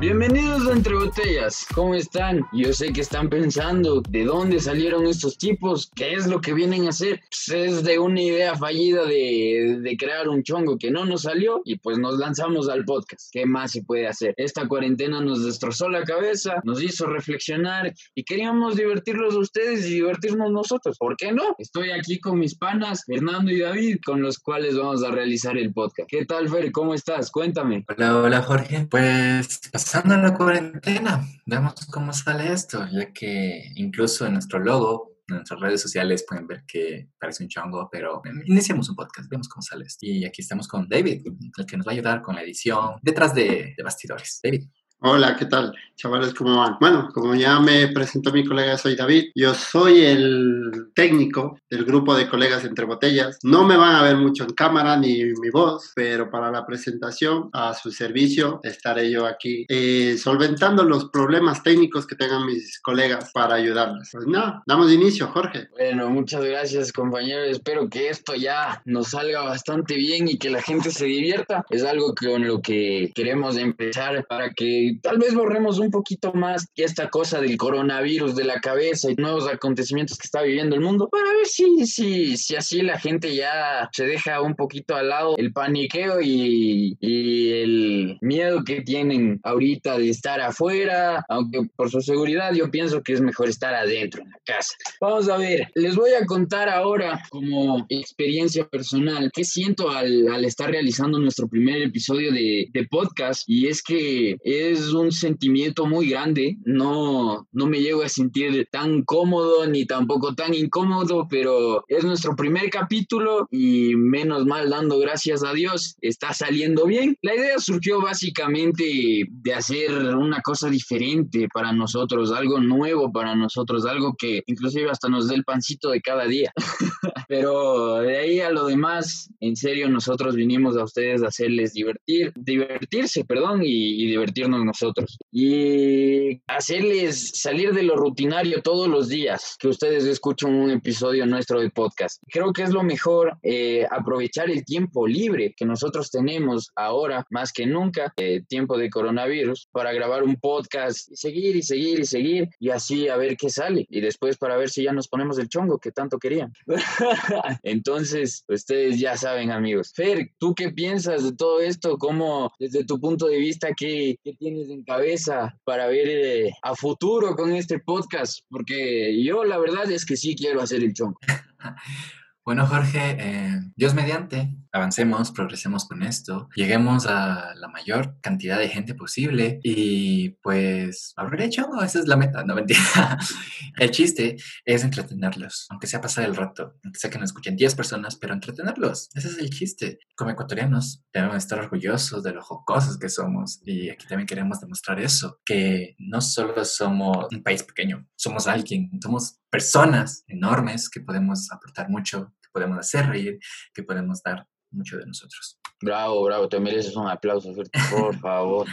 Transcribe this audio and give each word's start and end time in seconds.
Bienvenidos 0.00 0.64
a 0.68 0.74
Entre 0.74 0.94
Botellas, 0.94 1.66
¿cómo 1.74 1.96
están? 1.96 2.46
Yo 2.52 2.72
sé 2.72 2.92
que 2.92 3.00
están 3.00 3.28
pensando 3.28 4.00
de 4.08 4.24
dónde 4.24 4.60
salieron 4.60 5.06
estos 5.06 5.36
tipos, 5.36 5.90
qué 5.96 6.12
es 6.12 6.28
lo 6.28 6.40
que 6.40 6.54
vienen 6.54 6.86
a 6.86 6.90
hacer. 6.90 7.20
Pues 7.28 7.48
es 7.48 7.82
de 7.82 7.98
una 7.98 8.22
idea 8.22 8.54
fallida 8.54 9.04
de, 9.06 9.80
de, 9.82 9.96
crear 9.96 10.28
un 10.28 10.44
chongo 10.44 10.78
que 10.78 10.92
no 10.92 11.04
nos 11.04 11.22
salió 11.22 11.62
y 11.64 11.78
pues 11.78 11.98
nos 11.98 12.16
lanzamos 12.16 12.68
al 12.68 12.84
podcast. 12.84 13.28
¿Qué 13.32 13.44
más 13.44 13.72
se 13.72 13.82
puede 13.82 14.06
hacer? 14.06 14.34
Esta 14.36 14.68
cuarentena 14.68 15.20
nos 15.20 15.44
destrozó 15.44 15.88
la 15.88 16.04
cabeza, 16.04 16.60
nos 16.62 16.80
hizo 16.80 17.06
reflexionar 17.06 17.92
y 18.14 18.22
queríamos 18.22 18.76
divertirlos 18.76 19.34
a 19.34 19.40
ustedes 19.40 19.84
y 19.84 19.94
divertirnos 19.94 20.52
nosotros. 20.52 20.96
¿Por 20.96 21.16
qué 21.16 21.32
no? 21.32 21.56
Estoy 21.58 21.90
aquí 21.90 22.20
con 22.20 22.38
mis 22.38 22.54
panas, 22.54 23.02
Fernando 23.04 23.50
y 23.50 23.58
David, 23.58 23.96
con 24.06 24.22
los 24.22 24.38
cuales 24.38 24.78
vamos 24.78 25.02
a 25.02 25.10
realizar 25.10 25.58
el 25.58 25.72
podcast. 25.72 26.08
¿Qué 26.08 26.24
tal, 26.24 26.48
Fer? 26.48 26.70
¿Cómo 26.70 26.94
estás? 26.94 27.32
Cuéntame. 27.32 27.84
Hola, 27.88 28.16
hola, 28.16 28.42
Jorge. 28.42 28.86
Pues 28.88 29.58
pasando 29.90 30.18
la 30.18 30.34
cuarentena, 30.34 31.26
veamos 31.46 31.72
cómo 31.90 32.12
sale 32.12 32.52
esto, 32.52 32.86
ya 32.92 33.10
que 33.10 33.72
incluso 33.76 34.26
en 34.26 34.34
nuestro 34.34 34.58
logo, 34.58 35.16
en 35.28 35.36
nuestras 35.36 35.60
redes 35.60 35.80
sociales 35.80 36.26
pueden 36.28 36.46
ver 36.46 36.64
que 36.66 37.08
parece 37.18 37.42
un 37.42 37.48
chongo, 37.48 37.88
pero 37.90 38.20
iniciamos 38.44 38.90
un 38.90 38.96
podcast, 38.96 39.30
vemos 39.30 39.48
cómo 39.48 39.62
sale 39.62 39.86
esto. 39.86 40.04
Y 40.04 40.26
aquí 40.26 40.42
estamos 40.42 40.68
con 40.68 40.86
David, 40.90 41.22
el 41.56 41.66
que 41.66 41.78
nos 41.78 41.86
va 41.86 41.92
a 41.92 41.94
ayudar 41.94 42.20
con 42.20 42.34
la 42.34 42.42
edición 42.42 42.96
detrás 43.00 43.34
de, 43.34 43.72
de 43.74 43.82
bastidores. 43.82 44.40
David. 44.42 44.64
Hola, 45.00 45.36
¿qué 45.36 45.44
tal? 45.44 45.72
Chavales, 45.94 46.34
¿cómo 46.34 46.56
van? 46.56 46.76
Bueno, 46.80 47.08
como 47.14 47.36
ya 47.36 47.60
me 47.60 47.86
presentó 47.88 48.32
mi 48.32 48.44
colega, 48.44 48.76
soy 48.76 48.96
David. 48.96 49.30
Yo 49.34 49.54
soy 49.54 50.00
el 50.02 50.90
técnico 50.92 51.56
del 51.70 51.84
grupo 51.84 52.16
de 52.16 52.28
colegas 52.28 52.64
entre 52.64 52.84
botellas. 52.84 53.38
No 53.44 53.64
me 53.64 53.76
van 53.76 53.94
a 53.94 54.02
ver 54.02 54.16
mucho 54.16 54.42
en 54.44 54.50
cámara 54.54 54.96
ni 54.96 55.24
mi 55.24 55.50
voz, 55.52 55.92
pero 55.94 56.30
para 56.30 56.50
la 56.50 56.66
presentación 56.66 57.48
a 57.52 57.74
su 57.74 57.92
servicio 57.92 58.58
estaré 58.64 59.08
yo 59.10 59.26
aquí 59.26 59.66
eh, 59.68 60.16
solventando 60.18 60.82
los 60.82 61.10
problemas 61.10 61.62
técnicos 61.62 62.04
que 62.04 62.16
tengan 62.16 62.46
mis 62.46 62.80
colegas 62.80 63.30
para 63.32 63.54
ayudarles. 63.54 64.08
Pues 64.12 64.26
nada, 64.26 64.62
damos 64.66 64.92
inicio, 64.92 65.28
Jorge. 65.28 65.68
Bueno, 65.76 66.10
muchas 66.10 66.44
gracias, 66.44 66.92
compañeros. 66.92 67.48
Espero 67.48 67.88
que 67.88 68.08
esto 68.08 68.34
ya 68.34 68.82
nos 68.84 69.10
salga 69.10 69.42
bastante 69.42 69.94
bien 69.94 70.28
y 70.28 70.38
que 70.38 70.50
la 70.50 70.62
gente 70.62 70.90
se 70.90 71.06
divierta. 71.06 71.64
Es 71.70 71.84
algo 71.84 72.14
con 72.14 72.46
lo 72.46 72.60
que 72.60 73.12
queremos 73.14 73.56
empezar 73.56 74.24
para 74.28 74.50
que 74.50 74.87
tal 74.96 75.18
vez 75.18 75.34
borremos 75.34 75.78
un 75.78 75.90
poquito 75.90 76.32
más 76.32 76.66
esta 76.76 77.08
cosa 77.10 77.40
del 77.40 77.56
coronavirus 77.56 78.34
de 78.36 78.44
la 78.44 78.60
cabeza 78.60 79.10
y 79.10 79.14
nuevos 79.16 79.48
acontecimientos 79.48 80.18
que 80.18 80.26
está 80.26 80.42
viviendo 80.42 80.74
el 80.74 80.82
mundo 80.82 81.08
para 81.08 81.32
ver 81.32 81.46
si, 81.46 81.86
si, 81.86 82.36
si 82.36 82.56
así 82.56 82.82
la 82.82 82.98
gente 82.98 83.34
ya 83.34 83.88
se 83.92 84.06
deja 84.06 84.40
un 84.40 84.54
poquito 84.54 84.94
al 84.94 85.08
lado 85.08 85.36
el 85.36 85.52
paniqueo 85.52 86.20
y, 86.20 86.96
y 87.00 87.52
el 87.52 88.18
miedo 88.20 88.64
que 88.64 88.82
tienen 88.82 89.40
ahorita 89.42 89.98
de 89.98 90.10
estar 90.10 90.40
afuera, 90.40 91.24
aunque 91.28 91.60
por 91.76 91.90
su 91.90 92.00
seguridad 92.00 92.52
yo 92.54 92.70
pienso 92.70 93.02
que 93.02 93.12
es 93.12 93.20
mejor 93.20 93.48
estar 93.48 93.74
adentro 93.74 94.22
en 94.22 94.30
la 94.30 94.40
casa. 94.44 94.74
Vamos 95.00 95.28
a 95.28 95.36
ver, 95.36 95.68
les 95.74 95.96
voy 95.96 96.10
a 96.12 96.26
contar 96.26 96.68
ahora 96.68 97.22
como 97.30 97.86
experiencia 97.88 98.66
personal 98.66 99.30
qué 99.32 99.44
siento 99.44 99.90
al, 99.90 100.28
al 100.28 100.44
estar 100.44 100.70
realizando 100.70 101.18
nuestro 101.18 101.48
primer 101.48 101.82
episodio 101.82 102.32
de, 102.32 102.66
de 102.72 102.86
podcast 102.86 103.42
y 103.46 103.68
es 103.68 103.82
que 103.82 104.36
es 104.42 104.77
es 104.78 104.92
un 104.92 105.12
sentimiento 105.12 105.86
muy 105.86 106.10
grande. 106.10 106.56
No, 106.64 107.46
no 107.52 107.66
me 107.66 107.80
llego 107.80 108.02
a 108.02 108.08
sentir 108.08 108.68
tan 108.70 109.02
cómodo 109.02 109.66
ni 109.66 109.86
tampoco 109.86 110.34
tan 110.34 110.54
incómodo, 110.54 111.26
pero 111.28 111.84
es 111.88 112.04
nuestro 112.04 112.34
primer 112.36 112.70
capítulo 112.70 113.48
y 113.50 113.94
menos 113.96 114.46
mal 114.46 114.70
dando 114.70 114.98
gracias 114.98 115.44
a 115.44 115.52
Dios, 115.52 115.96
está 116.00 116.32
saliendo 116.32 116.86
bien. 116.86 117.16
La 117.22 117.34
idea 117.34 117.58
surgió 117.58 118.00
básicamente 118.00 119.24
de 119.28 119.54
hacer 119.54 119.90
una 120.16 120.40
cosa 120.40 120.68
diferente 120.68 121.48
para 121.52 121.72
nosotros, 121.72 122.32
algo 122.32 122.60
nuevo 122.60 123.12
para 123.12 123.34
nosotros, 123.34 123.84
algo 123.86 124.14
que 124.16 124.42
inclusive 124.46 124.90
hasta 124.90 125.08
nos 125.08 125.28
dé 125.28 125.34
el 125.34 125.44
pancito 125.44 125.90
de 125.90 126.00
cada 126.00 126.26
día. 126.26 126.52
pero 127.28 127.96
de 127.96 128.18
ahí 128.18 128.40
a 128.40 128.50
lo 128.50 128.66
demás, 128.66 129.30
en 129.40 129.56
serio, 129.56 129.88
nosotros 129.88 130.34
vinimos 130.34 130.76
a 130.76 130.84
ustedes 130.84 131.22
a 131.22 131.28
hacerles 131.28 131.74
divertir, 131.74 132.32
divertirse, 132.36 133.24
perdón, 133.24 133.62
y, 133.62 134.02
y 134.02 134.06
divertirnos 134.06 134.64
nosotros 134.68 135.18
y 135.32 136.40
hacerles 136.46 137.32
salir 137.34 137.72
de 137.72 137.82
lo 137.82 137.96
rutinario 137.96 138.62
todos 138.62 138.88
los 138.88 139.08
días 139.08 139.56
que 139.58 139.68
ustedes 139.68 140.04
escuchan 140.04 140.54
un 140.54 140.70
episodio 140.70 141.26
nuestro 141.26 141.60
de 141.60 141.70
podcast. 141.70 142.22
Creo 142.28 142.52
que 142.52 142.62
es 142.62 142.70
lo 142.70 142.82
mejor 142.82 143.38
eh, 143.42 143.86
aprovechar 143.90 144.50
el 144.50 144.64
tiempo 144.64 145.06
libre 145.06 145.54
que 145.56 145.64
nosotros 145.64 146.10
tenemos 146.10 146.70
ahora 146.76 147.26
más 147.30 147.52
que 147.52 147.66
nunca, 147.66 148.12
eh, 148.16 148.42
tiempo 148.48 148.78
de 148.78 148.90
coronavirus, 148.90 149.68
para 149.72 149.92
grabar 149.92 150.22
un 150.22 150.36
podcast 150.36 151.10
y 151.10 151.16
seguir 151.16 151.56
y 151.56 151.62
seguir 151.62 152.00
y 152.00 152.04
seguir 152.04 152.48
y 152.58 152.70
así 152.70 153.08
a 153.08 153.16
ver 153.16 153.36
qué 153.36 153.50
sale 153.50 153.86
y 153.90 154.00
después 154.00 154.36
para 154.36 154.56
ver 154.56 154.70
si 154.70 154.84
ya 154.84 154.92
nos 154.92 155.08
ponemos 155.08 155.38
el 155.38 155.48
chongo 155.48 155.78
que 155.78 155.92
tanto 155.92 156.18
querían. 156.18 156.52
Entonces, 157.62 158.44
ustedes 158.48 158.98
ya 159.00 159.16
saben 159.16 159.50
amigos. 159.50 159.92
Fer, 159.94 160.30
¿tú 160.38 160.54
qué 160.54 160.70
piensas 160.70 161.24
de 161.24 161.36
todo 161.36 161.60
esto? 161.60 161.96
¿Cómo 161.98 162.52
desde 162.58 162.84
tu 162.84 163.00
punto 163.00 163.26
de 163.26 163.38
vista 163.38 163.68
qué, 163.76 164.16
qué 164.22 164.34
en 164.68 164.82
cabeza 164.84 165.56
para 165.64 165.86
ver 165.86 166.08
eh, 166.08 166.50
a 166.62 166.74
futuro 166.74 167.34
con 167.36 167.52
este 167.52 167.78
podcast? 167.78 168.40
Porque 168.48 169.22
yo 169.22 169.44
la 169.44 169.58
verdad 169.58 169.90
es 169.90 170.04
que 170.04 170.16
sí 170.16 170.34
quiero 170.34 170.60
hacer 170.60 170.82
el 170.82 170.92
chongo. 170.92 171.18
Bueno, 172.48 172.66
Jorge, 172.66 173.18
eh, 173.20 173.60
Dios 173.76 173.92
mediante, 173.92 174.56
avancemos, 174.72 175.32
progresemos 175.32 175.86
con 175.86 176.02
esto, 176.02 176.48
lleguemos 176.56 177.06
a 177.06 177.54
la 177.54 177.68
mayor 177.68 178.18
cantidad 178.22 178.58
de 178.58 178.70
gente 178.70 178.94
posible 178.94 179.60
y 179.62 180.30
pues 180.40 181.12
habré 181.16 181.44
hecho, 181.44 181.68
esa 181.84 181.98
es 181.98 182.08
la 182.08 182.16
meta, 182.16 182.44
no 182.44 182.54
mentira. 182.54 182.80
el 183.76 183.90
chiste 183.90 184.36
es 184.64 184.82
entretenerlos, 184.82 185.66
aunque 185.68 185.86
sea 185.86 186.00
pasar 186.00 186.24
el 186.24 186.34
rato, 186.34 186.76
aunque 186.82 186.98
sea 186.98 187.10
que 187.10 187.18
nos 187.18 187.28
escuchen 187.28 187.54
10 187.54 187.74
personas, 187.74 188.16
pero 188.16 188.32
entretenerlos, 188.32 189.10
ese 189.14 189.28
es 189.28 189.38
el 189.38 189.50
chiste. 189.50 189.98
Como 190.16 190.30
ecuatorianos 190.30 191.04
debemos 191.12 191.36
estar 191.36 191.58
orgullosos 191.58 192.22
de 192.22 192.32
lo 192.32 192.40
jocosos 192.40 192.98
que 192.98 193.10
somos 193.10 193.60
y 193.66 193.90
aquí 193.90 194.06
también 194.06 194.26
queremos 194.26 194.58
demostrar 194.58 194.98
eso, 195.00 195.38
que 195.44 195.96
no 195.98 196.22
solo 196.22 196.64
somos 196.64 197.26
un 197.30 197.42
país 197.42 197.62
pequeño, 197.62 198.08
somos 198.16 198.46
alguien, 198.46 198.90
somos 199.02 199.38
personas 199.50 200.24
enormes 200.28 200.88
que 200.88 201.00
podemos 201.00 201.50
aportar 201.52 201.88
mucho 201.88 202.32
podemos 202.52 202.78
hacer 202.78 203.06
reír, 203.06 203.38
que 203.74 203.82
podemos 203.82 204.22
dar 204.22 204.46
mucho 204.70 204.96
de 204.96 205.06
nosotros. 205.06 205.58
Bravo, 205.80 206.24
bravo, 206.24 206.48
te 206.48 206.58
mereces 206.60 206.96
un 206.96 207.08
aplauso, 207.08 207.52
por 207.90 208.18
favor. 208.20 208.66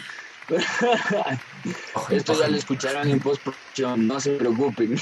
Esto 2.09 2.40
ya 2.40 2.47
lo 2.47 2.56
escucharán 2.56 3.09
en 3.09 3.19
postproducción, 3.19 4.08
no 4.08 4.19
se 4.19 4.36
preocupen. 4.36 4.96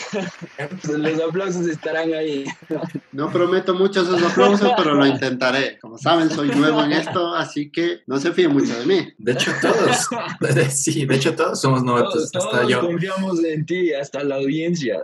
Los 0.83 1.21
aplausos 1.21 1.67
estarán 1.67 2.13
ahí. 2.13 2.45
No 3.11 3.29
prometo 3.31 3.73
muchos 3.73 4.07
esos 4.07 4.23
aplausos, 4.23 4.71
pero 4.77 4.95
lo 4.95 5.05
intentaré. 5.05 5.79
Como 5.79 5.97
saben, 5.97 6.29
soy 6.29 6.49
nuevo 6.49 6.81
en 6.83 6.93
esto, 6.93 7.35
así 7.35 7.69
que 7.69 8.01
no 8.07 8.19
se 8.19 8.31
fíen 8.31 8.53
mucho 8.53 8.77
de 8.79 8.85
mí. 8.85 9.13
De 9.17 9.33
hecho, 9.33 9.51
todos, 9.61 10.07
sí, 10.73 11.05
de 11.05 11.15
hecho, 11.15 11.35
todos 11.35 11.59
somos 11.59 11.83
nuevos. 11.83 12.31
Todos, 12.31 12.67
yo. 12.69 12.79
confiamos 12.81 13.43
en 13.43 13.65
ti, 13.65 13.93
hasta 13.93 14.23
la 14.23 14.35
audiencia. 14.35 15.01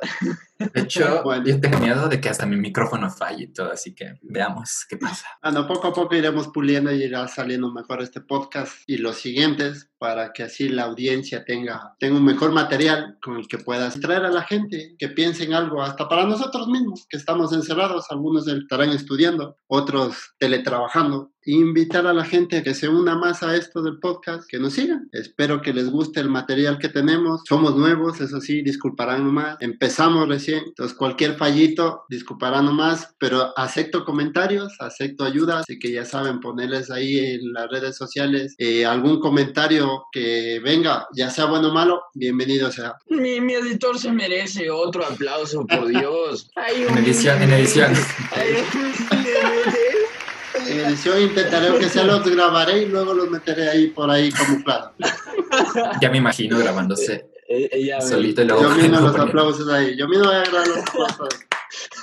De 0.60 0.82
hecho, 0.82 1.24
yo 1.46 1.60
tengo 1.62 1.80
miedo 1.80 2.10
de 2.10 2.20
que 2.20 2.30
hasta 2.30 2.46
mi 2.46 2.58
micrófono 2.58 3.10
falle 3.10 3.46
y 3.46 3.54
todo, 3.54 3.72
así 3.72 3.96
que 3.96 4.20
veamos 4.22 4.86
qué 4.90 4.98
pasa. 4.98 5.26
Bueno, 5.42 5.66
poco 5.66 5.88
a 5.88 5.94
poco 5.94 6.16
iremos 6.16 6.50
puliendo 6.50 6.92
y 6.92 7.04
irá 7.04 7.28
saliendo 7.28 7.72
mejor 7.72 8.02
este 8.02 8.22
podcast 8.22 8.74
y 8.86 8.98
los 8.98 9.18
siguientes 9.18 9.90
para 9.98 10.32
que 10.34 10.44
así 10.44 10.70
la 10.70 10.84
audiencia 10.84 11.44
tenga, 11.46 11.96
tenga 12.00 12.18
un 12.18 12.26
mejor 12.26 12.52
material 12.52 13.18
con 13.22 13.38
el 13.38 13.48
que 13.48 13.58
puedas 13.58 14.00
traer 14.00 14.26
a 14.26 14.32
la 14.32 14.44
gente, 14.44 14.96
que 14.98 15.10
piensen 15.10 15.54
algo, 15.54 15.82
hasta 15.82 16.08
para 16.08 16.26
nosotros 16.26 16.68
mismos, 16.68 17.06
que 17.10 17.18
estamos 17.18 17.54
encerrados, 17.54 18.06
algunos 18.10 18.48
estarán 18.48 18.90
estudiando, 18.90 19.58
otros 19.68 20.36
teletrabajando, 20.38 21.32
invitar 21.56 22.08
a 22.08 22.14
la 22.14 22.26
gente 22.26 22.58
a 22.58 22.64
que 22.64 22.74
se 22.74 22.88
una 22.90 23.16
más 23.16 23.44
a 23.44 23.56
esto 23.56 23.82
del 23.82 24.00
podcast, 24.00 24.48
que 24.48 24.60
nos 24.60 24.74
sigan. 24.74 25.10
Espero 25.12 25.62
que 25.62 25.74
les 25.74 25.90
guste 25.90 26.20
el 26.20 26.30
material 26.30 26.78
que 26.80 26.90
tenemos. 26.90 27.42
Somos 27.48 27.76
nuevos, 27.76 28.22
eso 28.22 28.40
sí, 28.42 28.62
disculparán 28.62 29.24
nomás. 29.24 29.58
Empezamos 29.60 30.28
recién, 30.28 30.64
entonces 30.68 30.96
cualquier 30.98 31.36
fallito, 31.36 32.04
disculparán 32.10 32.66
nomás, 32.66 33.16
pero 33.20 33.58
acepto 33.58 34.06
comentarios, 34.06 34.76
acepto 34.80 35.24
ayudas, 35.24 35.62
así 35.62 35.80
que 35.80 35.92
ya 35.92 36.06
saben, 36.06 36.40
ponerles 36.40 36.92
ahí 36.92 37.18
en 37.18 37.54
las 37.54 37.70
redes 37.70 37.96
sociales 37.96 38.56
eh, 38.58 38.86
algún 38.86 39.20
comentario 39.20 40.06
que 40.12 40.60
venga, 40.64 41.08
ya 41.14 41.30
sea 41.30 41.46
bueno 41.46 41.70
o 41.70 41.74
malo, 41.74 42.02
bienvenido 42.14 42.72
sea. 42.72 42.96
Mi, 43.10 43.42
mi 43.42 43.54
editor 43.54 43.98
se 43.98 44.12
merece 44.12 44.70
otro 44.70 45.06
aplauso, 45.06 45.66
por 45.66 45.88
Dios. 45.90 46.50
en 46.56 46.98
edición, 46.98 47.42
en 47.42 47.54
edición. 47.54 47.94
En 50.70 50.80
edición 50.82 51.22
intentaré 51.22 51.78
que 51.80 51.90
sea 51.90 52.04
los 52.04 52.24
grabaré 52.24 52.84
y 52.84 52.86
luego 52.86 53.14
los 53.14 53.30
meteré 53.30 53.70
ahí 53.70 53.88
por 53.88 54.10
ahí 54.10 54.32
camuflados. 54.32 54.92
Ya 56.00 56.10
me 56.10 56.20
imagino 56.20 56.60
grabándose 56.60 57.30
eh, 57.48 57.70
eh, 57.72 58.02
solito 58.02 58.44
y 58.44 58.46
luego. 58.46 58.62
Yo 58.62 58.70
mismo 58.76 59.00
los 59.02 59.16
aplausos 59.18 59.68
ahí. 59.70 59.98
Yo 59.98 60.08
mismo 60.08 60.26
voy 60.26 60.36
a 60.36 60.44
grabar 60.44 60.68
los 60.68 60.78
aplausos. 60.78 61.49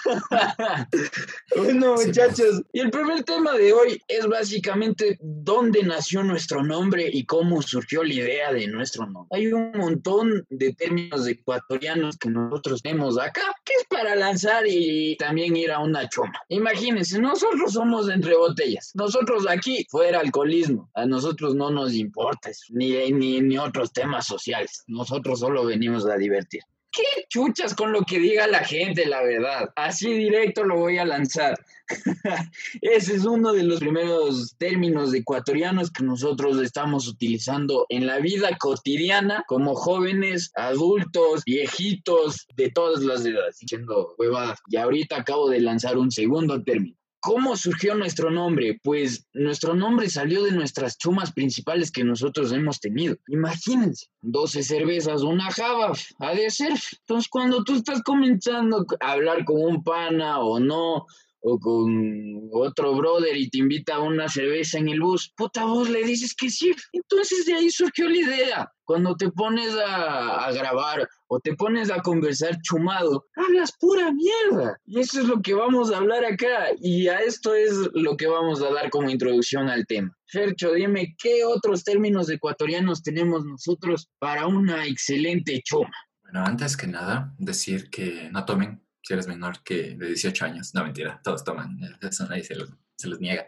bueno, 1.56 1.94
muchachos, 1.94 2.62
y 2.72 2.80
el 2.80 2.90
primer 2.90 3.24
tema 3.24 3.52
de 3.54 3.72
hoy 3.72 4.00
es 4.08 4.26
básicamente 4.26 5.18
dónde 5.20 5.82
nació 5.82 6.22
nuestro 6.22 6.62
nombre 6.62 7.08
y 7.12 7.24
cómo 7.24 7.62
surgió 7.62 8.02
la 8.04 8.14
idea 8.14 8.52
de 8.52 8.66
nuestro 8.68 9.06
nombre. 9.06 9.28
Hay 9.36 9.52
un 9.52 9.72
montón 9.72 10.46
de 10.50 10.72
términos 10.74 11.26
ecuatorianos 11.26 12.16
que 12.16 12.30
nosotros 12.30 12.82
tenemos 12.82 13.18
acá, 13.18 13.54
que 13.64 13.74
es 13.74 13.84
para 13.88 14.14
lanzar 14.14 14.64
y 14.66 15.16
también 15.16 15.56
ir 15.56 15.72
a 15.72 15.80
una 15.80 16.08
choma. 16.08 16.40
Imagínense, 16.48 17.18
nosotros 17.20 17.72
somos 17.72 18.08
entre 18.08 18.36
botellas. 18.36 18.92
Nosotros 18.94 19.46
aquí, 19.48 19.86
fuera 19.90 20.20
alcoholismo, 20.20 20.90
a 20.94 21.06
nosotros 21.06 21.54
no 21.54 21.70
nos 21.70 21.94
importa 21.94 22.50
eso, 22.50 22.66
ni, 22.70 23.12
ni, 23.12 23.40
ni 23.40 23.58
otros 23.58 23.92
temas 23.92 24.26
sociales. 24.26 24.84
Nosotros 24.86 25.40
solo 25.40 25.64
venimos 25.64 26.06
a 26.06 26.16
divertir. 26.16 26.62
¿Qué 26.96 27.26
chuchas 27.28 27.75
con 27.75 27.93
lo 27.93 28.04
que 28.04 28.19
diga 28.19 28.46
la 28.46 28.60
gente, 28.60 29.04
la 29.04 29.20
verdad? 29.22 29.70
Así 29.76 30.10
directo 30.14 30.64
lo 30.64 30.78
voy 30.78 30.96
a 30.96 31.04
lanzar. 31.04 31.62
Ese 32.81 33.16
es 33.16 33.26
uno 33.26 33.52
de 33.52 33.64
los 33.64 33.81
primeros 33.81 34.56
términos 34.56 35.12
ecuatorianos 35.12 35.90
que 35.90 36.02
nosotros 36.02 36.58
estamos 36.62 37.06
utilizando 37.06 37.84
en 37.90 38.06
la 38.06 38.19
vida 38.19 38.56
cotidiana 38.58 39.44
como 39.46 39.75
jóvenes, 39.75 40.50
adultos, 40.54 41.44
viejitos, 41.44 42.46
de 42.56 42.70
todas 42.70 43.04
las 43.04 43.26
edades, 43.26 43.58
diciendo 43.58 44.14
huevadas. 44.16 44.58
Y 44.69 44.78
ahorita 44.78 45.16
acabo 45.16 45.50
de 45.50 45.60
lanzar 45.60 45.99
un 45.99 46.10
segundo 46.10 46.62
término. 46.62 46.96
¿Cómo 47.26 47.56
surgió 47.56 47.96
nuestro 47.96 48.31
nombre? 48.31 48.78
Pues 48.84 49.26
nuestro 49.32 49.75
nombre 49.75 50.08
salió 50.08 50.44
de 50.44 50.52
nuestras 50.52 50.96
chumas 50.96 51.32
principales 51.32 51.90
que 51.90 52.05
nosotros 52.05 52.52
hemos 52.52 52.78
tenido. 52.78 53.17
Imagínense, 53.26 54.06
12 54.23 54.62
cervezas, 54.62 55.23
una 55.23 55.50
java, 55.50 55.93
ha 56.20 56.34
de 56.37 56.49
ser. 56.50 56.75
Entonces, 57.00 57.28
cuando 57.28 57.64
tú 57.64 57.75
estás 57.75 58.00
comenzando 58.05 58.87
a 59.00 59.11
hablar 59.11 59.44
con 59.44 59.61
un 59.61 59.82
pana 59.82 60.38
o 60.38 60.61
no, 60.61 61.06
o 61.48 61.60
con 61.60 62.50
otro 62.52 62.96
brother 62.96 63.37
y 63.37 63.48
te 63.48 63.58
invita 63.58 63.94
a 63.94 64.00
una 64.00 64.28
cerveza 64.28 64.78
en 64.78 64.88
el 64.88 65.00
bus, 65.00 65.32
puta 65.37 65.64
vos 65.64 65.88
le 65.88 66.02
dices 66.02 66.34
que 66.34 66.50
sí. 66.50 66.75
Entonces 66.93 67.46
de 67.46 67.54
ahí 67.54 67.70
surgió 67.70 68.08
la 68.08 68.16
idea. 68.16 68.72
Cuando 68.84 69.16
te 69.16 69.31
pones 69.31 69.72
a, 69.76 70.44
a, 70.44 70.52
grabar 70.52 71.08
o 71.28 71.38
te 71.38 71.54
pones 71.54 71.88
a 71.90 72.02
conversar 72.02 72.60
chumado, 72.62 73.26
hablas 73.37 73.72
pura 73.78 74.12
mierda. 74.12 74.76
Y 74.87 74.98
eso 74.98 75.20
es 75.20 75.28
lo 75.28 75.40
que 75.40 75.54
vamos 75.54 75.93
a 75.93 75.98
hablar 75.98 76.25
acá. 76.25 76.70
Y 76.81 77.06
a 77.06 77.19
esto 77.19 77.54
es 77.54 77.72
lo 77.94 78.16
que 78.16 78.26
vamos 78.26 78.60
a 78.60 78.72
dar 78.72 78.90
como 78.90 79.08
introducción 79.08 79.69
al 79.69 79.87
tema. 79.87 80.16
Fercho, 80.26 80.72
dime, 80.72 81.14
¿qué 81.16 81.44
otros 81.44 81.84
términos 81.84 82.28
ecuatorianos 82.28 83.04
tenemos 83.04 83.44
nosotros 83.44 84.08
para 84.19 84.49
una 84.49 84.84
excelente 84.84 85.62
chuma? 85.64 85.94
Bueno, 86.25 86.44
antes 86.44 86.76
que 86.76 86.88
nada, 86.88 87.32
decir 87.38 87.88
que 87.88 88.31
no 88.32 88.44
tomen 88.44 88.85
si 89.06 89.12
eres 89.12 89.28
menor 89.28 89.62
que 89.62 89.94
de 89.94 90.08
18 90.08 90.44
años. 90.44 90.74
No, 90.74 90.82
mentira, 90.82 91.20
todos 91.22 91.44
toman, 91.44 91.78
eso 92.02 92.26
nadie 92.26 92.42
se 92.42 92.56
los, 92.56 92.70
se 92.96 93.06
los 93.06 93.20
niega. 93.20 93.46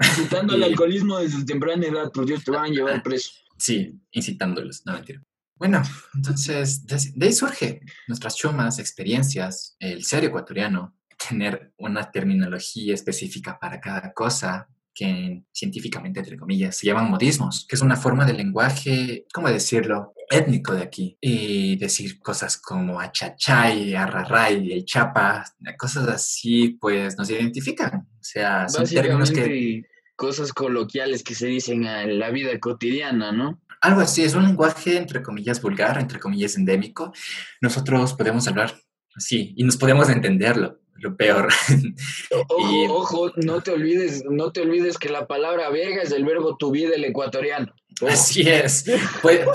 Incitando 0.00 0.54
al 0.54 0.62
alcoholismo 0.64 1.20
desde 1.20 1.44
temprana 1.44 1.86
edad, 1.86 2.10
por 2.10 2.26
Dios, 2.26 2.42
te 2.42 2.50
van 2.50 2.64
a 2.64 2.68
llevar 2.68 3.00
preso. 3.00 3.30
Sí, 3.56 3.96
incitándolos, 4.10 4.84
no 4.86 4.94
mentira. 4.94 5.22
Bueno, 5.54 5.80
entonces, 6.14 6.84
de, 6.84 7.26
ahí 7.26 7.32
surge 7.32 7.80
nuestras 8.08 8.34
chumas, 8.34 8.80
experiencias, 8.80 9.76
el 9.78 10.04
ser 10.04 10.24
ecuatoriano, 10.24 10.98
tener 11.28 11.72
una 11.76 12.10
terminología 12.10 12.92
específica 12.92 13.56
para 13.60 13.80
cada 13.80 14.12
cosa, 14.12 14.68
que 14.94 15.42
científicamente, 15.52 16.20
entre 16.20 16.36
comillas, 16.36 16.76
se 16.76 16.86
llaman 16.86 17.10
modismos, 17.10 17.66
que 17.68 17.76
es 17.76 17.82
una 17.82 17.96
forma 17.96 18.24
de 18.24 18.34
lenguaje, 18.34 19.26
¿cómo 19.32 19.48
decirlo?, 19.48 20.14
étnico 20.30 20.74
de 20.74 20.82
aquí. 20.82 21.18
Y 21.20 21.76
decir 21.76 22.20
cosas 22.20 22.56
como 22.56 23.00
achachay, 23.00 23.94
arraray, 23.94 24.72
el 24.72 24.84
chapa, 24.84 25.44
cosas 25.78 26.08
así, 26.08 26.76
pues 26.80 27.16
nos 27.18 27.30
identifican. 27.30 28.08
O 28.12 28.22
sea, 28.22 28.68
son 28.68 28.86
términos 28.86 29.30
que... 29.30 29.82
Cosas 30.14 30.52
coloquiales 30.52 31.24
que 31.24 31.34
se 31.34 31.46
dicen 31.46 31.84
en 31.84 32.18
la 32.18 32.30
vida 32.30 32.56
cotidiana, 32.60 33.32
¿no? 33.32 33.60
Algo 33.80 34.02
así, 34.02 34.22
es 34.22 34.34
un 34.34 34.44
lenguaje, 34.44 34.96
entre 34.96 35.22
comillas, 35.22 35.60
vulgar, 35.60 35.98
entre 35.98 36.20
comillas, 36.20 36.56
endémico. 36.56 37.12
Nosotros 37.60 38.14
podemos 38.14 38.46
hablar 38.46 38.78
así 39.16 39.52
y 39.56 39.64
nos 39.64 39.76
podemos 39.76 40.08
entenderlo 40.10 40.81
lo 40.96 41.16
peor. 41.16 41.48
Ojo, 42.48 42.86
ojo, 42.94 43.32
no 43.36 43.60
te 43.60 43.72
olvides, 43.72 44.24
no 44.28 44.52
te 44.52 44.60
olvides 44.60 44.98
que 44.98 45.08
la 45.08 45.26
palabra 45.26 45.70
verga 45.70 46.02
es 46.02 46.12
el 46.12 46.24
verbo 46.24 46.56
to 46.56 46.70
be 46.70 46.86
del 46.86 47.04
ecuatoriano. 47.04 47.72
Así 48.08 48.48
es. 48.48 48.84
Puede, 49.22 49.46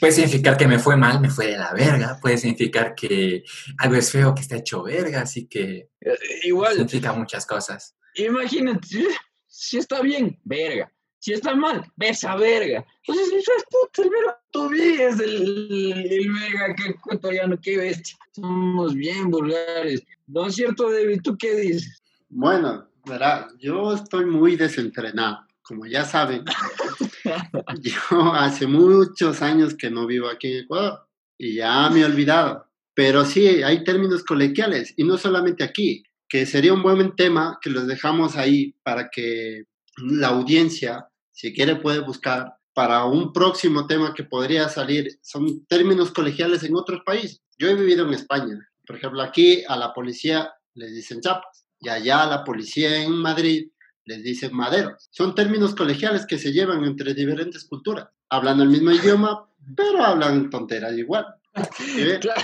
puede, 0.00 0.12
significar 0.12 0.56
que 0.56 0.66
me 0.66 0.78
fue 0.78 0.96
mal, 0.96 1.20
me 1.20 1.30
fue 1.30 1.46
de 1.46 1.58
la 1.58 1.72
verga. 1.72 2.18
Puede 2.20 2.36
significar 2.36 2.94
que 2.94 3.44
algo 3.78 3.96
es 3.96 4.10
feo, 4.10 4.34
que 4.34 4.42
está 4.42 4.56
hecho 4.56 4.82
verga, 4.82 5.22
así 5.22 5.46
que 5.46 5.88
eh, 6.00 6.18
igual 6.42 6.74
significa 6.74 7.12
muchas 7.12 7.46
cosas. 7.46 7.96
Imagínate, 8.16 9.06
si 9.46 9.78
está 9.78 10.02
bien, 10.02 10.38
verga. 10.44 10.92
Si 11.20 11.32
está 11.32 11.54
mal, 11.54 11.84
besa 11.96 12.36
verga. 12.36 12.84
Entonces, 13.04 13.32
es 13.38 13.64
puto, 13.70 14.02
el 14.02 14.10
verbo 14.10 14.36
to 14.52 14.68
be 14.68 15.04
es 15.04 15.18
el, 15.20 15.92
el 16.10 16.32
verga 16.32 16.74
que 16.74 16.90
ecuatoriano, 16.90 17.58
qué 17.60 17.76
bestia. 17.76 18.16
Somos 18.32 18.94
bien 18.94 19.30
vulgares. 19.30 20.02
¿No 20.26 20.46
es 20.46 20.54
cierto, 20.54 20.90
David? 20.90 21.20
¿Tú 21.22 21.36
qué 21.36 21.54
dices? 21.56 22.02
Bueno, 22.28 22.88
verá, 23.04 23.48
yo 23.58 23.94
estoy 23.94 24.26
muy 24.26 24.56
desentrenado. 24.56 25.46
Como 25.62 25.86
ya 25.86 26.04
saben, 26.04 26.44
yo 27.82 28.32
hace 28.32 28.66
muchos 28.66 29.42
años 29.42 29.74
que 29.74 29.90
no 29.90 30.06
vivo 30.06 30.28
aquí 30.28 30.52
en 30.52 30.64
Ecuador 30.64 31.06
y 31.36 31.56
ya 31.56 31.90
me 31.90 32.00
he 32.00 32.04
olvidado. 32.04 32.66
Pero 32.94 33.24
sí, 33.24 33.62
hay 33.62 33.84
términos 33.84 34.24
coloquiales 34.24 34.94
y 34.96 35.04
no 35.04 35.16
solamente 35.16 35.62
aquí, 35.62 36.02
que 36.28 36.46
sería 36.46 36.74
un 36.74 36.82
buen 36.82 37.14
tema 37.16 37.58
que 37.60 37.70
los 37.70 37.86
dejamos 37.86 38.36
ahí 38.36 38.74
para 38.82 39.08
que 39.08 39.64
la 39.96 40.28
audiencia, 40.28 41.07
si 41.38 41.54
quiere, 41.54 41.76
puede 41.76 42.00
buscar 42.00 42.56
para 42.74 43.04
un 43.04 43.32
próximo 43.32 43.86
tema 43.86 44.12
que 44.12 44.24
podría 44.24 44.68
salir. 44.68 45.20
Son 45.22 45.64
términos 45.66 46.10
colegiales 46.10 46.64
en 46.64 46.74
otros 46.74 47.02
países. 47.06 47.40
Yo 47.56 47.68
he 47.68 47.76
vivido 47.76 48.04
en 48.04 48.14
España. 48.14 48.58
Por 48.84 48.96
ejemplo, 48.96 49.22
aquí 49.22 49.62
a 49.68 49.76
la 49.76 49.94
policía 49.94 50.52
les 50.74 50.92
dicen 50.96 51.20
chapas 51.20 51.64
y 51.78 51.90
allá 51.90 52.24
a 52.24 52.26
la 52.26 52.42
policía 52.42 53.04
en 53.04 53.12
Madrid 53.12 53.68
les 54.04 54.24
dicen 54.24 54.52
maderos. 54.52 55.08
Son 55.12 55.32
términos 55.32 55.76
colegiales 55.76 56.26
que 56.26 56.38
se 56.38 56.50
llevan 56.50 56.82
entre 56.82 57.14
diferentes 57.14 57.64
culturas. 57.66 58.08
Hablan 58.30 58.60
el 58.60 58.70
mismo 58.70 58.90
idioma, 58.90 59.48
pero 59.76 60.02
hablan 60.02 60.50
tonteras 60.50 60.98
igual. 60.98 61.24
Claro. 62.20 62.42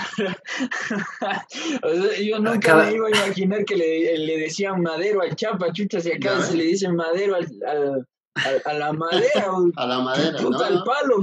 yo 2.23 2.39
nunca 2.39 2.75
me 2.75 2.93
iba 2.93 3.07
a 3.07 3.25
imaginar 3.25 3.65
que 3.65 3.75
le, 3.75 4.17
le, 4.17 4.37
decían 4.37 4.81
madero 4.81 5.21
al 5.21 5.35
chapa, 5.35 5.71
chucha, 5.73 5.99
si 5.99 6.11
acá 6.11 6.41
se 6.41 6.55
le 6.55 6.63
dice 6.63 6.89
madero 6.89 7.35
al, 7.35 7.47
al, 7.67 8.07
a, 8.65 8.73
la 8.73 8.93
madera. 8.93 9.47
a 9.75 9.85
la 9.85 9.99
madera. 9.99 10.39
Al 10.39 10.83
palo. 10.83 11.21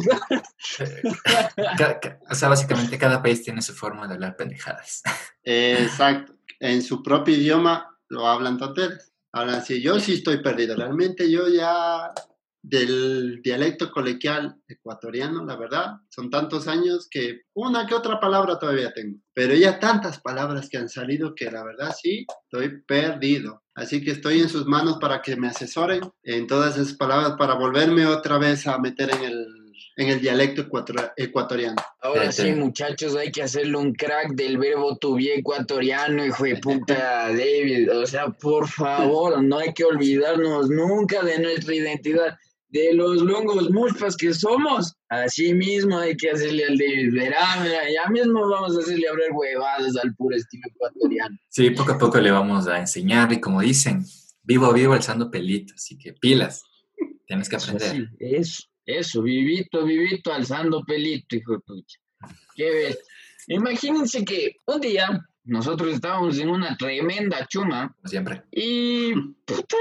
o 2.30 2.34
sea, 2.34 2.48
básicamente 2.48 2.98
cada 2.98 3.22
país 3.22 3.42
tiene 3.42 3.62
su 3.62 3.74
forma 3.74 4.08
de 4.08 4.14
hablar 4.14 4.36
pendejadas. 4.36 5.02
Exacto. 5.44 6.34
En 6.60 6.82
su 6.82 7.02
propio 7.02 7.34
idioma 7.34 7.98
lo 8.08 8.26
hablan 8.26 8.58
tonteras. 8.58 9.12
Ahora 9.32 9.60
sí, 9.60 9.80
yo 9.80 9.98
sí 9.98 10.14
estoy 10.14 10.42
perdido. 10.42 10.76
Realmente 10.76 11.30
yo 11.30 11.48
ya 11.48 12.12
del 12.62 13.42
dialecto 13.42 13.90
colegial 13.90 14.56
ecuatoriano, 14.68 15.44
la 15.44 15.56
verdad, 15.56 15.96
son 16.08 16.30
tantos 16.30 16.68
años 16.68 17.08
que 17.10 17.40
una 17.54 17.86
que 17.86 17.94
otra 17.94 18.20
palabra 18.20 18.58
todavía 18.58 18.92
tengo, 18.92 19.18
pero 19.34 19.54
ya 19.54 19.80
tantas 19.80 20.20
palabras 20.20 20.68
que 20.68 20.78
han 20.78 20.88
salido 20.88 21.34
que 21.34 21.50
la 21.50 21.64
verdad 21.64 21.92
sí, 22.00 22.24
estoy 22.44 22.82
perdido. 22.82 23.61
Así 23.74 24.04
que 24.04 24.10
estoy 24.10 24.40
en 24.40 24.48
sus 24.48 24.66
manos 24.66 24.98
para 25.00 25.22
que 25.22 25.36
me 25.36 25.48
asesoren 25.48 26.02
en 26.22 26.46
todas 26.46 26.76
esas 26.76 26.92
palabras 26.94 27.34
para 27.38 27.54
volverme 27.54 28.06
otra 28.06 28.36
vez 28.38 28.66
a 28.66 28.78
meter 28.78 29.10
en 29.10 29.22
el, 29.22 29.46
en 29.96 30.08
el 30.08 30.20
dialecto 30.20 30.66
ecuatoriano. 31.16 31.76
Ahora 32.00 32.30
sí, 32.32 32.52
muchachos, 32.52 33.16
hay 33.16 33.32
que 33.32 33.42
hacerle 33.42 33.78
un 33.78 33.94
crack 33.94 34.32
del 34.34 34.58
verbo 34.58 34.96
to 34.98 35.14
be 35.14 35.34
ecuatoriano, 35.34 36.24
hijo 36.24 36.44
de 36.44 36.56
puta 36.56 37.28
David. 37.28 37.90
O 37.96 38.06
sea, 38.06 38.28
por 38.28 38.68
favor, 38.68 39.42
no 39.42 39.58
hay 39.58 39.72
que 39.72 39.84
olvidarnos 39.84 40.68
nunca 40.68 41.22
de 41.22 41.38
nuestra 41.38 41.74
identidad 41.74 42.38
de 42.72 42.94
los 42.94 43.20
longos 43.20 43.70
muspas 43.70 44.16
que 44.16 44.32
somos, 44.32 44.94
así 45.10 45.52
mismo 45.52 45.98
hay 45.98 46.16
que 46.16 46.30
hacerle 46.30 46.64
al 46.64 46.78
David 46.78 47.12
Verá, 47.12 47.64
ya 47.92 48.10
mismo 48.10 48.48
vamos 48.48 48.76
a 48.76 48.80
hacerle 48.80 49.08
abrir 49.08 49.30
huevadas 49.32 49.94
al 50.02 50.14
puro 50.14 50.34
estilo 50.34 50.64
ecuatoriano. 50.74 51.36
Sí, 51.50 51.70
poco 51.70 51.92
a 51.92 51.98
poco 51.98 52.18
le 52.18 52.30
vamos 52.30 52.66
a 52.66 52.78
enseñar 52.78 53.30
y 53.30 53.40
como 53.40 53.60
dicen, 53.60 54.04
vivo 54.42 54.72
vivo 54.72 54.94
alzando 54.94 55.30
pelitos, 55.30 55.74
así 55.76 55.98
que 55.98 56.14
pilas, 56.14 56.64
tienes 57.26 57.48
que 57.48 57.56
aprender. 57.56 58.08
Eso, 58.18 58.62
eso, 58.86 59.22
vivito, 59.22 59.84
vivito 59.84 60.32
alzando 60.32 60.82
pelito, 60.82 61.36
hijo 61.36 61.52
de 61.52 61.58
pucha. 61.60 61.98
Qué 62.56 62.70
ves. 62.70 62.98
Imagínense 63.48 64.24
que 64.24 64.56
un 64.66 64.80
día 64.80 65.20
nosotros 65.44 65.92
estábamos 65.92 66.38
en 66.38 66.48
una 66.48 66.76
tremenda 66.76 67.46
chuma. 67.48 67.94
Siempre. 68.04 68.44
Y, 68.52 69.12
puta, 69.44 69.76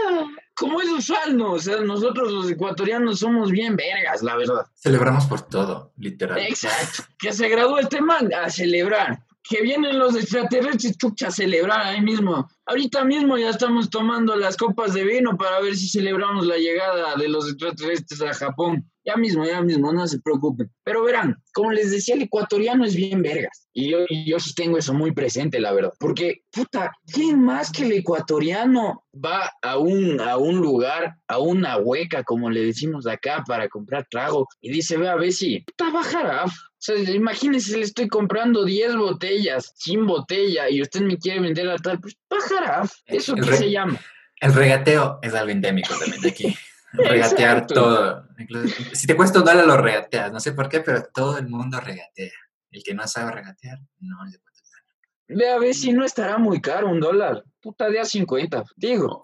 como 0.61 0.79
es 0.79 0.89
usual, 0.89 1.35
¿no? 1.35 1.53
O 1.53 1.59
sea, 1.59 1.77
nosotros 1.77 2.31
los 2.31 2.51
ecuatorianos 2.51 3.17
somos 3.17 3.49
bien 3.49 3.75
vergas, 3.75 4.21
la 4.21 4.35
verdad. 4.35 4.67
Celebramos 4.75 5.25
por 5.25 5.41
todo, 5.41 5.91
literal. 5.97 6.37
Exacto. 6.37 7.01
Que 7.17 7.33
se 7.33 7.49
graduó 7.49 7.79
este 7.79 7.99
man 7.99 8.31
a 8.31 8.47
celebrar. 8.47 9.23
que 9.41 9.63
vienen 9.63 9.97
los 9.97 10.15
extraterrestres, 10.15 10.99
chucha, 10.99 11.29
a 11.29 11.31
celebrar 11.31 11.81
ahí 11.81 12.01
mismo. 12.01 12.47
Ahorita 12.71 13.03
mismo 13.03 13.37
ya 13.37 13.49
estamos 13.49 13.89
tomando 13.89 14.33
las 14.37 14.55
copas 14.55 14.93
de 14.93 15.03
vino 15.03 15.35
para 15.35 15.59
ver 15.59 15.75
si 15.75 15.89
celebramos 15.89 16.47
la 16.47 16.55
llegada 16.55 17.17
de 17.17 17.27
los 17.27 17.49
extraterrestres 17.49 18.21
a 18.21 18.33
Japón. 18.33 18.89
Ya 19.03 19.17
mismo, 19.17 19.43
ya 19.43 19.61
mismo, 19.61 19.91
no 19.91 20.07
se 20.07 20.21
preocupen. 20.21 20.71
Pero 20.85 21.03
verán, 21.03 21.35
como 21.53 21.73
les 21.73 21.91
decía, 21.91 22.15
el 22.15 22.21
ecuatoriano 22.21 22.85
es 22.85 22.95
bien 22.95 23.21
vergas. 23.21 23.67
Y 23.73 23.89
yo, 23.89 24.05
yo 24.25 24.39
sí 24.39 24.53
tengo 24.53 24.77
eso 24.77 24.93
muy 24.93 25.11
presente, 25.11 25.59
la 25.59 25.73
verdad. 25.73 25.91
Porque, 25.99 26.43
puta, 26.49 26.93
¿quién 27.11 27.43
más 27.43 27.71
que 27.73 27.83
el 27.83 27.91
ecuatoriano 27.91 29.03
va 29.13 29.51
a 29.61 29.77
un, 29.77 30.21
a 30.21 30.37
un 30.37 30.57
lugar, 30.57 31.17
a 31.27 31.39
una 31.39 31.77
hueca, 31.77 32.23
como 32.23 32.49
le 32.49 32.63
decimos 32.63 33.05
acá, 33.05 33.43
para 33.45 33.67
comprar 33.67 34.07
trago? 34.09 34.47
Y 34.61 34.71
dice, 34.71 34.95
ve 34.95 35.09
a 35.09 35.15
ver 35.15 35.33
si, 35.33 35.59
puta, 35.59 35.89
bajará. 35.91 36.45
O 36.81 36.83
sea, 36.83 36.97
imagínense, 36.97 37.77
le 37.77 37.83
estoy 37.83 38.07
comprando 38.07 38.65
10 38.65 38.95
botellas, 38.95 39.71
sin 39.75 40.07
botella, 40.07 40.69
y 40.69 40.81
usted 40.81 41.01
me 41.01 41.17
quiere 41.17 41.39
vender 41.39 41.69
a 41.69 41.77
tal, 41.77 41.99
pues 41.99 42.15
bajará. 42.29 42.60
¿Eso 43.05 43.35
El 43.35 43.45
qué 43.45 43.53
se 43.57 43.71
llama? 43.71 43.99
El 44.39 44.53
regateo 44.53 45.19
es 45.21 45.33
algo 45.33 45.51
endémico 45.51 45.93
también 45.97 46.21
de 46.21 46.29
aquí. 46.29 46.57
Regatear 46.93 47.57
Exacto. 47.59 47.73
todo. 47.73 48.27
Incluso- 48.37 48.75
Si 48.93 49.07
te 49.07 49.15
cuesta 49.15 49.39
un 49.39 49.45
dólar, 49.45 49.65
lo 49.65 49.77
regateas. 49.77 50.31
No 50.31 50.39
sé 50.39 50.51
por 50.51 50.67
qué, 50.67 50.81
pero 50.81 51.03
todo 51.13 51.37
el 51.37 51.47
mundo 51.47 51.79
regatea. 51.79 52.31
El 52.71 52.83
que 52.83 52.93
no 52.93 53.07
sabe 53.07 53.31
regatear, 53.31 53.79
no 53.99 54.25
es 54.25 54.31
de 54.31 54.37
ecuatoriano. 54.37 54.85
Ve 55.27 55.49
a 55.49 55.57
ver 55.59 55.73
si 55.73 55.93
no 55.93 56.03
estará 56.03 56.37
muy 56.37 56.59
caro 56.59 56.89
un 56.89 56.99
dólar. 56.99 57.43
Puta, 57.61 57.89
de 57.89 57.99
a 57.99 58.05
50. 58.05 58.63
Digo, 58.75 59.21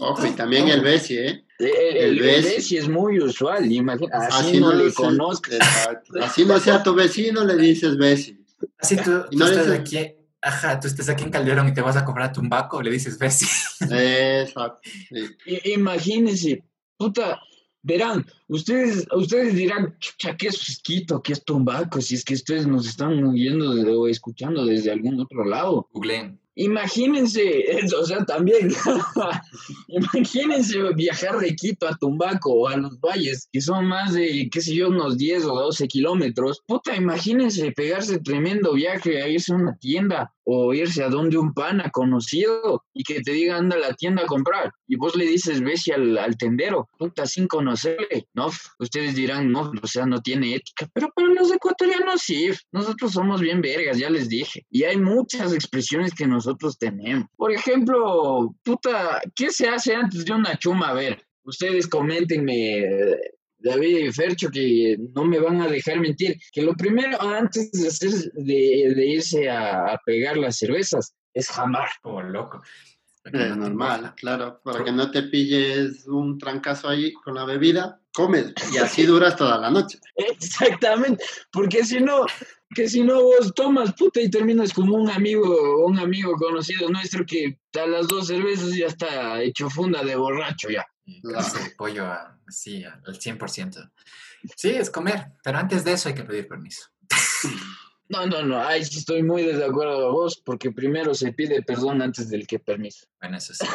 Ojo, 0.00 0.26
y 0.26 0.30
también 0.30 0.68
el 0.68 0.80
Bessie, 0.80 1.26
¿eh? 1.26 1.44
el, 1.58 1.66
el, 1.66 1.96
El 1.96 2.04
el 2.04 2.20
Bessie. 2.20 2.54
Bessie 2.56 2.78
es 2.78 2.88
muy 2.88 3.20
usual. 3.20 3.70
Imagina, 3.70 4.16
así, 4.28 4.58
no, 4.58 4.72
le 4.72 4.88
se- 4.90 4.94
conozco. 4.96 5.50
exacto. 5.52 6.12
Así 6.22 6.44
no 6.46 6.58
sea 6.58 6.82
tu 6.82 6.94
vecino, 6.94 7.44
le 7.44 7.56
dices 7.56 7.96
Bessie. 7.96 8.38
Así 8.78 8.96
tú, 8.96 9.24
Y 9.30 9.36
tú 9.36 9.38
no 9.38 9.46
estás 9.46 9.66
dices- 9.66 9.80
aquí, 9.80 10.14
ajá, 10.48 10.80
tú 10.80 10.88
estás 10.88 11.08
aquí 11.08 11.24
en 11.24 11.30
Calderón 11.30 11.68
y 11.68 11.74
te 11.74 11.80
vas 11.80 11.96
a 11.96 12.04
comprar 12.04 12.28
a 12.28 12.32
Tumbaco, 12.32 12.82
le 12.82 12.90
dices 12.90 13.18
Bessie. 13.18 13.48
Exacto. 14.42 14.80
sí. 15.08 15.24
I- 15.46 15.72
Imagínense, 15.74 16.64
puta, 16.96 17.40
verán, 17.82 18.26
ustedes, 18.48 19.06
ustedes 19.14 19.54
dirán, 19.54 19.96
chucha, 19.98 20.36
¿qué 20.36 20.48
es 20.48 20.58
fresquito? 20.62 21.22
¿Qué 21.22 21.32
es 21.32 21.44
tumbaco? 21.44 22.00
Si 22.00 22.14
es 22.16 22.24
que 22.24 22.34
ustedes 22.34 22.66
nos 22.66 22.86
están 22.86 23.22
oyendo 23.24 23.74
de- 23.74 23.90
o 23.94 24.08
escuchando 24.08 24.64
desde 24.66 24.90
algún 24.90 25.20
otro 25.20 25.44
lado. 25.44 25.88
Googleen. 25.92 26.38
Imagínense, 26.60 27.42
eso, 27.78 28.00
o 28.00 28.04
sea, 28.04 28.24
también, 28.24 28.68
imagínense 29.88 30.76
viajar 30.94 31.38
de 31.38 31.54
Quito 31.54 31.86
a 31.86 31.96
Tumbaco 31.96 32.52
o 32.52 32.68
a 32.68 32.76
los 32.76 32.98
valles, 33.00 33.48
que 33.52 33.60
son 33.60 33.86
más 33.86 34.12
de, 34.14 34.48
qué 34.50 34.60
sé 34.60 34.74
yo, 34.74 34.88
unos 34.88 35.16
10 35.16 35.44
o 35.44 35.54
12 35.54 35.86
kilómetros. 35.88 36.60
Puta, 36.66 36.96
imagínense 36.96 37.70
pegarse 37.72 38.18
tremendo 38.18 38.72
viaje 38.74 39.22
a 39.22 39.28
irse 39.28 39.52
a 39.52 39.56
una 39.56 39.76
tienda 39.78 40.34
o 40.50 40.72
irse 40.72 41.04
a 41.04 41.10
donde 41.10 41.36
un 41.36 41.52
pana 41.52 41.90
conocido 41.90 42.82
y 42.94 43.02
que 43.04 43.20
te 43.20 43.32
diga 43.32 43.58
anda 43.58 43.76
a 43.76 43.80
la 43.80 43.92
tienda 43.92 44.22
a 44.22 44.26
comprar 44.26 44.72
y 44.86 44.96
vos 44.96 45.14
le 45.14 45.26
dices 45.26 45.60
ves 45.60 45.84
al, 45.94 46.16
al 46.16 46.38
tendero, 46.38 46.88
puta, 46.98 47.26
sin 47.26 47.46
conocerle, 47.46 48.26
¿no? 48.32 48.48
Ustedes 48.78 49.14
dirán, 49.14 49.52
no, 49.52 49.70
o 49.82 49.86
sea, 49.86 50.06
no 50.06 50.22
tiene 50.22 50.54
ética, 50.54 50.88
pero 50.94 51.10
para 51.14 51.28
los 51.28 51.52
ecuatorianos 51.52 52.22
sí, 52.22 52.48
nosotros 52.72 53.12
somos 53.12 53.42
bien 53.42 53.60
vergas, 53.60 53.98
ya 53.98 54.08
les 54.08 54.30
dije. 54.30 54.64
Y 54.70 54.84
hay 54.84 54.96
muchas 54.96 55.52
expresiones 55.52 56.14
que 56.14 56.26
nosotros 56.26 56.78
tenemos. 56.78 57.26
Por 57.36 57.52
ejemplo, 57.52 58.54
puta, 58.64 59.20
¿qué 59.34 59.50
se 59.50 59.68
hace 59.68 59.94
antes 59.94 60.24
de 60.24 60.32
una 60.32 60.56
chuma? 60.56 60.88
A 60.88 60.94
ver, 60.94 61.22
ustedes 61.44 61.86
coméntenme. 61.86 62.84
Eh, 63.58 63.68
David 63.68 63.98
y 63.98 64.12
Fercho, 64.12 64.50
que 64.50 64.96
no 65.14 65.24
me 65.24 65.38
van 65.38 65.60
a 65.60 65.68
dejar 65.68 66.00
mentir, 66.00 66.38
que 66.52 66.62
lo 66.62 66.74
primero 66.74 67.20
antes 67.20 67.70
de, 67.72 67.88
hacer, 67.88 68.10
de, 68.32 68.92
de 68.94 69.06
irse 69.06 69.48
a, 69.48 69.92
a 69.92 69.98
pegar 70.04 70.36
las 70.36 70.58
cervezas 70.58 71.14
es 71.34 71.48
jamar. 71.48 71.88
Como 72.02 72.22
loco. 72.22 72.62
Es 73.24 73.32
no 73.32 73.38
te 73.40 73.56
normal, 73.56 74.14
claro. 74.16 74.60
Para 74.64 74.84
que 74.84 74.92
no 74.92 75.10
te 75.10 75.24
pilles 75.24 76.06
un 76.06 76.38
trancazo 76.38 76.88
ahí 76.88 77.12
con 77.12 77.34
la 77.34 77.44
bebida, 77.44 78.00
comes. 78.12 78.52
Y 78.72 78.78
así 78.78 79.04
duras 79.04 79.36
toda 79.36 79.58
la 79.58 79.70
noche. 79.70 79.98
Exactamente, 80.14 81.24
porque 81.52 81.84
si 81.84 82.00
no, 82.00 82.24
que 82.74 82.88
si 82.88 83.02
no 83.02 83.22
vos 83.22 83.52
tomas 83.54 83.92
puta 83.94 84.20
y 84.20 84.30
terminas 84.30 84.72
como 84.72 84.96
un 84.96 85.10
amigo, 85.10 85.86
un 85.86 85.98
amigo 85.98 86.32
conocido 86.34 86.88
nuestro 86.88 87.24
que 87.26 87.58
a 87.80 87.86
las 87.86 88.08
dos 88.08 88.28
cervezas 88.28 88.74
ya 88.74 88.86
está 88.86 89.42
hecho 89.42 89.68
funda 89.70 90.02
de 90.02 90.16
borracho 90.16 90.68
ya. 90.70 90.86
Claro. 91.22 91.46
el 91.64 91.74
pollo 91.76 92.06
a- 92.06 92.38
sí, 92.48 92.84
al 92.84 93.02
100%. 93.18 93.90
Sí, 94.56 94.70
es 94.70 94.90
comer, 94.90 95.32
pero 95.42 95.58
antes 95.58 95.84
de 95.84 95.92
eso 95.92 96.08
hay 96.08 96.14
que 96.14 96.24
pedir 96.24 96.46
permiso. 96.48 96.86
No, 98.10 98.24
no, 98.26 98.42
no, 98.42 98.58
ahí 98.66 98.82
sí 98.86 99.00
estoy 99.00 99.22
muy 99.22 99.42
de 99.42 99.62
acuerdo 99.62 100.08
a 100.08 100.10
vos, 100.10 100.40
porque 100.42 100.70
primero 100.72 101.12
se 101.14 101.30
pide 101.34 101.60
perdón 101.62 102.00
antes 102.00 102.30
del 102.30 102.46
que 102.46 102.58
permiso. 102.58 103.06
Bueno, 103.20 103.36
eso 103.36 103.52
sí. 103.52 103.66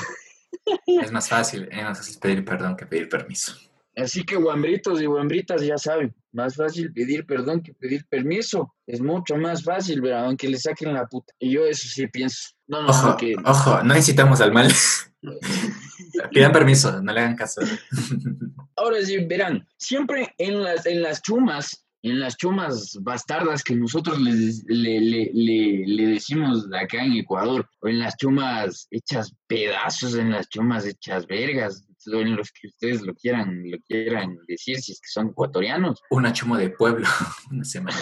es 1.03 1.11
más 1.11 1.29
fácil, 1.29 1.69
es 1.71 1.83
más 1.83 1.99
fácil 1.99 2.17
pedir 2.19 2.43
perdón 2.43 2.75
que 2.75 2.87
pedir 2.87 3.07
permiso. 3.09 3.55
Así 3.95 4.23
que 4.23 4.35
guambritos 4.35 4.99
y 4.99 5.05
guambritas 5.05 5.61
ya 5.61 5.77
saben, 5.77 6.15
más 6.31 6.55
fácil 6.55 6.91
pedir 6.91 7.27
perdón 7.27 7.61
que 7.61 7.75
pedir 7.75 8.07
permiso. 8.07 8.73
Es 8.87 9.01
mucho 9.01 9.35
más 9.37 9.63
fácil, 9.63 10.01
¿verdad? 10.01 10.25
aunque 10.25 10.49
le 10.49 10.57
saquen 10.57 10.95
la 10.95 11.05
puta. 11.05 11.31
Y 11.37 11.51
yo 11.51 11.63
eso 11.65 11.87
sí 11.87 12.07
pienso. 12.07 12.55
No, 12.65 12.81
no, 12.81 12.87
Ojo, 12.89 13.07
no, 13.09 13.17
que 13.17 13.35
ojo, 13.45 13.83
no 13.83 13.95
incitamos 13.95 14.41
al 14.41 14.51
mal. 14.51 14.67
Pidan 16.31 16.51
permiso, 16.51 17.01
no 17.01 17.13
le 17.13 17.19
hagan 17.19 17.35
caso. 17.35 17.61
Ahora 18.75 19.01
sí, 19.01 19.17
verán, 19.25 19.67
siempre 19.77 20.33
en 20.37 20.61
las, 20.63 20.85
en 20.85 21.01
las 21.01 21.21
chumas, 21.21 21.85
en 22.01 22.19
las 22.19 22.35
chumas 22.37 22.97
bastardas 23.01 23.63
que 23.63 23.75
nosotros 23.75 24.19
les- 24.19 24.63
le, 24.67 24.99
le, 24.99 25.31
le, 25.33 25.83
le 25.87 26.07
decimos 26.07 26.67
acá 26.73 27.03
en 27.03 27.13
Ecuador, 27.13 27.69
o 27.81 27.87
en 27.87 27.99
las 27.99 28.17
chumas 28.17 28.87
hechas 28.91 29.33
pedazos, 29.47 30.15
en 30.15 30.31
las 30.31 30.49
chumas 30.49 30.85
hechas 30.85 31.25
vergas, 31.27 31.85
en 32.05 32.35
los 32.35 32.51
que 32.51 32.67
ustedes 32.67 33.01
lo 33.01 33.13
quieran, 33.15 33.63
lo 33.71 33.77
quieran 33.87 34.37
decir, 34.47 34.77
si 34.81 34.91
es 34.91 34.99
que 34.99 35.07
son 35.07 35.29
ecuatorianos. 35.29 36.01
Una 36.09 36.33
chumo 36.33 36.57
de 36.57 36.69
pueblo, 36.71 37.07
una 37.51 37.63
semana. 37.63 37.97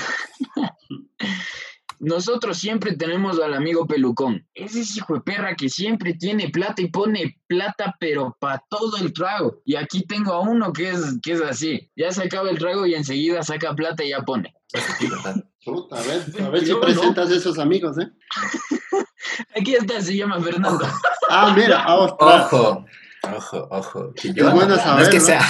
Nosotros 2.03 2.57
siempre 2.57 2.95
tenemos 2.95 3.39
al 3.39 3.53
amigo 3.53 3.85
pelucón. 3.85 4.43
Ese 4.55 4.81
es 4.81 4.97
hijo 4.97 5.13
de 5.13 5.21
perra 5.21 5.55
que 5.55 5.69
siempre 5.69 6.15
tiene 6.15 6.49
plata 6.49 6.81
y 6.81 6.87
pone 6.87 7.39
plata, 7.45 7.95
pero 7.99 8.35
para 8.39 8.63
todo 8.69 8.97
el 8.97 9.13
trago. 9.13 9.61
Y 9.65 9.75
aquí 9.75 10.01
tengo 10.07 10.33
a 10.33 10.39
uno 10.39 10.73
que 10.73 10.89
es, 10.89 11.19
que 11.21 11.33
es 11.33 11.41
así. 11.41 11.91
Ya 11.95 12.11
se 12.11 12.23
acaba 12.23 12.49
el 12.49 12.57
trago 12.57 12.87
y 12.87 12.95
enseguida 12.95 13.43
saca 13.43 13.75
plata 13.75 14.03
y 14.03 14.09
ya 14.09 14.21
pone. 14.21 14.51
A 14.73 16.01
ver, 16.01 16.43
a 16.43 16.49
ver 16.49 16.61
si 16.61 16.69
Yo 16.69 16.75
no. 16.75 16.81
presentas 16.81 17.29
esos 17.29 17.59
amigos, 17.59 17.95
¿eh? 17.99 18.09
Aquí 19.55 19.75
está, 19.75 20.01
se 20.01 20.17
llama 20.17 20.39
Fernando. 20.41 20.83
Ah, 21.29 21.53
mira, 21.55 21.85
ostras. 21.95 22.51
Ojo, 22.51 22.85
ojo, 23.23 23.67
ojo. 23.71 24.13
Que 24.13 24.33
yo, 24.33 24.47
Es 24.47 24.53
bueno 24.53 24.69
no, 24.69 24.75
es 24.75 24.81
saber, 24.81 25.09
que 25.09 25.19
¿no? 25.19 25.25
sea, 25.25 25.41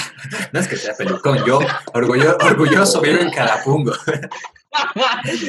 no 0.51 0.59
es 0.59 0.67
que 0.67 0.75
sea 0.75 0.93
pelucón, 0.95 1.43
yo 1.45 1.59
orgullo- 1.93 2.37
orgulloso 2.41 3.01
vivo 3.01 3.19
en 3.19 3.31
Carapungo. 3.31 3.93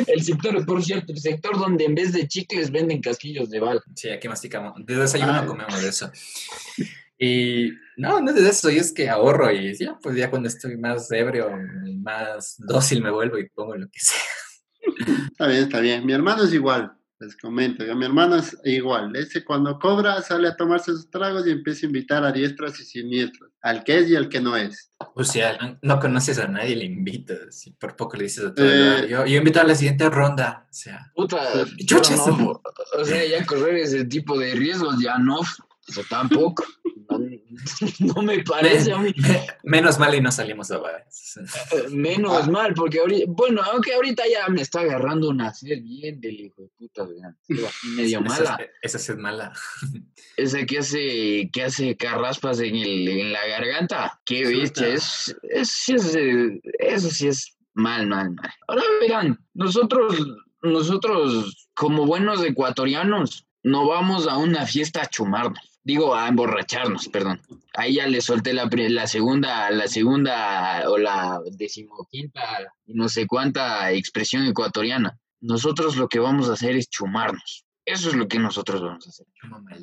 El 0.07 0.23
sector, 0.23 0.65
por 0.67 0.83
cierto, 0.83 1.13
el 1.13 1.19
sector 1.21 1.59
donde 1.59 1.85
en 1.85 1.95
vez 1.95 2.13
de 2.13 2.27
chicles 2.27 2.71
venden 2.71 3.01
casquillos 3.01 3.51
de 3.51 3.61
bala. 3.61 3.81
Sí, 3.95 4.09
aquí 4.09 4.29
masticamos. 4.29 4.75
De 4.85 4.97
desayuno 4.97 5.33
Ah. 5.33 5.47
comemos 5.47 5.81
de 5.81 5.89
eso. 5.89 6.11
Y 7.19 7.71
no, 7.97 8.21
no 8.21 8.31
es 8.33 8.37
de 8.43 8.49
eso, 8.51 8.69
yo 8.71 8.81
es 8.81 8.93
que 8.93 9.09
ahorro 9.09 9.51
y 9.53 9.77
ya, 9.77 9.97
pues 10.03 10.17
ya 10.17 10.29
cuando 10.29 10.49
estoy 10.49 10.77
más 10.77 11.11
ebrio, 11.13 11.51
más 12.03 12.57
dócil 12.59 13.01
me 13.03 13.11
vuelvo 13.11 13.39
y 13.39 13.49
pongo 13.51 13.77
lo 13.77 13.87
que 13.89 14.01
sea. 14.01 14.21
Está 15.31 15.47
bien, 15.47 15.63
está 15.63 15.79
bien. 15.81 16.05
Mi 16.05 16.13
hermano 16.13 16.43
es 16.43 16.53
igual, 16.53 16.93
les 17.23 17.37
comento. 17.37 17.85
que 17.85 17.95
Mi 17.95 18.05
hermano 18.05 18.37
es 18.37 18.57
igual. 18.65 19.15
Ese 19.17 19.45
cuando 19.45 19.79
cobra 19.79 20.21
sale 20.23 20.49
a 20.49 20.57
tomarse 20.57 20.93
sus 20.93 21.11
tragos 21.11 21.47
y 21.47 21.51
empieza 21.51 21.87
a 21.87 21.89
invitar 21.89 22.25
a 22.25 22.33
diestras 22.33 22.79
y 22.81 22.85
siniestras. 22.85 23.51
Al 23.63 23.85
que 23.85 23.99
es 23.99 24.11
y 24.11 24.17
al 24.17 24.29
que 24.29 24.41
no 24.41 24.57
es. 24.57 24.91
O 25.15 25.25
sea, 25.25 25.57
no, 25.59 25.79
no 25.83 26.01
conoces 26.01 26.39
a 26.39 26.49
nadie, 26.49 26.77
le 26.77 26.85
invitas. 26.85 27.57
Si 27.57 27.71
por 27.71 27.97
poco 27.97 28.17
le 28.17 28.25
dices 28.25 28.45
a 28.45 28.55
todo 28.55 28.67
el 28.67 29.05
Eh. 29.05 29.09
yo, 29.09 29.25
yo 29.27 29.39
invito 29.39 29.61
a 29.61 29.65
la 29.65 29.75
siguiente 29.75 30.09
ronda. 30.11 30.67
O 30.69 30.75
sea, 30.75 31.13
Puta, 31.15 31.41
yo 31.79 32.01
no, 32.17 32.61
o 32.99 33.05
sea, 33.05 33.25
ya 33.25 33.47
correr 33.47 33.77
ese 33.77 34.05
tipo 34.05 34.39
de 34.39 34.55
riesgos 34.55 35.01
ya 35.01 35.19
no, 35.19 35.39
o 35.39 36.03
tampoco. 36.09 36.65
No, 38.01 38.23
me 38.23 38.43
parece 38.43 38.93
a 38.93 38.99
mí. 38.99 39.13
me- 39.17 39.47
menos 39.65 39.99
mal 39.99 40.15
y 40.15 40.21
no 40.21 40.31
salimos 40.33 40.71
a 40.71 40.79
bares. 40.79 41.39
Eh, 41.73 41.89
Menos 41.91 42.49
mal, 42.49 42.75
porque 42.75 43.01
ahorita, 43.01 43.25
bueno, 43.29 43.63
aunque 43.63 43.95
ahorita 43.95 44.23
ya 44.31 44.49
me 44.49 44.63
está 44.63 44.81
agarrando 44.81 45.29
una 45.29 45.53
sed 45.53 45.83
bien 45.83 46.21
del 46.21 46.41
hijo 46.41 46.63
de 46.63 46.69
puta, 46.79 47.03
así 47.03 47.55
medio 47.97 48.21
Esa- 48.21 48.29
mala. 48.45 48.61
Esa 48.83 48.99
sí 48.99 49.13
es 49.13 49.19
mala. 49.19 49.53
Ese 50.37 50.67
que 50.67 50.79
hace, 50.79 51.51
que 51.53 51.63
hace 51.65 51.97
carraspas 51.97 52.61
en, 52.61 52.77
el, 52.77 53.09
en 53.09 53.33
la 53.33 53.47
garganta. 53.47 54.21
Qué 54.25 54.47
bestia, 54.47 54.89
es, 54.89 55.35
es, 55.51 55.69
sí 55.71 55.95
es, 55.95 56.17
eso 56.79 57.11
sí 57.11 57.29
es 57.29 57.57
mal, 57.75 58.07
mal, 58.07 58.33
mal. 58.33 58.51
Ahora 58.69 58.83
verán, 59.01 59.39
nosotros, 59.55 60.15
nosotros 60.63 61.69
como 61.75 62.07
buenos 62.07 62.43
ecuatorianos, 62.45 63.47
no 63.63 63.87
vamos 63.87 64.27
a 64.27 64.37
una 64.39 64.67
fiesta 64.67 65.03
a 65.03 65.07
chumarnos. 65.07 65.72
Digo, 65.85 66.15
a 66.15 66.29
emborracharnos, 66.29 67.09
perdón. 67.09 67.41
Ahí 67.75 67.95
ya 67.95 68.07
le 68.07 68.21
solté 68.21 68.53
la, 68.53 68.69
la 68.71 69.07
segunda, 69.07 69.71
la 69.71 69.89
segunda 69.89 70.89
o 70.89 70.97
la 70.97 71.41
decimoquinta, 71.57 72.41
no 72.87 73.09
sé 73.09 73.27
cuánta 73.27 73.91
expresión 73.93 74.47
ecuatoriana. 74.47 75.19
nosotros 75.41 75.97
lo 75.97 76.09
que 76.09 76.21
vamos 76.21 76.49
a 76.49 76.53
hacer 76.53 76.77
es 76.77 76.89
chumarnos. 76.89 77.65
Eso 77.85 78.11
es 78.11 78.15
lo 78.15 78.29
que 78.29 78.39
nosotros 78.39 78.81
vamos 78.81 79.07
a 79.07 79.11
hacer. 79.11 79.27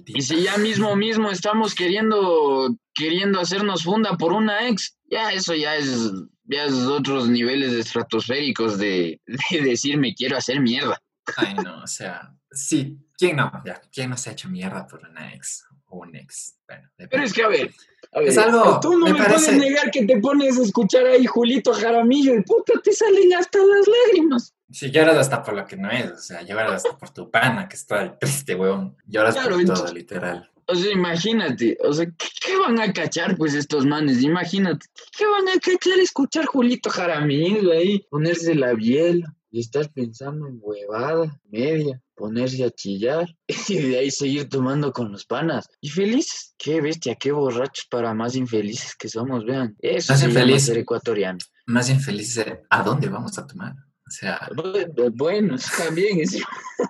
Y 0.05 0.21
si 0.21 0.41
ya 0.43 0.57
mismo 0.57 0.95
mismo 0.95 1.31
estamos 1.31 1.75
queriendo 1.75 2.73
queriendo 2.93 3.41
hacernos 3.41 3.83
funda 3.83 4.15
por 4.15 4.31
una 4.31 4.69
ex, 4.69 4.97
ya 5.11 5.33
eso 5.33 5.53
ya 5.53 5.75
es 5.75 6.13
ya 6.45 6.63
es 6.63 6.73
otros 6.73 7.27
niveles 7.27 7.73
estratosféricos 7.73 8.77
de, 8.77 9.19
de 9.51 9.61
decir 9.61 9.97
me 9.97 10.13
quiero 10.13 10.37
hacer 10.37 10.61
mierda. 10.61 10.97
Ay, 11.35 11.55
no, 11.55 11.83
o 11.83 11.87
sea, 11.87 12.33
sí, 12.51 12.97
¿quién 13.17 13.35
no? 13.35 13.51
Ya, 13.65 13.81
¿quién 13.91 14.09
no 14.09 14.17
se 14.17 14.29
ha 14.29 14.33
hecho 14.33 14.47
mierda 14.47 14.87
por 14.87 15.05
una 15.05 15.33
ex 15.33 15.65
o 15.89 15.97
un 15.99 16.15
ex? 16.15 16.55
Bueno, 16.67 16.89
Pero 17.09 17.23
es 17.23 17.33
que 17.33 17.43
a 17.43 17.47
ver, 17.47 17.71
a 18.13 18.19
ver, 18.19 18.29
Es 18.29 18.37
algo, 18.37 18.79
tú 18.79 18.91
no 18.97 19.05
me 19.07 19.13
me, 19.13 19.17
parece- 19.19 19.51
puedes 19.53 19.57
negar 19.61 19.91
que 19.91 20.05
te 20.05 20.17
pones 20.19 20.57
a 20.57 20.63
escuchar 20.63 21.05
ahí 21.05 21.25
Julito 21.25 21.73
Jaramillo 21.73 22.35
y 22.35 22.41
puta 22.43 22.73
te 22.83 22.91
salen 22.93 23.33
hasta 23.33 23.59
las 23.59 23.87
lágrimas. 23.87 24.53
Sí, 24.71 24.91
lloras 24.91 25.17
hasta 25.17 25.41
por 25.43 25.55
lo 25.55 25.65
que 25.65 25.75
no 25.77 25.89
es, 25.89 26.11
o 26.11 26.17
sea, 26.17 26.41
lloras 26.43 26.73
hasta 26.85 26.97
por 26.97 27.09
tu 27.09 27.29
pana 27.31 27.67
que 27.67 27.75
está 27.75 28.01
ahí 28.01 28.11
triste, 28.19 28.55
weón. 28.55 28.95
Lloras 29.07 29.33
Claro, 29.35 29.55
por 29.55 29.63
todo, 29.65 29.73
entonces- 29.73 29.93
literal. 29.93 30.51
O 30.71 30.75
sea, 30.75 30.91
imagínate, 30.91 31.79
o 31.83 31.91
sea, 31.91 32.05
¿qué, 32.05 32.27
qué 32.45 32.55
van 32.57 32.79
a 32.79 32.93
cachar 32.93 33.35
pues 33.35 33.55
estos 33.55 33.87
manes? 33.87 34.21
Imagínate, 34.21 34.85
¿qué 35.17 35.25
van 35.25 35.47
a 35.49 35.59
cachar 35.59 35.97
escuchar 35.99 36.45
Julito 36.45 36.91
Jaramillo 36.91 37.71
ahí, 37.71 38.05
ponerse 38.11 38.53
la 38.53 38.73
biela 38.75 39.35
y 39.51 39.61
estar 39.61 39.89
pensando 39.91 40.47
en 40.47 40.59
huevada 40.61 41.39
media, 41.49 41.99
ponerse 42.15 42.63
a 42.63 42.69
chillar 42.71 43.27
y 43.67 43.77
de 43.77 43.97
ahí 43.99 44.11
seguir 44.11 44.47
tomando 44.49 44.91
con 44.91 45.11
los 45.11 45.25
panas. 45.25 45.67
Y 45.81 45.89
felices, 45.89 46.53
qué 46.57 46.81
bestia, 46.81 47.15
qué 47.15 47.31
borrachos 47.31 47.85
para 47.89 48.13
más 48.13 48.35
infelices 48.35 48.95
que 48.95 49.07
somos, 49.09 49.45
vean. 49.45 49.75
Eso 49.79 50.13
Más 50.13 50.23
infeliz. 50.23 50.65
ser 50.65 50.77
ecuatoriano. 50.77 51.39
Más 51.67 51.89
infeliz 51.89 52.37
es 52.37 52.47
a 52.69 52.83
dónde 52.83 53.09
vamos 53.09 53.37
a 53.37 53.45
tomar. 53.47 53.73
O 53.73 54.11
sea, 54.11 54.39
Bu- 54.55 55.11
Bueno, 55.15 55.55
bien. 55.93 56.19
es- 56.21 56.41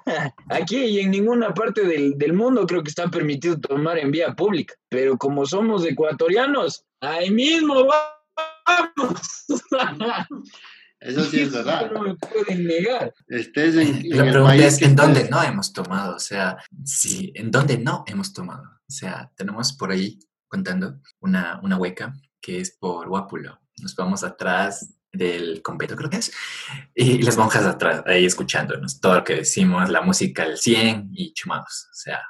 Aquí 0.49 0.77
y 0.77 0.99
en 0.99 1.11
ninguna 1.11 1.53
parte 1.53 1.85
del, 1.85 2.17
del 2.17 2.31
mundo 2.33 2.65
creo 2.65 2.81
que 2.81 2.89
está 2.89 3.09
permitido 3.09 3.59
tomar 3.59 3.97
en 3.99 4.09
vía 4.11 4.33
pública, 4.35 4.73
pero 4.89 5.17
como 5.17 5.45
somos 5.45 5.85
ecuatorianos, 5.85 6.85
ahí 7.01 7.29
mismo 7.29 7.85
vamos. 8.97 9.45
Eso 10.99 11.23
sí 11.23 11.41
es 11.41 11.51
verdad. 11.51 11.91
No 11.91 12.01
me 12.01 12.15
pueden 12.15 12.65
negar. 12.65 13.13
Estés 13.27 13.75
en, 13.75 13.95
en 13.97 14.09
la 14.09 14.25
el 14.25 14.31
pregunta 14.31 14.51
país 14.51 14.65
es 14.65 14.79
que 14.79 14.85
en 14.85 14.91
estés, 14.91 15.05
dónde 15.05 15.29
no 15.29 15.43
hemos 15.43 15.73
tomado. 15.73 16.15
O 16.15 16.19
sea, 16.19 16.57
sí, 16.83 17.31
en 17.35 17.51
dónde 17.51 17.77
no 17.77 18.03
hemos 18.07 18.33
tomado. 18.33 18.63
O 18.63 18.91
sea, 18.91 19.31
tenemos 19.35 19.73
por 19.73 19.91
ahí 19.91 20.19
contando 20.47 20.99
una, 21.19 21.59
una 21.63 21.77
hueca 21.77 22.13
que 22.41 22.59
es 22.59 22.71
por 22.71 23.07
Guápulo. 23.07 23.59
Nos 23.81 23.95
vamos 23.95 24.23
atrás 24.23 24.98
del 25.11 25.61
convento, 25.61 25.95
creo 25.95 26.09
que 26.09 26.17
es, 26.17 26.31
y 26.93 27.21
las 27.23 27.37
monjas 27.37 27.65
atrás, 27.65 28.03
ahí 28.05 28.25
escuchándonos 28.25 28.99
todo 29.01 29.15
lo 29.15 29.23
que 29.23 29.37
decimos, 29.37 29.89
la 29.89 30.01
música 30.01 30.43
al 30.43 30.57
100 30.57 31.09
y 31.13 31.33
chumados. 31.33 31.87
O 31.91 31.95
sea, 31.95 32.21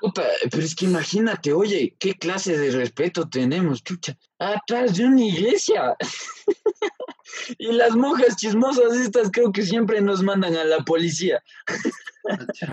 pero 0.49 0.63
es 0.63 0.75
que 0.75 0.85
imagínate, 0.85 1.51
oye, 1.51 1.95
qué 1.99 2.13
clase 2.13 2.57
de 2.57 2.71
respeto 2.71 3.27
tenemos, 3.27 3.83
chucha, 3.83 4.17
atrás 4.37 4.95
de 4.95 5.05
una 5.05 5.23
iglesia. 5.23 5.95
y 7.57 7.71
las 7.73 7.95
monjas 7.95 8.37
chismosas 8.37 8.95
estas 8.95 9.29
creo 9.31 9.51
que 9.51 9.63
siempre 9.63 10.01
nos 10.01 10.23
mandan 10.23 10.55
a 10.55 10.63
la 10.63 10.79
policía. 10.79 11.43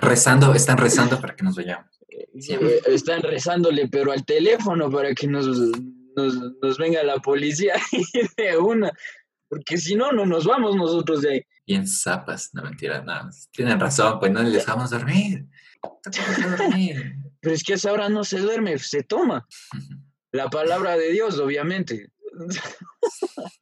rezando, 0.01 0.55
están 0.55 0.79
rezando 0.79 1.21
para 1.21 1.35
que 1.35 1.45
nos 1.45 1.57
vayamos. 1.57 1.91
Eh, 2.09 2.81
están 2.87 3.23
rezándole, 3.23 3.89
pero 3.89 4.13
al 4.13 4.25
teléfono 4.25 4.91
para 4.91 5.15
que 5.15 5.27
nos, 5.27 5.47
nos, 5.47 6.35
nos 6.63 6.79
venga 6.79 7.03
la 7.03 7.19
policía 7.19 7.75
y 7.93 8.43
de 8.43 8.57
una. 8.57 8.93
Porque 9.49 9.79
si 9.79 9.95
no, 9.95 10.13
no 10.13 10.27
nos 10.27 10.45
vamos 10.45 10.77
nosotros 10.77 11.23
de 11.23 11.33
ahí. 11.33 11.43
Y 11.65 11.75
en 11.75 11.87
zapas, 11.87 12.51
no 12.53 12.63
mentira, 12.63 13.03
no. 13.03 13.31
Tienen 13.53 13.81
razón, 13.81 14.19
pues 14.19 14.33
no 14.33 14.43
les 14.43 14.53
dejamos 14.53 14.91
dormir. 14.91 15.47
No 15.83 16.57
dormir. 16.57 17.17
Pero 17.41 17.55
es 17.55 17.63
que 17.63 17.75
a 17.75 17.77
esa 17.77 17.93
hora 17.93 18.09
no 18.09 18.25
se 18.25 18.41
duerme, 18.41 18.79
se 18.79 19.03
toma. 19.03 19.47
La 20.33 20.49
palabra 20.51 20.97
de 20.97 21.13
Dios, 21.13 21.39
obviamente. 21.39 22.11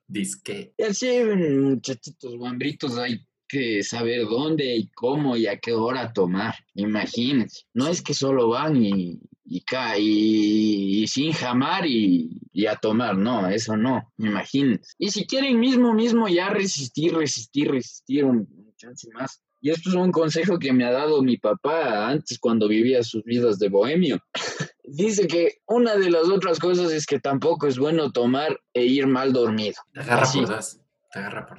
Disque. 0.06 0.72
Y 0.76 0.82
así, 0.82 1.22
muchachitos 1.22 2.36
guambritos, 2.36 2.96
hay 2.98 3.26
que 3.46 3.82
saber 3.82 4.22
dónde 4.22 4.74
y 4.74 4.88
cómo 4.88 5.36
y 5.36 5.46
a 5.46 5.58
qué 5.58 5.72
hora 5.72 6.12
tomar. 6.12 6.54
Imagínense. 6.74 7.62
No 7.74 7.88
es 7.88 8.02
que 8.02 8.14
solo 8.14 8.48
van 8.48 8.82
y, 8.82 9.20
y, 9.44 9.60
ca- 9.62 9.98
y, 9.98 11.02
y 11.02 11.06
sin 11.06 11.32
jamar 11.32 11.86
y, 11.86 12.40
y 12.52 12.66
a 12.66 12.76
tomar. 12.76 13.16
No, 13.16 13.48
eso 13.48 13.76
no. 13.76 14.12
Imagínense. 14.18 14.92
Y 14.98 15.10
si 15.10 15.26
quieren 15.26 15.58
mismo, 15.60 15.92
mismo 15.94 16.28
ya 16.28 16.48
resistir, 16.48 17.14
resistir, 17.14 17.70
resistir 17.70 18.24
un, 18.24 18.38
un 18.38 18.74
chance 18.76 19.08
más. 19.12 19.40
Y 19.60 19.70
esto 19.70 19.88
es 19.88 19.94
un 19.96 20.12
consejo 20.12 20.58
que 20.58 20.72
me 20.74 20.84
ha 20.84 20.92
dado 20.92 21.22
mi 21.22 21.38
papá 21.38 22.08
antes 22.08 22.38
cuando 22.38 22.68
vivía 22.68 23.02
sus 23.02 23.24
vidas 23.24 23.58
de 23.58 23.68
bohemio. 23.70 24.18
Dice 24.84 25.26
que 25.26 25.58
una 25.66 25.96
de 25.96 26.10
las 26.10 26.28
otras 26.28 26.58
cosas 26.58 26.92
es 26.92 27.06
que 27.06 27.18
tampoco 27.18 27.66
es 27.66 27.78
bueno 27.78 28.12
tomar 28.12 28.60
e 28.74 28.84
ir 28.84 29.06
mal 29.06 29.32
dormido. 29.32 29.76
Te 29.94 30.00
agarra 30.00 30.22
Así. 30.22 30.40
por 30.40 30.48
dos. 30.56 30.78
Te 31.10 31.18
agarra 31.18 31.46
por. 31.46 31.58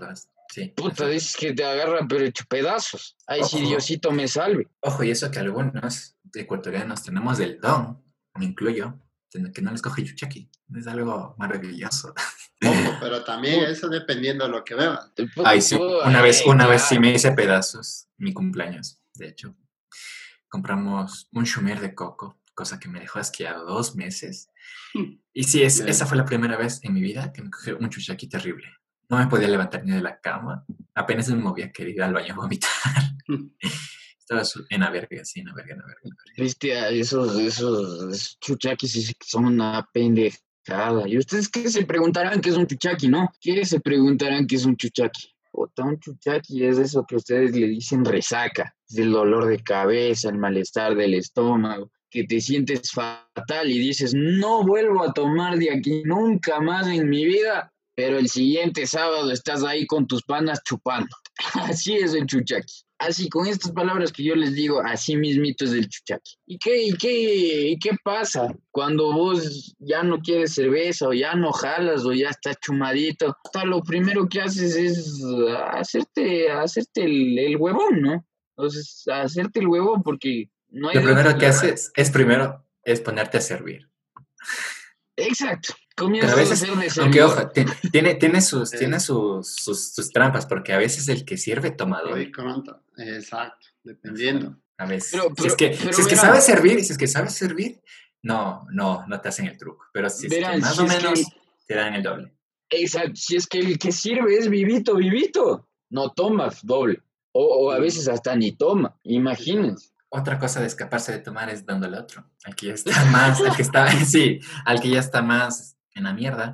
Sí. 0.54 0.72
Puta, 0.76 1.08
dices 1.08 1.36
que 1.36 1.54
te 1.54 1.66
agarra 1.66 2.06
pero 2.08 2.24
hecho 2.24 2.44
pedazos. 2.48 3.18
Ay, 3.26 3.44
si. 3.44 3.62
Diosito 3.62 4.12
me 4.12 4.28
salve. 4.28 4.68
Ojo, 4.82 5.04
y 5.04 5.10
eso 5.10 5.32
que 5.32 5.40
algunos 5.40 6.15
ecuatorianos 6.36 7.04
tenemos 7.04 7.38
del 7.38 7.60
don, 7.60 8.04
me 8.36 8.46
incluyo, 8.46 9.00
que 9.54 9.62
no 9.62 9.72
les 9.72 9.82
coge 9.82 10.04
chuchaqui. 10.04 10.50
Es 10.76 10.88
algo 10.88 11.36
maravilloso. 11.38 12.14
Ojo, 12.64 12.98
pero 13.00 13.24
también 13.24 13.64
eso 13.64 13.90
dependiendo 13.90 14.46
de 14.46 14.52
lo 14.52 14.64
que. 14.64 14.76
Puta, 14.76 15.50
Ay, 15.50 15.62
sí, 15.62 15.76
una 15.76 16.22
vez, 16.22 16.44
una 16.46 16.68
vez 16.68 16.84
sí 16.84 17.00
me 17.00 17.14
hice 17.14 17.32
pedazos, 17.32 18.08
mi 18.18 18.34
cumpleaños, 18.34 19.00
de 19.14 19.28
hecho. 19.28 19.56
Compramos 20.48 21.28
un 21.34 21.44
shumir 21.44 21.80
de 21.80 21.94
coco, 21.94 22.42
cosa 22.54 22.80
que 22.80 22.88
me 22.88 23.00
dejó 23.00 23.20
asqueado 23.20 23.66
dos 23.66 23.96
meses. 23.96 24.50
Y 25.38 25.44
sí, 25.44 25.64
es, 25.64 25.82
esa 25.82 26.06
fue 26.06 26.16
la 26.16 26.24
primera 26.24 26.56
vez 26.56 26.80
en 26.84 26.94
mi 26.94 27.02
vida 27.02 27.34
que 27.34 27.42
me 27.42 27.52
cogió 27.52 27.78
un 27.78 27.90
chuchaqui 27.90 28.30
terrible. 28.30 28.70
No 29.10 29.18
me 29.18 29.28
podía 29.28 29.50
levantar 29.50 29.84
ni 29.84 29.92
de 29.92 30.00
la 30.00 30.22
cama, 30.22 30.66
apenas 30.94 31.28
me 31.28 31.36
movía, 31.36 31.74
quería 31.74 31.94
ir 31.94 32.04
al 32.04 32.14
baño 32.14 32.34
a 32.34 32.38
vomitar. 32.38 32.72
Estaba 34.28 34.66
en 34.72 34.82
la 34.82 34.90
verga, 34.90 35.24
sí, 35.24 35.42
en 35.42 35.46
la 35.46 35.54
verga, 35.54 35.76
en 35.76 35.80
la 35.82 35.86
verga. 35.86 36.88
a 36.88 36.90
esos, 36.90 37.38
esos, 37.38 38.38
que 38.42 39.16
son 39.24 39.46
una 39.46 39.88
pendejada. 39.94 41.08
Y 41.08 41.20
ustedes 41.20 41.48
qué 41.48 41.70
se 41.70 41.86
preguntarán 41.86 42.42
qué 42.42 42.50
es 42.50 42.58
un 42.58 42.66
chuchaqui, 42.66 43.08
¿no? 43.08 43.30
¿Qué 43.40 43.64
se 43.66 43.80
preguntarán 43.80 44.48
qué 44.48 44.56
es 44.56 44.66
un 44.66 44.78
chuchaqui? 44.78 45.30
Puta, 45.52 45.84
un 45.84 46.00
chuchaqui 46.00 46.66
es 46.66 46.80
eso 46.80 47.06
que 47.08 47.18
ustedes 47.18 47.52
le 47.52 47.68
dicen 47.68 48.04
resaca. 48.04 48.76
Es 48.90 48.98
el 48.98 49.12
dolor 49.12 49.46
de 49.46 49.62
cabeza, 49.62 50.30
el 50.30 50.40
malestar 50.40 50.96
del 50.96 51.14
estómago, 51.14 51.92
que 52.10 52.24
te 52.24 52.42
sientes 52.42 52.92
fatal 52.92 53.70
y 53.70 53.78
dices, 53.78 54.16
no 54.16 54.66
vuelvo 54.66 55.04
a 55.04 55.14
tomar 55.14 55.60
de 55.60 55.72
aquí 55.72 56.02
nunca 56.04 56.60
más 56.62 56.88
en 56.88 57.08
mi 57.10 57.26
vida. 57.26 57.72
Pero 57.94 58.18
el 58.18 58.28
siguiente 58.28 58.88
sábado 58.88 59.32
estás 59.32 59.64
ahí 59.64 59.86
con 59.86 60.08
tus 60.08 60.24
panas 60.24 60.64
chupando. 60.64 61.16
Así 61.54 61.94
es 61.94 62.16
el 62.16 62.26
chuchaqui. 62.26 62.85
Así, 62.98 63.28
con 63.28 63.46
estas 63.46 63.72
palabras 63.74 64.12
que 64.12 64.24
yo 64.24 64.36
les 64.36 64.54
digo, 64.54 64.82
así 64.82 65.18
mismito 65.18 65.66
es 65.66 65.72
el 65.74 65.90
chuchaqui. 65.90 66.36
¿Y 66.46 66.58
qué, 66.58 66.84
y 66.84 66.94
qué, 66.94 67.68
y 67.72 67.78
qué 67.78 67.92
pasa 68.04 68.48
cuando 68.72 69.12
vos 69.12 69.76
ya 69.80 70.02
no 70.02 70.20
quieres 70.20 70.54
cerveza 70.54 71.10
o 71.10 71.14
ya 71.14 71.36
no 71.36 71.52
jalas 71.52 72.06
o 72.06 72.14
ya 72.14 72.30
estás 72.30 72.58
chumadito? 72.62 73.36
Hasta 73.44 73.66
lo 73.66 73.84
primero 73.84 74.30
que 74.30 74.42
haces 74.42 74.76
es 74.78 75.22
hacerte, 75.74 76.50
hacerte 76.50 77.04
el, 77.04 77.38
el 77.38 77.58
huevón, 77.58 78.02
¿no? 78.02 78.26
Entonces, 78.56 79.04
hacerte 79.12 79.60
el 79.60 79.68
huevón 79.68 80.02
porque 80.02 80.50
no 80.70 80.88
hay... 80.88 80.96
Lo 80.96 81.04
primero 81.04 81.38
que 81.38 81.48
haces 81.48 81.92
es 81.96 82.10
primero 82.10 82.66
es 82.84 83.02
ponerte 83.02 83.40
a 83.40 83.42
servir. 83.42 83.90
Exacto. 85.18 85.74
Pero 85.96 86.08
Comienzas 86.08 86.32
a 86.32 86.34
a 86.34 86.38
veces, 86.38 86.64
hacer 86.64 86.76
de 86.76 87.02
aunque 87.02 87.24
ojo, 87.24 87.48
ti- 87.52 87.66
tiene, 87.92 88.16
tiene, 88.16 88.42
sus, 88.42 88.70
tiene 88.72 89.00
sus, 89.00 89.48
sus, 89.56 89.94
sus 89.94 90.10
trampas, 90.12 90.46
porque 90.46 90.74
a 90.74 90.78
veces 90.78 91.08
el 91.08 91.24
que 91.24 91.38
sirve 91.38 91.72
toma 91.72 92.02
Hoy 92.04 92.10
doble. 92.10 92.30
pronto. 92.32 92.84
Exacto, 92.98 93.68
dependiendo. 93.84 94.58
A 94.78 94.86
veces. 94.86 95.12
Pero- 95.14 95.34
si 95.38 95.48
es 95.48 95.56
que, 95.56 95.78
pero 95.80 95.94
si 95.94 96.02
es 96.02 96.08
que 96.08 96.16
sabes 96.18 96.44
servir, 96.46 96.84
si 96.84 96.92
es 96.92 96.98
que 96.98 97.08
sabes 97.08 97.34
servir, 97.34 97.82
no, 98.24 98.66
no, 98.72 99.06
no 99.08 99.22
te 99.22 99.30
hacen 99.30 99.46
el 99.48 99.58
truco. 99.58 99.86
Pero 99.94 100.10
si 100.10 100.26
es 100.28 100.32
Verán, 100.34 100.56
que 100.56 100.60
más 100.62 100.76
si 100.76 100.82
o 100.82 100.86
que- 100.88 100.98
menos 100.98 101.24
te 101.66 101.76
dan 101.76 101.94
el 101.94 102.04
doble. 102.04 102.36
Exacto, 102.70 103.12
si 103.16 103.38
es 103.38 103.48
que 103.48 103.60
el 103.60 103.80
que 103.80 103.92
sirve 103.94 104.38
es 104.38 104.50
vivito, 104.50 104.96
vivito, 104.96 105.70
no 105.92 106.12
toma 106.12 106.50
doble. 106.64 107.02
O, 107.32 107.68
o 107.68 107.72
a 107.72 107.80
veces 107.80 108.08
hasta 108.10 108.36
ni 108.36 108.52
toma, 108.52 108.98
imagínense. 109.04 109.92
Otra 110.10 110.40
cosa 110.40 110.60
de 110.62 110.68
escaparse 110.68 111.12
de 111.12 111.20
tomar 111.20 111.50
es 111.50 111.66
dándole 111.66 111.98
otro. 112.00 112.30
Al 112.44 112.56
que 112.56 112.68
ya 112.68 112.74
está 112.74 113.06
más, 113.06 113.40
al 113.42 113.56
que 113.56 113.62
está, 113.62 113.88
sí, 114.06 114.40
al 114.66 114.82
que 114.82 114.90
ya 114.90 115.00
está 115.00 115.22
más 115.22 115.78
en 115.96 116.04
la 116.04 116.14
mierda, 116.14 116.54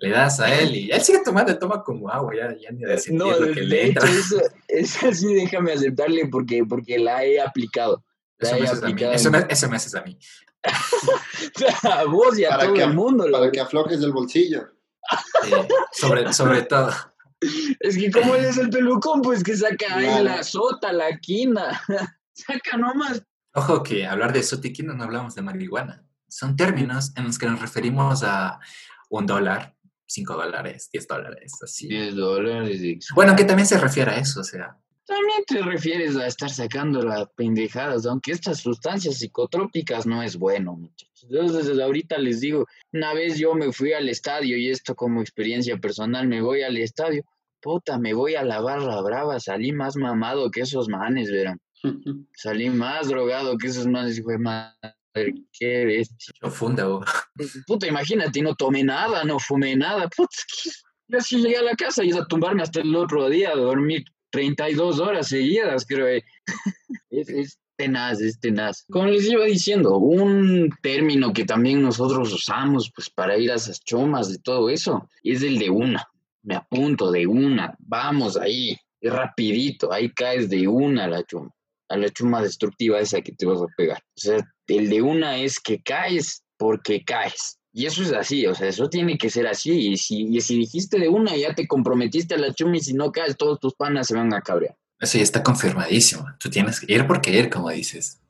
le 0.00 0.08
das 0.10 0.40
a 0.40 0.52
él 0.58 0.74
y 0.74 0.90
él 0.90 1.00
sigue 1.02 1.20
tomando, 1.22 1.56
toma 1.58 1.82
como 1.84 2.08
agua, 2.10 2.32
ya, 2.34 2.56
ya 2.58 2.70
ni 2.72 2.80
de 2.82 2.96
sentir 2.98 3.18
No, 3.18 3.30
lo 3.30 3.46
de, 3.46 3.52
que 3.52 3.60
de 3.60 3.66
le 3.66 3.84
hecho, 3.86 4.06
entra. 4.06 4.10
eso, 4.10 4.40
eso 4.68 5.12
sí 5.12 5.34
déjame 5.34 5.72
aceptarle 5.74 6.26
porque, 6.28 6.64
porque 6.66 6.98
la 6.98 7.22
he 7.24 7.38
aplicado. 7.40 8.02
La 8.38 8.48
Eso 8.48 8.56
he 8.56 8.60
me 8.60 8.66
haces 8.66 8.78
a 8.82 8.86
mí. 8.86 8.92
aplicado. 8.92 9.12
Eso 9.12 9.30
me, 9.30 9.46
eso 9.50 9.68
me 9.68 9.76
haces 9.76 9.94
a 9.94 10.02
mí. 10.02 10.18
a 11.82 12.04
vos 12.04 12.38
y 12.38 12.44
a 12.46 12.50
Para 12.50 12.64
todo 12.64 12.74
que- 12.74 12.82
el 12.82 12.94
mundo. 12.94 13.26
Para 13.30 13.50
que 13.50 13.60
aflojes 13.60 14.00
del 14.00 14.12
bolsillo. 14.12 14.66
Eh, 15.46 15.68
sobre, 15.92 16.32
sobre 16.32 16.62
todo. 16.62 16.90
Es 17.80 17.96
que 17.98 18.10
como 18.10 18.34
él 18.34 18.44
es 18.46 18.56
el 18.58 18.70
pelucón, 18.70 19.20
pues 19.22 19.42
que 19.42 19.56
saca 19.56 19.94
ahí 19.96 20.24
la 20.24 20.42
sota, 20.42 20.90
la 20.92 21.18
quina. 21.18 21.82
saca 22.32 22.76
nomás. 22.78 23.22
Ojo 23.54 23.82
que 23.82 24.06
hablar 24.06 24.32
de 24.32 24.42
sota 24.42 24.68
y 24.68 24.72
quina 24.72 24.94
no 24.94 25.04
hablamos 25.04 25.34
de 25.34 25.42
marihuana. 25.42 26.02
Son 26.30 26.56
términos 26.56 27.12
en 27.16 27.24
los 27.24 27.38
que 27.38 27.46
nos 27.46 27.60
referimos 27.60 28.22
a 28.22 28.60
un 29.08 29.26
dólar, 29.26 29.74
cinco 30.06 30.34
dólares, 30.34 30.88
diez 30.92 31.06
dólares, 31.06 31.52
así. 31.62 31.88
Diez 31.88 32.14
dólares. 32.14 33.08
Bueno, 33.14 33.36
que 33.36 33.44
también 33.44 33.66
se 33.66 33.78
refiere 33.78 34.12
a 34.12 34.18
eso, 34.18 34.40
o 34.40 34.44
sea. 34.44 34.76
También 35.04 35.42
te 35.44 35.60
refieres 35.62 36.16
a 36.16 36.26
estar 36.28 36.50
sacando 36.50 37.02
las 37.02 37.28
pendejadas, 37.34 38.06
aunque 38.06 38.30
estas 38.30 38.60
sustancias 38.60 39.18
psicotrópicas 39.18 40.06
no 40.06 40.22
es 40.22 40.36
bueno, 40.36 40.76
muchachos. 40.76 41.26
Entonces, 41.28 41.66
desde 41.66 41.82
ahorita 41.82 42.16
les 42.18 42.40
digo, 42.40 42.66
una 42.92 43.12
vez 43.12 43.36
yo 43.36 43.54
me 43.54 43.72
fui 43.72 43.92
al 43.92 44.08
estadio 44.08 44.56
y 44.56 44.70
esto 44.70 44.94
como 44.94 45.20
experiencia 45.20 45.76
personal, 45.78 46.28
me 46.28 46.40
voy 46.40 46.62
al 46.62 46.76
estadio, 46.76 47.24
puta, 47.60 47.98
me 47.98 48.14
voy 48.14 48.36
a 48.36 48.44
la 48.44 48.60
barra 48.60 49.00
brava, 49.00 49.40
salí 49.40 49.72
más 49.72 49.96
mamado 49.96 50.50
que 50.50 50.60
esos 50.60 50.88
manes, 50.88 51.30
verán. 51.30 51.60
salí 52.34 52.70
más 52.70 53.08
drogado 53.08 53.58
que 53.58 53.66
esos 53.66 53.88
manes, 53.88 54.18
y 54.18 54.22
fue 54.22 54.38
más 54.38 54.76
qué 55.12 56.00
es. 56.00 56.10
Yo 56.42 56.50
funda, 56.50 56.86
Puta, 57.66 57.86
imagínate, 57.86 58.42
no 58.42 58.54
tomé 58.54 58.84
nada, 58.84 59.24
no 59.24 59.38
fumé 59.38 59.76
nada. 59.76 60.08
Puta, 60.08 60.36
yo 61.08 61.18
así 61.18 61.40
llegué 61.40 61.56
a 61.56 61.62
la 61.62 61.74
casa 61.74 62.04
y 62.04 62.12
a 62.12 62.24
tumbarme 62.24 62.62
hasta 62.62 62.80
el 62.80 62.94
otro 62.94 63.28
día 63.28 63.50
a 63.50 63.56
dormir 63.56 64.04
32 64.30 65.00
horas 65.00 65.28
seguidas, 65.28 65.84
creo. 65.86 66.08
Eh. 66.08 66.24
es, 67.10 67.28
es, 67.28 67.58
tenaz, 67.80 68.20
es 68.20 68.38
tenaz. 68.38 68.84
Como 68.90 69.06
les 69.06 69.24
iba 69.30 69.44
diciendo, 69.46 69.96
un 69.96 70.70
término 70.82 71.32
que 71.32 71.46
también 71.46 71.80
nosotros 71.80 72.30
usamos 72.32 72.92
pues 72.94 73.08
para 73.08 73.38
ir 73.38 73.50
a 73.50 73.54
esas 73.54 73.80
chomas 73.82 74.30
de 74.30 74.38
todo 74.38 74.68
eso 74.68 75.08
es 75.22 75.42
el 75.42 75.58
de 75.58 75.70
una. 75.70 76.06
Me 76.42 76.56
apunto 76.56 77.10
de 77.10 77.26
una, 77.26 77.74
vamos 77.78 78.36
ahí, 78.36 78.76
es 79.00 79.12
rapidito, 79.12 79.92
ahí 79.92 80.10
caes 80.10 80.50
de 80.50 80.68
una 80.68 81.04
a 81.04 81.08
la 81.08 81.22
chuma, 81.24 81.50
a 81.88 81.96
la 81.96 82.10
chuma 82.10 82.42
destructiva 82.42 83.00
esa 83.00 83.22
que 83.22 83.32
te 83.32 83.46
vas 83.46 83.62
a 83.62 83.66
pegar. 83.76 83.98
O 83.98 84.20
sea, 84.20 84.38
el 84.76 84.88
de 84.88 85.02
una 85.02 85.38
es 85.38 85.60
que 85.60 85.82
caes 85.82 86.42
porque 86.56 87.04
caes. 87.04 87.58
Y 87.72 87.86
eso 87.86 88.02
es 88.02 88.12
así, 88.12 88.46
o 88.46 88.54
sea, 88.54 88.68
eso 88.68 88.88
tiene 88.88 89.16
que 89.16 89.30
ser 89.30 89.46
así. 89.46 89.92
Y 89.92 89.96
si, 89.96 90.40
si 90.40 90.56
dijiste 90.56 90.98
de 90.98 91.08
una, 91.08 91.36
ya 91.36 91.54
te 91.54 91.68
comprometiste 91.68 92.34
a 92.34 92.38
la 92.38 92.52
chuma 92.52 92.76
y 92.76 92.80
si 92.80 92.94
no 92.94 93.12
caes, 93.12 93.36
todos 93.36 93.60
tus 93.60 93.74
panas 93.74 94.08
se 94.08 94.14
van 94.14 94.34
a 94.34 94.40
cabrear. 94.40 94.76
Eso 94.98 95.18
ya 95.18 95.24
está 95.24 95.42
confirmadísimo. 95.42 96.26
Tú 96.38 96.50
tienes 96.50 96.80
que 96.80 96.92
ir 96.92 97.06
porque 97.06 97.30
ir, 97.30 97.48
como 97.48 97.70
dices. 97.70 98.20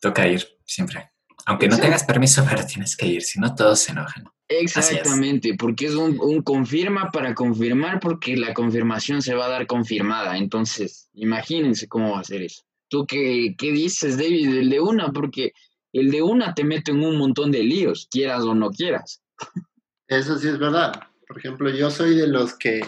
Toca 0.00 0.26
ir 0.26 0.46
siempre. 0.66 1.10
Aunque 1.46 1.68
no 1.68 1.78
tengas 1.78 2.04
permiso, 2.04 2.44
pero 2.50 2.66
tienes 2.66 2.96
que 2.96 3.06
ir, 3.06 3.22
si 3.22 3.40
no 3.40 3.54
todos 3.54 3.80
se 3.80 3.92
enojan. 3.92 4.24
Exactamente, 4.48 5.54
porque 5.58 5.86
es 5.86 5.94
un, 5.94 6.20
un, 6.20 6.42
confirma 6.42 7.10
para 7.10 7.34
confirmar, 7.34 8.00
porque 8.00 8.36
la 8.36 8.52
confirmación 8.52 9.22
se 9.22 9.34
va 9.34 9.46
a 9.46 9.50
dar 9.50 9.66
confirmada. 9.66 10.36
Entonces, 10.36 11.08
imagínense 11.14 11.88
cómo 11.88 12.12
va 12.12 12.20
a 12.20 12.24
ser 12.24 12.42
eso. 12.42 12.62
¿Tú 12.88 13.06
qué, 13.06 13.54
qué 13.56 13.72
dices, 13.72 14.18
David, 14.18 14.58
el 14.58 14.68
de 14.68 14.80
una? 14.80 15.10
Porque 15.12 15.52
el 15.92 16.10
de 16.10 16.22
una 16.22 16.54
te 16.54 16.64
mete 16.64 16.90
en 16.90 17.04
un 17.04 17.16
montón 17.16 17.50
de 17.50 17.62
líos, 17.62 18.08
quieras 18.10 18.42
o 18.44 18.54
no 18.54 18.70
quieras. 18.70 19.22
Eso 20.08 20.38
sí 20.38 20.48
es 20.48 20.58
verdad. 20.58 20.92
Por 21.26 21.38
ejemplo, 21.38 21.70
yo 21.70 21.90
soy 21.90 22.14
de 22.16 22.26
los 22.26 22.54
que 22.54 22.80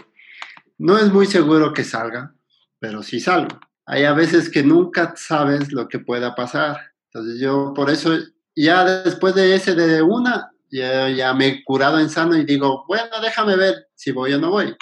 no 0.79 0.99
es 0.99 1.13
muy 1.13 1.27
seguro 1.27 1.73
que 1.73 1.85
salga, 1.85 2.35
pero 2.79 3.03
sí 3.03 3.21
salgo. 3.21 3.59
Hay 3.87 4.05
a 4.05 4.13
veces 4.13 4.51
que 4.51 4.63
nunca 4.63 5.15
sabes 5.17 5.73
lo 5.73 5.89
que 5.89 5.99
pueda 5.99 6.35
pasar. 6.35 6.79
Entonces 7.13 7.41
yo 7.41 7.73
por 7.75 7.91
eso 7.91 8.17
ya 8.57 8.85
después 9.03 9.35
de 9.35 9.55
ese 9.55 9.75
de 9.75 10.03
una, 10.03 10.51
ya, 10.71 11.09
ya 11.09 11.35
me 11.35 11.47
he 11.49 11.65
curado 11.65 11.99
en 11.99 12.11
sano 12.11 12.37
y 12.37 12.45
digo, 12.45 12.85
bueno, 12.87 13.21
déjame 13.23 13.57
ver 13.57 13.89
si 13.95 14.13
voy 14.13 14.33
o 14.33 14.41
no 14.41 14.51
voy. 14.51 14.75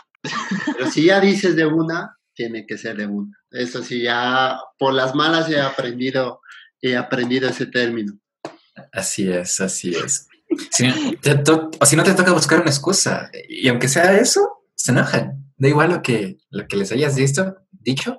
Pero 0.76 0.90
si 0.90 1.06
ya 1.06 1.20
dices 1.20 1.56
de 1.56 1.66
una, 1.66 2.16
tiene 2.34 2.66
que 2.66 2.78
ser 2.78 2.96
de 2.96 3.06
una. 3.06 3.36
Eso 3.50 3.82
sí, 3.82 4.02
ya 4.02 4.58
por 4.78 4.94
las 4.94 5.14
malas 5.14 5.50
he 5.50 5.60
aprendido 5.60 6.40
he 6.82 6.96
aprendido 6.96 7.48
ese 7.48 7.66
término. 7.66 8.18
Así 8.92 9.30
es, 9.30 9.60
así 9.60 9.94
es. 9.94 10.28
Si, 10.70 10.86
o 11.80 11.86
si 11.86 11.96
no 11.96 12.02
te 12.02 12.14
toca 12.14 12.32
buscar 12.32 12.60
una 12.60 12.70
excusa, 12.70 13.30
y 13.48 13.68
aunque 13.68 13.88
sea 13.88 14.18
eso, 14.18 14.66
se 14.74 14.92
enojan. 14.92 15.46
Da 15.56 15.68
igual 15.68 15.90
lo 15.90 16.02
que, 16.02 16.38
lo 16.50 16.66
que 16.66 16.76
les 16.76 16.92
hayas 16.92 17.16
visto, 17.16 17.56
dicho, 17.70 18.16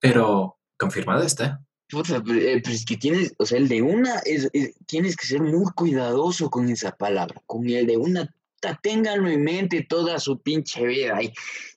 pero 0.00 0.58
confirmado 0.76 1.22
está. 1.22 1.60
Puta, 1.88 2.16
eh, 2.16 2.60
pero, 2.62 2.74
es 2.74 2.84
que 2.84 2.96
tienes, 2.96 3.34
o 3.38 3.46
sea, 3.46 3.58
el 3.58 3.68
de 3.68 3.82
una, 3.82 4.18
es, 4.24 4.50
tienes 4.86 5.14
que 5.14 5.26
ser 5.26 5.40
muy 5.40 5.70
cuidadoso 5.74 6.50
con 6.50 6.68
esa 6.68 6.96
palabra, 6.96 7.40
con 7.46 7.68
el 7.68 7.86
de 7.86 7.96
una, 7.96 8.34
ténganlo 8.82 9.28
en 9.28 9.44
mente 9.44 9.86
toda 9.88 10.18
su 10.18 10.40
pinche 10.40 10.84
vida, 10.84 11.22
y 11.22 11.32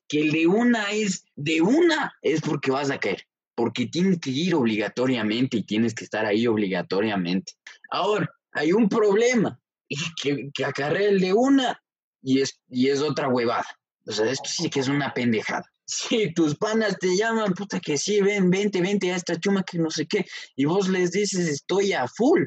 que 0.07 0.21
el 0.21 0.31
de 0.31 0.47
una 0.47 0.89
es, 0.91 1.25
de 1.35 1.61
una, 1.61 2.13
es 2.23 2.41
porque 2.41 2.71
vas 2.71 2.89
a 2.89 2.99
caer 2.99 3.28
porque 3.59 3.87
tienes 3.87 4.19
que 4.19 4.29
ir 4.29 4.55
obligatoriamente 4.55 5.57
y 5.57 5.63
tienes 5.63 5.93
que 5.93 6.05
estar 6.05 6.25
ahí 6.25 6.47
obligatoriamente. 6.47 7.51
Ahora, 7.91 8.33
hay 8.53 8.71
un 8.71 8.87
problema 8.87 9.59
que, 10.23 10.49
que 10.53 10.63
acarrea 10.63 11.09
el 11.09 11.19
de 11.19 11.33
una 11.33 11.77
y 12.21 12.39
es, 12.39 12.57
y 12.69 12.87
es 12.87 13.01
otra 13.01 13.27
huevada. 13.27 13.65
O 14.07 14.13
sea, 14.13 14.31
esto 14.31 14.47
sí 14.47 14.69
que 14.69 14.79
es 14.79 14.87
una 14.87 15.13
pendejada. 15.13 15.65
Si 15.91 16.31
tus 16.33 16.55
panas 16.55 16.97
te 16.99 17.17
llaman, 17.17 17.53
puta 17.53 17.81
que 17.81 17.97
sí, 17.97 18.21
ven, 18.21 18.49
vente, 18.49 18.79
vente 18.79 19.11
a 19.11 19.15
esta 19.15 19.37
chuma 19.37 19.63
que 19.63 19.79
no 19.79 19.89
sé 19.89 20.05
qué, 20.05 20.23
y 20.55 20.65
vos 20.65 20.87
les 20.87 21.11
dices, 21.11 21.49
estoy 21.49 21.93
a 21.93 22.07
full, 22.07 22.43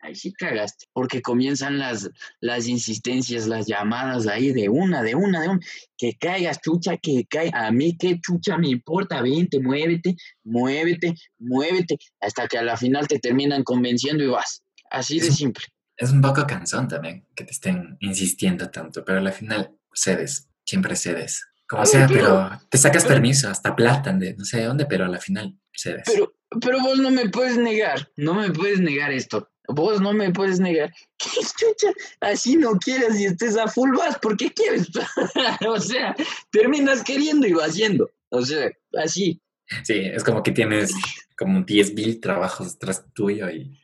ahí 0.00 0.14
sí 0.14 0.32
cagaste, 0.32 0.86
porque 0.92 1.22
comienzan 1.22 1.78
las, 1.78 2.10
las 2.40 2.66
insistencias, 2.66 3.46
las 3.46 3.66
llamadas 3.66 4.26
ahí 4.26 4.52
de 4.52 4.68
una, 4.68 5.02
de 5.02 5.14
una, 5.14 5.40
de 5.40 5.48
una, 5.48 5.60
que 5.96 6.14
caigas, 6.14 6.60
chucha, 6.60 6.96
que 6.96 7.26
caiga, 7.26 7.66
a 7.66 7.72
mí 7.72 7.96
qué 7.98 8.20
chucha 8.20 8.58
me 8.58 8.68
importa, 8.68 9.22
vente, 9.22 9.60
muévete, 9.60 10.16
muévete, 10.44 11.14
muévete, 11.38 11.98
hasta 12.20 12.46
que 12.46 12.58
a 12.58 12.62
la 12.62 12.76
final 12.76 13.08
te 13.08 13.18
terminan 13.18 13.64
convenciendo 13.64 14.22
y 14.24 14.28
vas, 14.28 14.62
así 14.90 15.20
de 15.20 15.32
simple. 15.32 15.64
Es 15.96 16.12
un 16.12 16.22
poco 16.22 16.46
cansón 16.46 16.86
también 16.86 17.26
que 17.34 17.44
te 17.44 17.50
estén 17.50 17.96
insistiendo 18.00 18.70
tanto, 18.70 19.04
pero 19.04 19.18
al 19.18 19.32
final 19.32 19.72
cedes, 19.92 20.48
siempre 20.64 20.94
cedes. 20.94 21.44
Como 21.68 21.84
sea, 21.84 22.06
pero, 22.06 22.50
te 22.70 22.78
sacas 22.78 23.04
permiso, 23.04 23.50
hasta 23.50 23.76
plata, 23.76 24.12
de 24.12 24.34
no 24.34 24.44
sé 24.44 24.62
dónde, 24.62 24.86
pero 24.86 25.04
al 25.04 25.18
final 25.18 25.58
cedes. 25.74 26.04
Pero, 26.06 26.34
pero 26.60 26.80
vos 26.80 26.98
no 26.98 27.10
me 27.10 27.28
puedes 27.28 27.58
negar, 27.58 28.10
no 28.16 28.32
me 28.34 28.50
puedes 28.50 28.80
negar 28.80 29.12
esto. 29.12 29.50
Vos 29.68 30.00
no 30.00 30.12
me 30.12 30.32
puedes 30.32 30.60
negar. 30.60 30.92
¿Qué 31.18 31.40
chucha? 31.40 31.92
Así 32.20 32.56
no 32.56 32.72
quieres 32.72 33.20
y 33.20 33.26
estés 33.26 33.56
a 33.56 33.68
full 33.68 33.96
vas, 33.96 34.18
¿por 34.18 34.36
qué 34.36 34.52
quieres? 34.52 34.88
o 35.66 35.78
sea, 35.78 36.16
terminas 36.50 37.02
queriendo 37.04 37.46
y 37.46 37.52
vas 37.52 37.70
haciendo. 37.70 38.10
O 38.30 38.42
sea, 38.42 38.70
así. 39.02 39.40
Sí, 39.84 39.94
es 39.94 40.24
como 40.24 40.42
que 40.42 40.52
tienes 40.52 40.94
como 41.36 41.62
10 41.62 41.94
mil 41.94 42.20
trabajos 42.20 42.78
tras 42.78 43.04
tuyo 43.12 43.50
y 43.50 43.78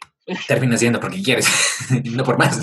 terminas 0.48 0.80
yendo 0.80 0.98
porque 0.98 1.22
quieres, 1.22 1.46
no 2.04 2.24
por 2.24 2.38
más. 2.38 2.60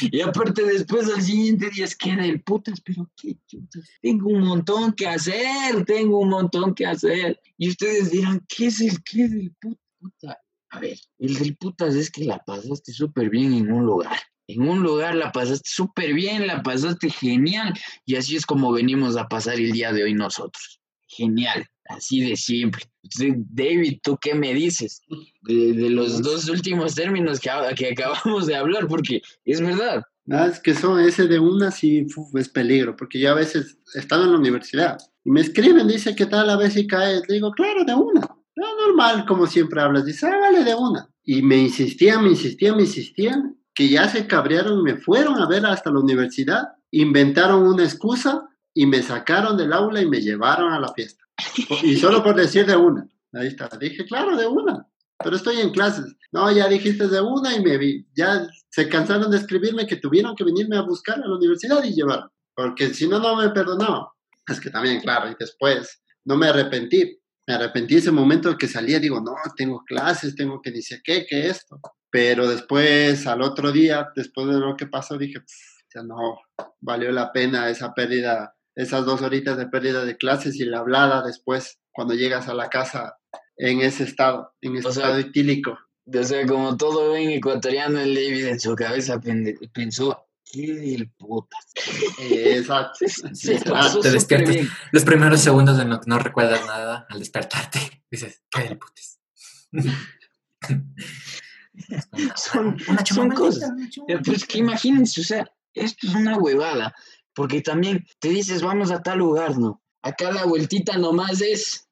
y 0.00 0.20
aparte 0.20 0.62
después 0.62 1.08
al 1.08 1.20
siguiente 1.20 1.68
día 1.70 1.84
es 1.84 1.96
que 1.96 2.14
del 2.14 2.40
putas, 2.42 2.80
pero 2.80 3.10
qué 3.20 3.36
chucha. 3.46 3.80
Tengo 4.00 4.28
un 4.28 4.42
montón 4.42 4.92
que 4.92 5.08
hacer, 5.08 5.84
tengo 5.84 6.20
un 6.20 6.30
montón 6.30 6.74
que 6.74 6.86
hacer. 6.86 7.40
Y 7.58 7.68
ustedes 7.70 8.12
dirán, 8.12 8.44
¿qué 8.48 8.66
es 8.66 8.80
el 8.80 9.02
qué 9.02 9.28
del 9.28 9.52
puta? 9.60 10.38
A 10.70 10.78
ver, 10.78 10.98
el 11.18 11.34
del 11.34 11.56
putas 11.56 11.94
es 11.94 12.10
que 12.10 12.24
la 12.24 12.38
pasaste 12.38 12.92
súper 12.92 13.28
bien 13.28 13.54
en 13.54 13.72
un 13.72 13.84
lugar. 13.84 14.18
En 14.46 14.68
un 14.68 14.82
lugar 14.82 15.14
la 15.14 15.32
pasaste 15.32 15.68
súper 15.68 16.14
bien, 16.14 16.46
la 16.46 16.62
pasaste 16.62 17.10
genial. 17.10 17.74
Y 18.06 18.16
así 18.16 18.36
es 18.36 18.46
como 18.46 18.72
venimos 18.72 19.16
a 19.16 19.28
pasar 19.28 19.54
el 19.54 19.72
día 19.72 19.92
de 19.92 20.04
hoy 20.04 20.14
nosotros. 20.14 20.80
Genial, 21.08 21.66
así 21.88 22.20
de 22.20 22.36
siempre. 22.36 22.84
David, 23.02 23.98
¿tú 24.02 24.16
qué 24.20 24.34
me 24.34 24.54
dices 24.54 25.02
de, 25.42 25.90
los 25.90 26.22
dos 26.22 26.48
últimos 26.48 26.94
términos 26.94 27.40
que, 27.40 27.50
que, 27.76 27.90
acabamos 27.90 28.46
de 28.46 28.54
hablar? 28.54 28.86
Porque 28.86 29.22
es 29.44 29.60
verdad. 29.60 30.04
Ah, 30.30 30.46
es 30.46 30.60
que 30.60 30.74
son 30.74 31.00
ese 31.00 31.26
de 31.26 31.40
una 31.40 31.72
sí 31.72 32.06
es 32.34 32.48
peligro, 32.48 32.94
porque 32.94 33.18
yo 33.18 33.32
a 33.32 33.34
veces 33.34 33.76
están 33.94 34.22
en 34.22 34.30
la 34.30 34.38
universidad 34.38 34.98
y 35.24 35.30
me 35.30 35.40
escriben, 35.40 35.88
dice, 35.88 36.14
¿qué 36.14 36.26
tal 36.26 36.48
a 36.48 36.56
ver 36.56 36.70
si 36.70 36.86
caes? 36.86 37.22
Le 37.26 37.34
digo, 37.34 37.50
claro, 37.50 37.84
de 37.84 37.94
una. 37.94 38.39
No, 38.60 38.76
normal, 38.76 39.24
como 39.24 39.46
siempre 39.46 39.80
hablas. 39.80 40.04
Dice, 40.04 40.26
ah, 40.26 40.38
vale, 40.38 40.62
de 40.62 40.74
una. 40.74 41.08
Y 41.24 41.40
me 41.40 41.56
insistían, 41.56 42.22
me 42.22 42.28
insistían, 42.28 42.76
me 42.76 42.82
insistían, 42.82 43.56
que 43.74 43.88
ya 43.88 44.06
se 44.06 44.26
cabrearon, 44.26 44.82
me 44.82 44.96
fueron 44.96 45.40
a 45.40 45.48
ver 45.48 45.64
hasta 45.64 45.90
la 45.90 46.00
universidad, 46.00 46.68
inventaron 46.90 47.62
una 47.62 47.84
excusa 47.84 48.46
y 48.74 48.84
me 48.84 49.02
sacaron 49.02 49.56
del 49.56 49.72
aula 49.72 50.02
y 50.02 50.08
me 50.08 50.20
llevaron 50.20 50.74
a 50.74 50.78
la 50.78 50.92
fiesta. 50.92 51.24
Y 51.82 51.96
solo 51.96 52.22
por 52.22 52.36
decir 52.36 52.66
de 52.66 52.76
una. 52.76 53.08
Ahí 53.32 53.46
está. 53.46 53.66
Dije, 53.80 54.04
claro, 54.04 54.36
de 54.36 54.46
una. 54.46 54.86
Pero 55.24 55.36
estoy 55.36 55.60
en 55.60 55.70
clases. 55.70 56.04
No, 56.30 56.52
ya 56.52 56.68
dijiste 56.68 57.08
de 57.08 57.20
una 57.22 57.56
y 57.56 57.62
me 57.62 57.78
vi. 57.78 58.06
Ya 58.14 58.46
se 58.68 58.90
cansaron 58.90 59.30
de 59.30 59.38
escribirme 59.38 59.86
que 59.86 59.96
tuvieron 59.96 60.36
que 60.36 60.44
venirme 60.44 60.76
a 60.76 60.82
buscar 60.82 61.16
a 61.16 61.26
la 61.26 61.34
universidad 61.34 61.82
y 61.82 61.94
llevar. 61.94 62.30
Porque 62.54 62.92
si 62.92 63.08
no, 63.08 63.18
no 63.18 63.36
me 63.36 63.48
perdonaban. 63.48 64.04
Es 64.46 64.60
que 64.60 64.68
también, 64.68 65.00
claro, 65.00 65.30
y 65.30 65.36
después 65.38 66.02
no 66.26 66.36
me 66.36 66.48
arrepentí 66.48 67.19
me 67.50 67.56
arrepentí 67.56 67.96
ese 67.96 68.12
momento 68.12 68.56
que 68.56 68.68
salía, 68.68 69.00
digo, 69.00 69.20
no, 69.20 69.34
tengo 69.56 69.82
clases, 69.84 70.36
tengo 70.36 70.62
que 70.62 70.70
ni 70.70 70.82
sé 70.82 71.00
qué, 71.02 71.26
qué 71.28 71.48
esto. 71.48 71.80
Pero 72.08 72.46
después, 72.46 73.26
al 73.26 73.42
otro 73.42 73.72
día, 73.72 74.08
después 74.14 74.46
de 74.46 74.60
lo 74.60 74.76
que 74.76 74.86
pasó, 74.86 75.18
dije, 75.18 75.40
ya 75.92 76.04
no, 76.04 76.38
valió 76.80 77.10
la 77.10 77.32
pena 77.32 77.68
esa 77.68 77.92
pérdida 77.92 78.54
esas 78.76 79.04
dos 79.04 79.20
horitas 79.20 79.56
de 79.56 79.66
pérdida 79.66 80.04
de 80.04 80.16
clases 80.16 80.54
y 80.56 80.64
la 80.64 80.78
hablada 80.78 81.22
después, 81.26 81.80
cuando 81.90 82.14
llegas 82.14 82.48
a 82.48 82.54
la 82.54 82.68
casa 82.68 83.16
en 83.56 83.80
ese 83.80 84.04
estado, 84.04 84.52
en 84.60 84.76
ese 84.76 84.90
estado 84.90 85.18
etílico. 85.18 85.76
O 86.06 86.22
sea, 86.22 86.46
como 86.46 86.76
todo 86.76 87.10
buen 87.10 87.30
ecuatoriano, 87.30 87.98
el 87.98 88.14
David 88.14 88.46
en 88.46 88.60
su 88.60 88.76
cabeza 88.76 89.20
pensó, 89.74 90.24
¿qué 90.52 90.74
del 90.74 91.10
putas? 91.10 91.66
Exacto. 92.18 92.98
te 94.02 94.10
despiertas. 94.10 94.56
Los 94.92 95.04
primeros 95.04 95.40
segundos 95.40 95.78
de 95.78 95.84
no, 95.84 96.00
no 96.06 96.18
recuerdas 96.18 96.64
nada 96.66 97.06
al 97.08 97.18
despertarte. 97.18 98.04
Dices, 98.10 98.42
¿qué 98.50 98.62
del 98.62 98.78
putas? 98.78 99.20
son, 102.36 102.78
son 103.04 103.30
cosas. 103.30 103.72
Pues 104.24 104.46
que 104.46 104.58
imagínense, 104.58 105.20
o 105.20 105.24
sea, 105.24 105.50
esto 105.74 106.06
es 106.06 106.14
una 106.14 106.36
huevada, 106.36 106.94
porque 107.34 107.60
también 107.60 108.06
te 108.18 108.28
dices, 108.28 108.62
vamos 108.62 108.90
a 108.90 109.02
tal 109.02 109.18
lugar, 109.18 109.58
¿no? 109.58 109.82
Acá 110.02 110.32
la 110.32 110.44
vueltita 110.44 110.96
nomás 110.96 111.42
es, 111.42 111.88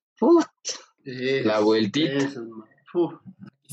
la 1.05 1.61
vueltita. 1.61 2.31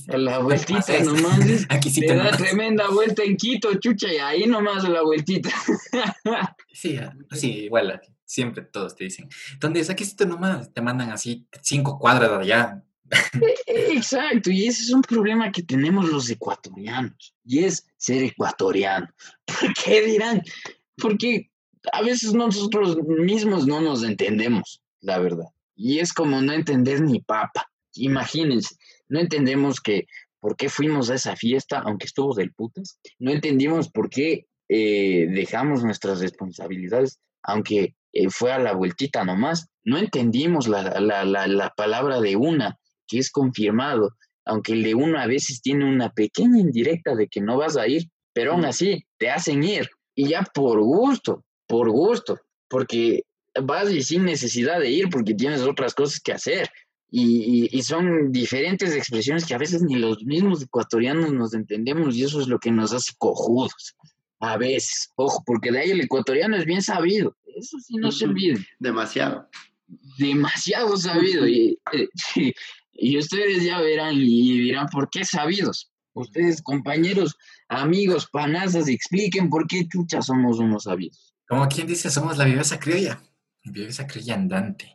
La 0.08 0.40
vueltita 0.40 1.00
nomás 1.04 1.40
Aquí 1.70 1.90
sí 1.90 2.02
te 2.02 2.16
da 2.16 2.32
tremenda 2.32 2.90
vuelta 2.90 3.24
en 3.24 3.38
Quito, 3.38 3.74
chucha, 3.76 4.12
y 4.12 4.18
ahí 4.18 4.46
nomás 4.46 4.88
la 4.88 5.02
vueltita. 5.02 5.50
sí, 6.74 7.00
sí, 7.32 7.52
igual, 7.66 8.02
siempre 8.26 8.64
todos 8.64 8.96
te 8.96 9.06
dicen, 9.06 9.30
¿dónde 9.60 9.80
es? 9.80 9.90
Aquí 9.90 10.06
sí 10.06 10.16
te 10.16 10.26
nomás, 10.26 10.74
te 10.74 10.82
mandan 10.82 11.12
así 11.12 11.48
cinco 11.62 11.98
cuadras 12.00 12.30
de 12.32 12.38
allá, 12.38 12.84
Exacto, 13.68 14.50
y 14.50 14.68
ese 14.68 14.84
es 14.84 14.92
un 14.92 15.02
problema 15.02 15.52
que 15.52 15.64
tenemos 15.64 16.10
los 16.10 16.30
ecuatorianos, 16.30 17.36
y 17.44 17.64
es 17.64 17.86
ser 17.98 18.24
ecuatoriano. 18.24 19.08
¿Por 19.46 19.74
qué 19.74 20.02
dirán? 20.02 20.42
Porque 20.98 21.52
a 21.92 22.02
veces 22.02 22.34
nosotros 22.34 22.98
mismos 23.04 23.68
no 23.68 23.82
nos 23.82 24.04
entendemos, 24.04 24.82
la 25.02 25.20
verdad. 25.20 25.48
Y 25.76 26.00
es 26.00 26.14
como 26.14 26.42
no 26.42 26.54
entender 26.54 27.02
ni 27.02 27.20
papa. 27.20 27.70
Imagínense, 27.96 28.76
no 29.10 29.20
entendemos 29.20 29.82
que 29.82 30.06
por 30.40 30.56
qué 30.56 30.70
fuimos 30.70 31.10
a 31.10 31.16
esa 31.16 31.36
fiesta, 31.36 31.80
aunque 31.80 32.06
estuvo 32.06 32.36
del 32.36 32.54
putas. 32.54 33.00
No 33.20 33.32
entendimos 33.32 33.90
por 33.90 34.10
qué 34.10 34.46
eh, 34.70 35.28
dejamos 35.32 35.84
nuestras 35.84 36.20
responsabilidades, 36.20 37.20
aunque 37.44 37.96
eh, 38.14 38.30
fue 38.30 38.52
a 38.52 38.60
la 38.60 38.74
vueltita 38.74 39.24
nomás. 39.24 39.68
No 39.84 39.98
entendimos 39.98 40.68
la, 40.68 41.00
la, 41.00 41.26
la, 41.26 41.48
la 41.48 41.70
palabra 41.76 42.22
de 42.22 42.36
una, 42.36 42.78
que 43.08 43.20
es 43.20 43.32
confirmado, 43.32 44.12
aunque 44.46 44.74
el 44.74 44.84
de 44.84 44.96
uno 44.96 45.20
a 45.20 45.28
veces 45.28 45.62
tiene 45.62 45.86
una 45.86 46.12
pequeña 46.12 46.60
indirecta 46.60 47.16
de 47.16 47.28
que 47.28 47.42
no 47.42 47.58
vas 47.58 47.78
a 47.78 47.88
ir, 47.88 48.04
pero 48.34 48.54
aún 48.54 48.66
así 48.66 49.06
te 49.18 49.30
hacen 49.30 49.64
ir 49.64 49.90
y 50.16 50.30
ya 50.30 50.44
por 50.54 50.80
gusto, 50.82 51.44
por 51.68 51.90
gusto, 51.90 52.40
porque 52.70 53.24
vas 53.62 53.92
y 53.92 54.02
sin 54.02 54.26
necesidad 54.26 54.80
de 54.80 54.90
ir 54.90 55.10
porque 55.10 55.34
tienes 55.34 55.62
otras 55.62 55.94
cosas 55.94 56.20
que 56.20 56.34
hacer. 56.34 56.70
Y, 57.12 57.70
y, 57.72 57.82
son 57.84 58.32
diferentes 58.32 58.94
expresiones 58.94 59.46
que 59.46 59.54
a 59.54 59.60
veces 59.60 59.82
ni 59.82 59.96
los 59.96 60.26
mismos 60.26 60.64
ecuatorianos 60.64 61.32
nos 61.32 61.54
entendemos 61.54 62.16
y 62.16 62.24
eso 62.24 62.42
es 62.42 62.48
lo 62.48 62.60
que 62.60 62.72
nos 62.72 62.92
hace 62.94 63.14
cojudos. 63.18 63.96
A 64.40 64.58
veces, 64.58 65.12
ojo, 65.16 65.42
porque 65.46 65.72
de 65.72 65.80
ahí 65.80 65.92
el 65.92 66.02
ecuatoriano 66.02 66.58
es 66.58 66.66
bien 66.66 66.82
sabido, 66.82 67.38
eso 67.56 67.78
sí 67.80 67.96
no 67.96 68.12
se 68.12 68.26
olvide. 68.26 68.66
Demasiado. 68.80 69.48
Demasiado 70.18 70.98
sabido. 70.98 71.48
y, 71.48 71.80
Y 72.98 73.18
ustedes 73.18 73.64
ya 73.64 73.82
verán 73.82 74.16
y 74.16 74.60
dirán, 74.60 74.88
¿por 74.88 75.10
qué 75.10 75.26
sabidos? 75.26 75.92
Ustedes, 76.14 76.62
compañeros, 76.62 77.36
amigos, 77.68 78.28
panazas, 78.32 78.88
expliquen 78.88 79.50
por 79.50 79.68
qué 79.68 79.86
chucha 79.88 80.22
somos 80.22 80.60
unos 80.60 80.84
sabidos. 80.84 81.34
Como 81.48 81.68
quien 81.68 81.88
dice, 81.88 82.10
somos 82.10 82.38
la 82.38 82.46
viveza 82.46 82.80
criolla, 82.80 83.22
viveza 83.66 84.08
criolla 84.08 84.36
andante, 84.36 84.95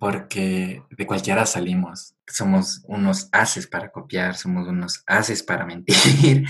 porque 0.00 0.82
de 0.90 1.06
cualquiera 1.06 1.44
salimos. 1.44 2.14
Somos 2.26 2.82
unos 2.88 3.28
haces 3.32 3.66
para 3.66 3.92
copiar, 3.92 4.34
somos 4.34 4.66
unos 4.66 5.04
haces 5.06 5.42
para 5.42 5.66
mentir. 5.66 6.46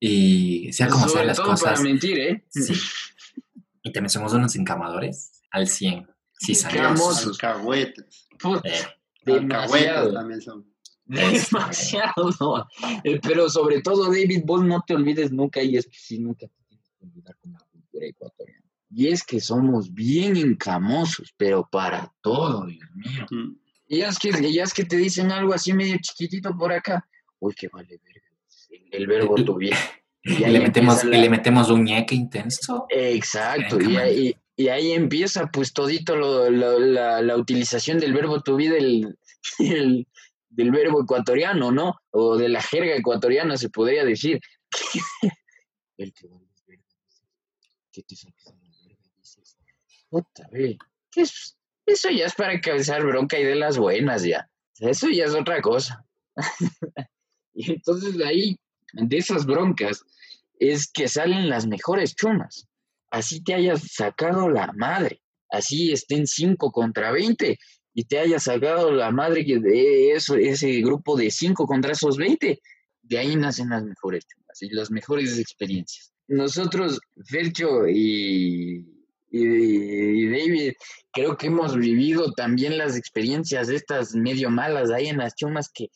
y 0.00 0.72
sea 0.72 0.88
como 0.88 1.08
sean 1.08 1.28
las 1.28 1.38
cosas. 1.38 1.62
para 1.62 1.80
mentir, 1.80 2.18
¿eh? 2.18 2.44
Sí. 2.50 2.74
Y 3.82 3.92
también 3.92 4.10
somos 4.10 4.32
unos 4.32 4.56
encamadores 4.56 5.42
al 5.52 5.68
100. 5.68 6.08
Sí, 6.40 6.56
sabemos. 6.56 7.24
Alcahuetes. 7.24 8.26
Eh. 8.64 8.84
Demasiado. 9.24 10.12
también 10.12 10.42
son. 10.42 10.66
Demasiado, 11.04 12.66
eh, 13.04 13.20
Pero 13.22 13.48
sobre 13.48 13.80
todo, 13.82 14.06
David, 14.06 14.42
vos 14.44 14.64
no 14.64 14.82
te 14.84 14.96
olvides 14.96 15.30
nunca, 15.30 15.62
y 15.62 15.76
es 15.76 15.86
que 15.86 15.96
si 15.96 16.18
nunca 16.18 16.48
te 16.48 16.64
tienes 16.68 16.90
que 16.98 17.04
olvidar 17.04 17.36
con 17.36 17.52
la 17.52 17.60
cultura 17.60 18.06
ecuatoriana. 18.06 18.65
Y 18.96 19.08
es 19.08 19.22
que 19.22 19.40
somos 19.40 19.92
bien 19.92 20.38
encamosos, 20.38 21.34
pero 21.36 21.68
para 21.70 22.10
todo, 22.22 22.64
Dios 22.64 22.88
mío. 22.94 23.26
Y 23.86 24.00
es 24.00 24.18
que, 24.18 24.30
es 24.30 24.72
que 24.72 24.84
te 24.86 24.96
dicen 24.96 25.30
algo 25.30 25.52
así 25.52 25.74
medio 25.74 25.98
chiquitito 26.00 26.56
por 26.56 26.72
acá. 26.72 27.06
Uy, 27.38 27.54
que 27.54 27.68
vale 27.68 28.00
verga. 28.02 28.26
El, 28.90 29.06
verbo 29.06 29.34
tuviera. 29.34 29.76
Y, 30.22 30.38
le 30.46 30.60
metemos, 30.60 31.04
y 31.04 31.08
le 31.08 31.28
metemos 31.28 31.68
un 31.68 31.84
ñeque 31.84 32.14
intenso. 32.14 32.86
Exacto. 32.88 33.78
Y 33.78 33.96
ahí, 33.96 34.36
y 34.56 34.68
ahí 34.68 34.92
empieza 34.92 35.50
pues 35.52 35.74
todito 35.74 36.16
la, 36.16 37.36
utilización 37.36 37.98
del 37.98 38.14
verbo 38.14 38.40
to 38.40 38.56
be 38.56 38.70
del, 38.70 39.18
del 40.48 40.70
verbo 40.70 41.02
ecuatoriano, 41.02 41.70
¿no? 41.70 42.00
O 42.12 42.38
de 42.38 42.48
la 42.48 42.62
jerga 42.62 42.96
ecuatoriana 42.96 43.58
se 43.58 43.68
podría 43.68 44.06
decir. 44.06 44.40
El 45.98 46.12
que 46.12 46.26
va 46.28 46.36
a 46.36 46.40
verga, 46.66 46.84
¿qué 47.92 48.02
te 48.02 48.16
saques 48.16 48.44
de 48.44 48.52
la 48.52 48.76
verga? 48.86 49.10
Dices, 49.16 49.56
otra 50.16 50.48
vez, 50.50 50.76
eso 51.86 52.10
ya 52.10 52.26
es 52.26 52.34
para 52.34 52.60
cabezar 52.60 53.04
bronca 53.04 53.38
y 53.38 53.44
de 53.44 53.54
las 53.54 53.78
buenas 53.78 54.22
ya. 54.24 54.48
Eso 54.78 55.08
ya 55.08 55.24
es 55.24 55.34
otra 55.34 55.62
cosa. 55.62 56.04
y 57.54 57.72
entonces 57.72 58.16
de 58.16 58.26
ahí, 58.26 58.56
de 58.92 59.16
esas 59.16 59.46
broncas, 59.46 60.02
es 60.58 60.90
que 60.90 61.08
salen 61.08 61.48
las 61.48 61.66
mejores 61.66 62.14
chumas 62.14 62.68
así 63.10 63.42
te 63.42 63.54
hayas 63.54 63.82
sacado 63.92 64.48
la 64.48 64.72
madre, 64.72 65.20
así 65.50 65.92
estén 65.92 66.26
5 66.26 66.70
contra 66.72 67.10
20 67.12 67.58
y 67.94 68.04
te 68.04 68.18
hayas 68.18 68.44
sacado 68.44 68.90
la 68.90 69.10
madre 69.10 69.44
de 69.44 70.12
ese 70.12 70.80
grupo 70.82 71.16
de 71.16 71.30
5 71.30 71.66
contra 71.66 71.92
esos 71.92 72.16
20, 72.16 72.60
de 73.02 73.18
ahí 73.18 73.36
nacen 73.36 73.70
las 73.70 73.84
mejores 73.84 74.26
chumas 74.26 74.62
y 74.62 74.68
las 74.70 74.90
mejores 74.90 75.38
experiencias. 75.38 76.12
Nosotros, 76.28 77.00
Fercho 77.24 77.88
y, 77.88 78.84
y, 79.30 80.28
David, 80.28 80.72
creo 81.12 81.36
que 81.36 81.48
hemos 81.48 81.76
vivido 81.76 82.32
también 82.32 82.78
las 82.78 82.96
experiencias 82.96 83.68
estas 83.68 84.14
medio 84.14 84.50
malas 84.50 84.90
ahí 84.90 85.08
en 85.08 85.18
las 85.18 85.34
chumas 85.34 85.70
que, 85.72 85.88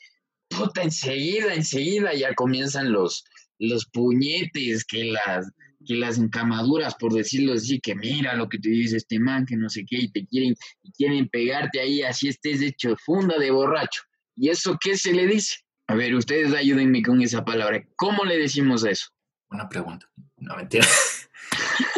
puta, 0.49 0.83
enseguida, 0.83 1.55
enseguida 1.55 2.13
ya 2.15 2.35
comienzan 2.35 2.93
los, 2.93 3.25
los 3.59 3.87
puñetes, 3.87 4.85
que 4.85 5.05
las 5.05 5.51
que 5.87 5.95
las 5.95 6.19
encamaduras, 6.19 6.95
por 6.97 7.13
decirlo 7.13 7.55
así, 7.55 7.81
que 7.81 7.95
mira 7.95 8.35
lo 8.35 8.49
que 8.49 8.59
te 8.59 8.69
dice 8.69 8.99
este 8.99 9.19
man, 9.19 9.47
que 9.47 9.57
no 9.57 9.69
sé 9.69 9.85
qué, 9.89 9.97
y 9.97 10.13
te 10.13 10.27
quieren, 10.27 10.55
y 10.83 10.93
quieren 10.93 11.29
pegarte 11.29 11.81
ahí, 11.81 12.03
así 12.03 12.29
estés 12.29 12.61
hecho 12.61 12.97
funda 13.05 13.39
de 13.39 13.51
borracho. 13.51 14.03
¿Y 14.37 14.49
eso 14.49 14.77
qué 14.81 14.97
se 14.97 15.13
le 15.13 15.27
dice? 15.27 15.57
A 15.87 15.95
ver, 15.95 16.15
ustedes 16.15 16.55
ayúdenme 16.55 17.03
con 17.03 17.21
esa 17.23 17.45
palabra. 17.45 17.83
¿Cómo 17.97 18.25
le 18.25 18.39
decimos 18.39 18.85
eso? 18.85 19.09
Una 19.51 19.69
pregunta. 19.69 20.07
No, 20.37 20.57
mentira. 20.57 20.87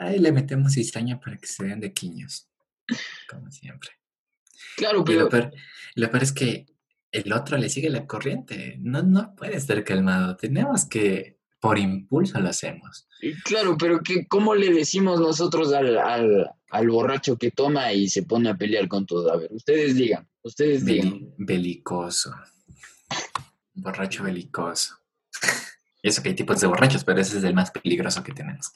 Ahí 0.00 0.18
le 0.18 0.32
metemos 0.32 0.74
cizaña 0.74 1.20
para 1.20 1.36
que 1.36 1.46
se 1.46 1.64
vean 1.64 1.80
de 1.80 1.92
quiños. 1.92 2.48
Como 3.28 3.50
siempre. 3.50 3.90
Claro, 4.76 5.04
pero. 5.04 5.24
lo 5.24 5.28
peor, 5.28 5.52
lo 5.94 6.10
peor 6.10 6.22
es 6.22 6.32
que 6.32 6.66
el 7.12 7.32
otro 7.32 7.56
le 7.58 7.68
sigue 7.68 7.90
la 7.90 8.06
corriente. 8.06 8.76
No, 8.80 9.02
no 9.02 9.34
puede 9.34 9.56
estar 9.56 9.82
calmado. 9.84 10.36
Tenemos 10.36 10.84
que 10.86 11.38
por 11.60 11.78
impulso 11.78 12.38
lo 12.40 12.48
hacemos. 12.48 13.08
Claro, 13.44 13.76
pero 13.76 14.00
que, 14.00 14.26
¿cómo 14.28 14.54
le 14.54 14.72
decimos 14.72 15.20
nosotros 15.20 15.72
al, 15.72 15.98
al, 15.98 16.88
borracho 16.88 17.36
que 17.36 17.50
toma 17.50 17.92
y 17.92 18.08
se 18.08 18.22
pone 18.22 18.48
a 18.48 18.56
pelear 18.56 18.86
con 18.88 19.06
todo? 19.06 19.32
A 19.32 19.36
ver, 19.36 19.52
ustedes 19.52 19.96
digan, 19.96 20.28
ustedes 20.42 20.84
digan. 20.84 21.34
Belicoso. 21.36 22.32
Borracho 23.74 24.22
belicoso. 24.22 24.98
Eso 26.02 26.22
que 26.22 26.28
hay 26.30 26.34
tipos 26.34 26.60
de 26.60 26.68
borrachos, 26.68 27.02
pero 27.02 27.20
ese 27.20 27.38
es 27.38 27.44
el 27.44 27.54
más 27.54 27.72
peligroso 27.72 28.22
que 28.22 28.32
tenemos. 28.32 28.72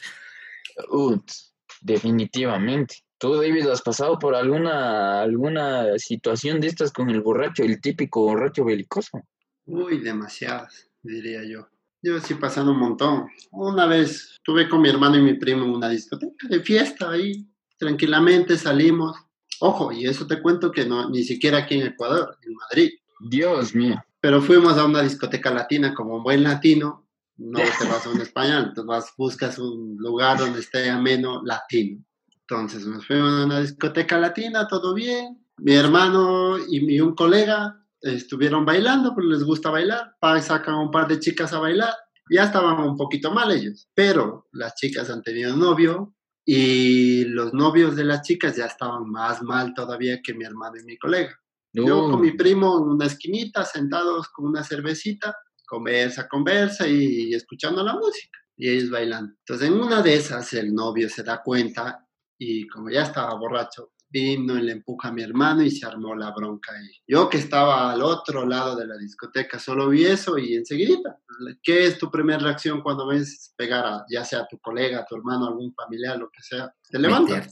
Definitivamente. 1.80 2.96
¿Tú, 3.18 3.34
David, 3.34 3.68
has 3.68 3.82
pasado 3.82 4.18
por 4.18 4.34
alguna, 4.34 5.22
alguna 5.22 5.96
situación 5.98 6.60
de 6.60 6.68
estas 6.68 6.92
con 6.92 7.08
el 7.08 7.20
borracho, 7.20 7.62
el 7.62 7.80
típico 7.80 8.22
borracho 8.22 8.64
belicoso? 8.64 9.20
Uy, 9.64 9.98
demasiadas, 9.98 10.90
diría 11.02 11.44
yo. 11.44 11.68
Yo 12.02 12.18
sí 12.18 12.34
pasando 12.34 12.72
un 12.72 12.78
montón. 12.78 13.28
Una 13.52 13.86
vez 13.86 14.32
estuve 14.34 14.68
con 14.68 14.82
mi 14.82 14.88
hermano 14.88 15.16
y 15.16 15.22
mi 15.22 15.34
primo 15.34 15.64
en 15.64 15.70
una 15.70 15.88
discoteca 15.88 16.48
de 16.48 16.60
fiesta 16.60 17.12
ahí, 17.12 17.46
tranquilamente 17.78 18.56
salimos. 18.56 19.16
Ojo, 19.60 19.92
y 19.92 20.06
eso 20.06 20.26
te 20.26 20.42
cuento 20.42 20.72
que 20.72 20.84
no, 20.84 21.08
ni 21.08 21.22
siquiera 21.22 21.58
aquí 21.58 21.76
en 21.76 21.86
Ecuador, 21.86 22.36
en 22.42 22.54
Madrid. 22.54 22.90
Dios 23.20 23.72
mío. 23.72 24.02
Pero 24.20 24.42
fuimos 24.42 24.76
a 24.78 24.84
una 24.84 25.02
discoteca 25.02 25.52
latina 25.52 25.94
como 25.94 26.16
un 26.16 26.24
buen 26.24 26.42
latino, 26.42 27.01
no 27.36 27.58
te 27.58 27.88
vas 27.88 28.06
a 28.06 28.10
un 28.10 28.20
español, 28.20 28.66
entonces 28.68 28.86
vas, 28.86 29.12
buscas 29.16 29.58
un 29.58 29.96
lugar 29.98 30.38
donde 30.38 30.60
esté 30.60 30.90
ameno 30.90 31.42
latino. 31.44 32.04
Entonces 32.40 32.86
nos 32.86 33.06
fuimos 33.06 33.32
a 33.32 33.46
una 33.46 33.60
discoteca 33.60 34.18
latina, 34.18 34.66
todo 34.68 34.94
bien. 34.94 35.42
Mi 35.58 35.74
hermano 35.74 36.58
y 36.58 36.80
mi, 36.80 37.00
un 37.00 37.14
colega 37.14 37.78
estuvieron 38.00 38.64
bailando, 38.64 39.14
porque 39.14 39.30
les 39.30 39.44
gusta 39.44 39.70
bailar. 39.70 40.16
sacan 40.42 40.74
un 40.74 40.90
par 40.90 41.08
de 41.08 41.18
chicas 41.18 41.52
a 41.52 41.60
bailar. 41.60 41.94
Ya 42.30 42.44
estaban 42.44 42.78
un 42.80 42.96
poquito 42.96 43.32
mal 43.32 43.50
ellos, 43.50 43.88
pero 43.94 44.48
las 44.52 44.74
chicas 44.74 45.10
han 45.10 45.22
tenido 45.22 45.56
novio 45.56 46.14
y 46.44 47.24
los 47.26 47.52
novios 47.52 47.96
de 47.96 48.04
las 48.04 48.22
chicas 48.22 48.56
ya 48.56 48.66
estaban 48.66 49.08
más 49.10 49.42
mal 49.42 49.74
todavía 49.74 50.20
que 50.22 50.34
mi 50.34 50.44
hermano 50.44 50.76
y 50.80 50.84
mi 50.84 50.98
colega. 50.98 51.38
Yo 51.74 52.10
con 52.10 52.20
mi 52.20 52.32
primo 52.32 52.78
en 52.78 52.84
una 52.84 53.06
esquinita, 53.06 53.64
sentados 53.64 54.28
con 54.28 54.46
una 54.46 54.62
cervecita, 54.62 55.34
conversa, 55.72 56.28
conversa 56.28 56.86
y 56.86 57.32
escuchando 57.32 57.82
la 57.82 57.94
música 57.94 58.38
y 58.58 58.68
ellos 58.68 58.90
bailando. 58.90 59.32
Entonces 59.38 59.68
en 59.68 59.80
una 59.80 60.02
de 60.02 60.16
esas 60.16 60.52
el 60.52 60.74
novio 60.74 61.08
se 61.08 61.22
da 61.22 61.42
cuenta 61.42 62.06
y 62.38 62.68
como 62.68 62.90
ya 62.90 63.04
estaba 63.04 63.34
borracho, 63.36 63.92
vino 64.10 64.58
y 64.58 64.62
le 64.62 64.72
empuja 64.72 65.08
a 65.08 65.12
mi 65.12 65.22
hermano 65.22 65.62
y 65.62 65.70
se 65.70 65.86
armó 65.86 66.14
la 66.14 66.30
bronca 66.32 66.74
ahí. 66.74 66.90
Yo 67.08 67.30
que 67.30 67.38
estaba 67.38 67.90
al 67.90 68.02
otro 68.02 68.46
lado 68.46 68.76
de 68.76 68.86
la 68.86 68.98
discoteca 68.98 69.58
solo 69.58 69.88
vi 69.88 70.04
eso 70.04 70.36
y 70.36 70.56
enseguida, 70.56 71.18
¿qué 71.62 71.86
es 71.86 71.96
tu 71.96 72.10
primera 72.10 72.38
reacción 72.38 72.82
cuando 72.82 73.06
ves 73.06 73.54
pegar 73.56 73.86
a 73.86 74.04
ya 74.10 74.26
sea 74.26 74.40
a 74.40 74.46
tu 74.46 74.58
colega, 74.58 75.00
a 75.00 75.06
tu 75.06 75.16
hermano, 75.16 75.46
algún 75.46 75.72
familiar, 75.72 76.18
lo 76.18 76.28
que 76.28 76.42
sea? 76.42 76.70
Te 76.90 76.98
levantas. 76.98 77.50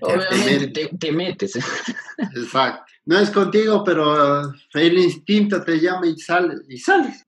Obviamente 0.00 0.90
te, 0.98 1.12
metes. 1.12 1.56
Exacto. 2.34 2.82
No 3.04 3.18
es 3.18 3.30
contigo, 3.30 3.84
pero 3.84 4.52
el 4.74 4.98
instinto 4.98 5.62
te 5.62 5.78
llama 5.80 6.08
y 6.08 6.18
sales. 6.18 6.60
Y 6.68 6.78
sales. 6.78 7.24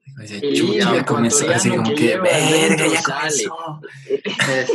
ya 0.75 1.05
comenzó 1.05 1.49
así 1.51 1.71
como 1.71 1.95
que, 1.95 2.19
verga, 2.19 2.87
ya 2.89 3.01
sale. 3.01 3.45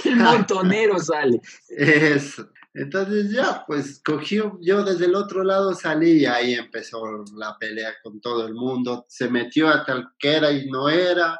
El 0.06 0.16
montonero 0.16 0.98
sale. 1.00 1.42
Eso. 1.70 2.50
Entonces 2.76 3.32
ya, 3.32 3.64
pues 3.68 4.02
cogió, 4.04 4.58
yo 4.60 4.84
desde 4.84 5.06
el 5.06 5.14
otro 5.14 5.44
lado 5.44 5.76
salí 5.76 6.22
y 6.22 6.26
ahí 6.26 6.56
empezó 6.56 7.24
la 7.36 7.56
pelea 7.60 7.94
con 8.02 8.20
todo 8.20 8.48
el 8.48 8.56
mundo. 8.56 9.06
Se 9.10 9.30
metió 9.30 9.70
a 9.70 9.86
tal 9.86 10.08
que 10.18 10.38
era 10.38 10.52
y 10.52 10.72
no 10.72 10.90
era. 10.90 11.40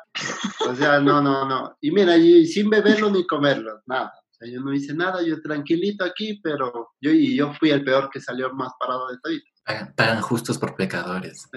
O 0.68 0.76
sea, 0.76 1.00
no, 1.00 1.22
no, 1.22 1.48
no. 1.48 1.78
Y 1.82 1.90
mira, 1.90 2.18
y 2.18 2.46
sin 2.46 2.70
beberlo 2.70 3.10
ni 3.10 3.26
comerlo, 3.26 3.82
nada 3.88 4.14
yo 4.46 4.62
no 4.62 4.74
hice 4.74 4.94
nada, 4.94 5.22
yo 5.26 5.42
tranquilito 5.42 6.04
aquí, 6.04 6.40
pero 6.44 6.92
yo 7.02 7.12
y 7.12 7.36
yo 7.36 7.54
fui 7.54 7.72
el 7.72 7.84
peor 7.84 8.10
que 8.12 8.20
salió 8.20 8.54
más 8.54 8.72
parado 8.80 9.08
de 9.10 9.18
todo. 9.22 9.34
Pagan, 9.96 10.22
justos 10.22 10.58
por 10.58 10.76
pecadores. 10.76 11.50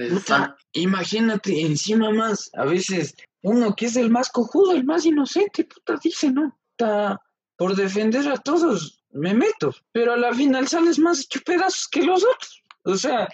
imagínate, 0.72 1.60
encima 1.62 2.10
más, 2.10 2.50
a 2.54 2.64
veces 2.64 3.14
uno 3.42 3.74
que 3.74 3.86
es 3.86 3.96
el 3.96 4.10
más 4.10 4.30
cojudo, 4.30 4.72
el 4.72 4.84
más 4.84 5.04
inocente, 5.06 5.64
puta, 5.64 5.98
dice, 6.02 6.30
no, 6.30 6.56
está 6.70 7.20
por 7.56 7.74
defender 7.74 8.28
a 8.28 8.36
todos, 8.36 9.02
me 9.10 9.34
meto, 9.34 9.74
pero 9.92 10.12
a 10.12 10.16
la 10.16 10.32
final 10.34 10.68
sales 10.68 10.98
más 10.98 11.20
hecho 11.20 11.40
pedazos 11.44 11.88
que 11.88 12.02
los 12.02 12.22
otros. 12.22 12.62
O 12.84 12.96
sea, 12.96 13.28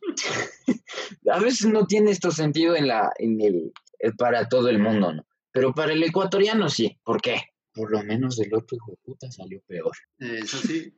a 1.32 1.38
veces 1.40 1.66
no 1.66 1.86
tiene 1.86 2.12
esto 2.12 2.30
sentido 2.30 2.76
en 2.76 2.88
la, 2.88 3.12
en 3.18 3.40
el, 3.40 3.72
para 4.16 4.48
todo 4.48 4.68
el 4.68 4.78
mundo, 4.78 5.12
¿no? 5.12 5.26
Pero 5.52 5.74
para 5.74 5.92
el 5.92 6.02
ecuatoriano 6.02 6.68
sí. 6.68 6.98
¿Por 7.02 7.20
qué? 7.20 7.42
Por 7.78 7.92
lo 7.92 8.02
menos 8.02 8.40
el 8.40 8.52
otro 8.52 8.76
hijo 8.76 8.90
de 8.90 8.96
puta 9.04 9.30
salió 9.30 9.60
peor. 9.60 9.92
Eso 10.18 10.58
sí. 10.58 10.92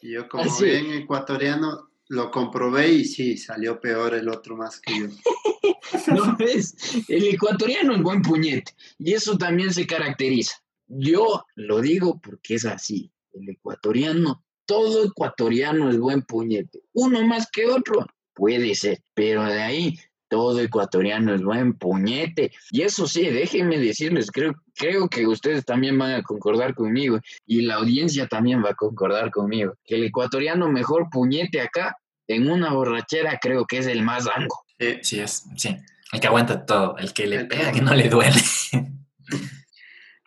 yo 0.00 0.26
como 0.30 0.58
bien 0.58 0.90
ecuatoriano 0.92 1.90
lo 2.08 2.30
comprobé 2.30 2.90
y 2.90 3.04
sí, 3.04 3.36
salió 3.36 3.78
peor 3.78 4.14
el 4.14 4.30
otro 4.30 4.56
más 4.56 4.80
que 4.80 4.98
yo. 4.98 5.06
¿No 6.14 6.34
ves? 6.38 6.74
El 7.06 7.28
ecuatoriano 7.28 7.94
es 7.94 8.02
buen 8.02 8.22
puñete 8.22 8.72
y 8.98 9.12
eso 9.12 9.36
también 9.36 9.74
se 9.74 9.86
caracteriza. 9.86 10.54
Yo 10.86 11.44
lo 11.54 11.82
digo 11.82 12.18
porque 12.18 12.54
es 12.54 12.64
así. 12.64 13.12
El 13.34 13.50
ecuatoriano, 13.50 14.42
todo 14.64 15.04
ecuatoriano 15.04 15.90
es 15.90 15.98
buen 15.98 16.22
puñete. 16.22 16.80
Uno 16.94 17.26
más 17.26 17.50
que 17.50 17.66
otro, 17.66 18.06
puede 18.34 18.74
ser, 18.74 19.02
pero 19.12 19.44
de 19.44 19.60
ahí 19.60 19.98
todo 20.32 20.58
ecuatoriano 20.60 21.34
es 21.34 21.42
buen 21.42 21.74
puñete. 21.74 22.52
Y 22.70 22.80
eso 22.80 23.06
sí, 23.06 23.28
déjenme 23.28 23.78
decirles, 23.78 24.30
creo, 24.30 24.54
creo 24.74 25.06
que 25.06 25.26
ustedes 25.26 25.62
también 25.62 25.98
van 25.98 26.12
a 26.14 26.22
concordar 26.22 26.74
conmigo 26.74 27.20
y 27.46 27.60
la 27.60 27.74
audiencia 27.74 28.26
también 28.28 28.64
va 28.64 28.70
a 28.70 28.74
concordar 28.74 29.30
conmigo, 29.30 29.74
que 29.84 29.96
el 29.96 30.04
ecuatoriano 30.04 30.70
mejor 30.70 31.10
puñete 31.10 31.60
acá 31.60 31.98
en 32.26 32.50
una 32.50 32.72
borrachera 32.72 33.38
creo 33.42 33.66
que 33.66 33.76
es 33.76 33.86
el 33.86 34.02
más 34.02 34.26
ango. 34.26 34.64
Sí, 35.02 35.20
es, 35.20 35.44
sí. 35.54 35.76
El 36.10 36.20
que 36.20 36.26
aguanta 36.28 36.64
todo, 36.64 36.96
el 36.96 37.12
que 37.12 37.26
le 37.26 37.44
pega, 37.44 37.70
que 37.70 37.82
no 37.82 37.92
le 37.92 38.08
duele. 38.08 38.40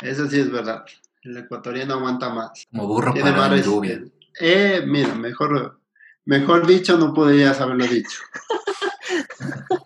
Eso 0.04 0.30
sí 0.30 0.40
es 0.40 0.52
verdad. 0.52 0.86
El 1.24 1.38
ecuatoriano 1.38 1.96
aguanta 1.96 2.30
más. 2.30 2.52
Como 2.70 2.88
burro 2.88 3.12
Tiene 3.12 3.32
para 3.32 3.58
lluvia. 3.58 4.04
Eh, 4.40 4.84
mira, 4.86 5.16
mejor, 5.16 5.80
mejor 6.26 6.68
dicho 6.68 6.96
no 6.96 7.12
podrías 7.12 7.60
haberlo 7.60 7.88
dicho. 7.88 8.20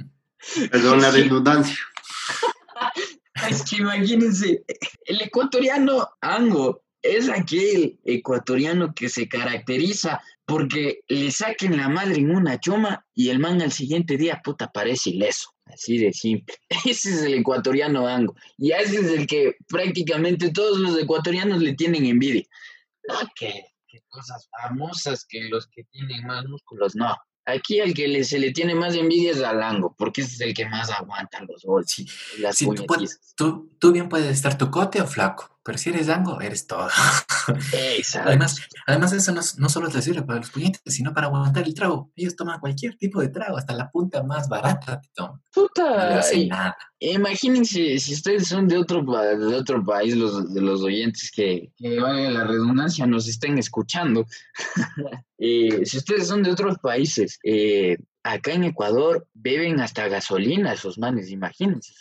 Perdón 0.68 1.02
la 1.02 1.12
redundancia. 1.12 1.78
Es 3.50 3.64
que 3.64 3.78
imagínense, 3.78 4.66
el 5.06 5.22
ecuatoriano 5.22 6.10
Ango 6.20 6.84
es 7.02 7.30
aquel 7.30 7.98
ecuatoriano 8.04 8.94
que 8.94 9.08
se 9.08 9.30
caracteriza 9.30 10.22
porque 10.46 11.02
le 11.08 11.32
saquen 11.32 11.78
la 11.78 11.88
madre 11.88 12.16
en 12.16 12.36
una 12.36 12.60
choma 12.60 13.06
y 13.14 13.30
el 13.30 13.40
man 13.40 13.62
al 13.62 13.72
siguiente 13.72 14.18
día, 14.18 14.42
puta, 14.44 14.70
parece 14.72 15.12
ileso. 15.12 15.54
Así 15.66 16.00
de 16.00 16.12
simple. 16.12 16.56
Ese 16.86 17.12
es 17.12 17.22
el 17.22 17.36
ecuatoriano 17.36 18.08
Ango. 18.08 18.36
Y 18.58 18.72
ese 18.72 18.98
es 19.02 19.08
el 19.12 19.28
que 19.28 19.56
prácticamente 19.68 20.52
todos 20.52 20.80
los 20.80 20.98
ecuatorianos 20.98 21.62
le 21.62 21.76
tienen 21.76 22.06
envidia. 22.06 22.44
No, 23.08 23.20
que, 23.36 23.66
que 23.88 24.02
cosas 24.10 24.50
famosas 24.60 25.26
que 25.30 25.44
los 25.50 25.68
que 25.68 25.84
tienen 25.86 26.26
más 26.26 26.46
músculos, 26.46 26.96
no. 26.96 27.16
Aquí 27.52 27.80
el 27.80 27.94
que 27.94 28.24
se 28.24 28.40
le 28.40 28.52
tiene 28.52 28.76
más 28.76 28.96
envidia 28.96 29.32
es 29.32 29.42
a 29.42 29.54
Lango, 29.54 29.96
porque 29.98 30.22
es 30.22 30.40
el 30.42 30.54
que 30.54 30.68
más 30.68 30.90
aguanta 30.90 31.42
los 31.48 31.64
goles. 31.64 32.06
Las 32.40 32.58
tú, 33.36 33.70
tú, 33.80 33.92
bien 33.92 34.10
puedes 34.10 34.32
estar 34.32 34.58
tu 34.58 34.70
cote 34.70 35.02
o 35.02 35.08
flaco, 35.08 35.59
pero 35.70 35.78
si 35.78 35.90
eres 35.92 36.08
Lango, 36.08 36.42
eres 36.42 36.66
todo. 36.66 36.88
Exacto. 37.74 38.28
Además, 38.30 38.60
además 38.88 39.14
eso 39.14 39.32
no, 39.32 39.42
no 39.60 39.70
solo 39.70 39.88
te 39.90 40.02
sirve 40.02 40.24
para 40.24 40.40
los 40.40 40.50
puñetes, 40.50 40.82
sino 40.88 41.14
para 41.14 41.28
aguantar 41.28 41.64
el 41.64 41.76
trago. 41.76 42.12
Ellos 42.16 42.36
toman 42.36 42.60
cualquier 42.60 42.98
tipo 42.98 43.22
de 43.22 43.28
trago, 43.28 43.56
hasta 43.56 43.76
la 43.76 43.92
punta 43.92 44.24
más 44.24 44.50
barata 44.50 45.00
te 45.00 45.10
toman. 45.14 45.40
Puta. 45.54 46.16
No 46.16 46.46
nada. 46.48 46.78
Imagínense 46.98 48.00
si 48.00 48.14
ustedes 48.16 48.48
son 48.48 48.68
de 48.68 48.80
otro, 48.80 49.04
de 49.04 49.56
otro 49.56 49.86
país, 49.86 50.18
los, 50.18 50.52
de 50.52 50.60
los 50.60 50.82
oyentes 50.82 51.32
que, 51.32 51.72
que 51.78 51.90
la 51.92 52.46
redundancia, 52.46 53.06
nos 53.06 53.28
estén 53.28 53.60
escuchando. 53.60 54.26
Eh, 55.42 55.86
si 55.86 55.96
ustedes 56.00 56.28
son 56.28 56.44
de 56.44 56.52
otros 56.52 56.80
países, 56.80 57.40
eh, 57.46 57.98
acá 58.24 58.52
en 58.52 58.66
Ecuador 58.66 59.26
beben 59.34 59.80
hasta 59.80 60.10
gasolina 60.10 60.74
esos 60.74 60.98
manes, 60.98 61.32
imagínense. 61.32 61.94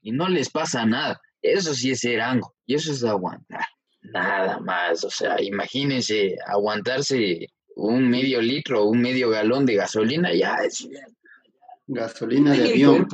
y 0.00 0.12
no 0.12 0.28
les 0.28 0.48
pasa 0.48 0.86
nada. 0.86 1.20
Eso 1.44 1.74
sí 1.74 1.90
es 1.90 2.02
erango 2.04 2.54
y 2.64 2.74
eso 2.74 2.90
es 2.90 3.04
aguantar. 3.04 3.66
Nada 4.00 4.58
más. 4.60 5.04
O 5.04 5.10
sea, 5.10 5.40
imagínense 5.42 6.36
aguantarse 6.46 7.48
un 7.76 8.08
medio 8.08 8.40
litro 8.40 8.82
o 8.82 8.88
un 8.88 9.02
medio 9.02 9.28
galón 9.28 9.66
de 9.66 9.74
gasolina, 9.74 10.32
ya 10.32 10.54
es. 10.64 10.88
Gasolina 11.86 12.52
de 12.52 12.70
avión. 12.70 13.06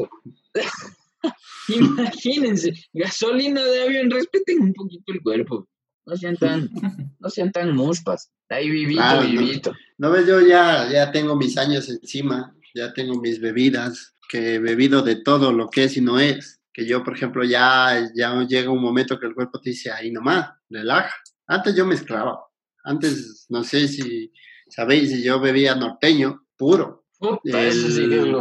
Imagínense, 1.68 2.72
gasolina 2.92 3.64
de 3.64 3.82
avión, 3.82 4.10
respeten 4.10 4.60
un 4.60 4.72
poquito 4.72 5.12
el 5.12 5.22
cuerpo. 5.22 5.68
No 6.06 6.16
sean 6.16 6.36
tan, 6.36 6.70
no 7.18 7.28
sean 7.28 7.50
tan 7.50 7.74
muspas. 7.74 8.30
Ahí 8.48 8.70
vivito, 8.70 9.22
vivito. 9.22 9.72
No, 9.98 10.10
ves, 10.10 10.26
yo 10.26 10.40
ya, 10.40 10.88
ya 10.90 11.10
tengo 11.10 11.36
mis 11.36 11.58
años 11.58 11.88
encima, 11.88 12.54
ya 12.74 12.92
tengo 12.92 13.20
mis 13.20 13.40
bebidas, 13.40 14.14
que 14.28 14.54
he 14.54 14.58
bebido 14.60 15.02
de 15.02 15.16
todo 15.16 15.52
lo 15.52 15.68
que 15.68 15.84
es 15.84 15.96
y 15.96 16.00
no 16.00 16.20
es. 16.20 16.59
Que 16.72 16.86
yo, 16.86 17.02
por 17.02 17.14
ejemplo, 17.14 17.44
ya, 17.44 18.08
ya 18.14 18.34
llega 18.44 18.70
un 18.70 18.82
momento 18.82 19.18
que 19.18 19.26
el 19.26 19.34
cuerpo 19.34 19.60
te 19.60 19.70
dice, 19.70 19.90
ahí 19.90 20.12
nomás, 20.12 20.50
relaja. 20.68 21.14
Antes 21.46 21.74
yo 21.74 21.84
mezclaba. 21.84 22.38
Antes, 22.84 23.46
no 23.48 23.64
sé 23.64 23.88
si 23.88 24.32
sabéis, 24.68 25.10
si 25.10 25.22
yo 25.22 25.40
bebía 25.40 25.74
norteño, 25.74 26.46
puro. 26.56 27.06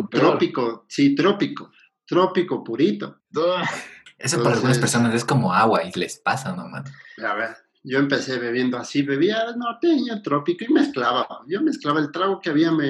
trópico, 0.10 0.86
sí, 0.88 1.16
trópico 1.16 1.72
trópico 2.10 2.64
purito. 2.64 3.22
Eso 4.18 4.42
para 4.44 4.56
algunas 4.56 4.80
personas 4.80 5.14
es 5.14 5.24
como 5.24 5.54
agua 5.54 5.84
y 5.84 5.98
les 5.98 6.18
pasa 6.20 6.54
nomás. 6.56 6.92
A 7.24 7.34
ver, 7.36 7.56
yo 7.84 8.00
empecé 8.00 8.40
bebiendo 8.40 8.78
así, 8.78 9.04
bebía 9.04 9.56
norteño, 9.56 10.22
trópico 10.24 10.66
y 10.68 10.74
mezclaba. 10.74 11.28
Yo 11.48 11.62
mezclaba 11.62 12.00
el 12.00 12.12
trago 12.12 12.40
que 12.42 12.50
había, 12.50 12.72
me 12.72 12.90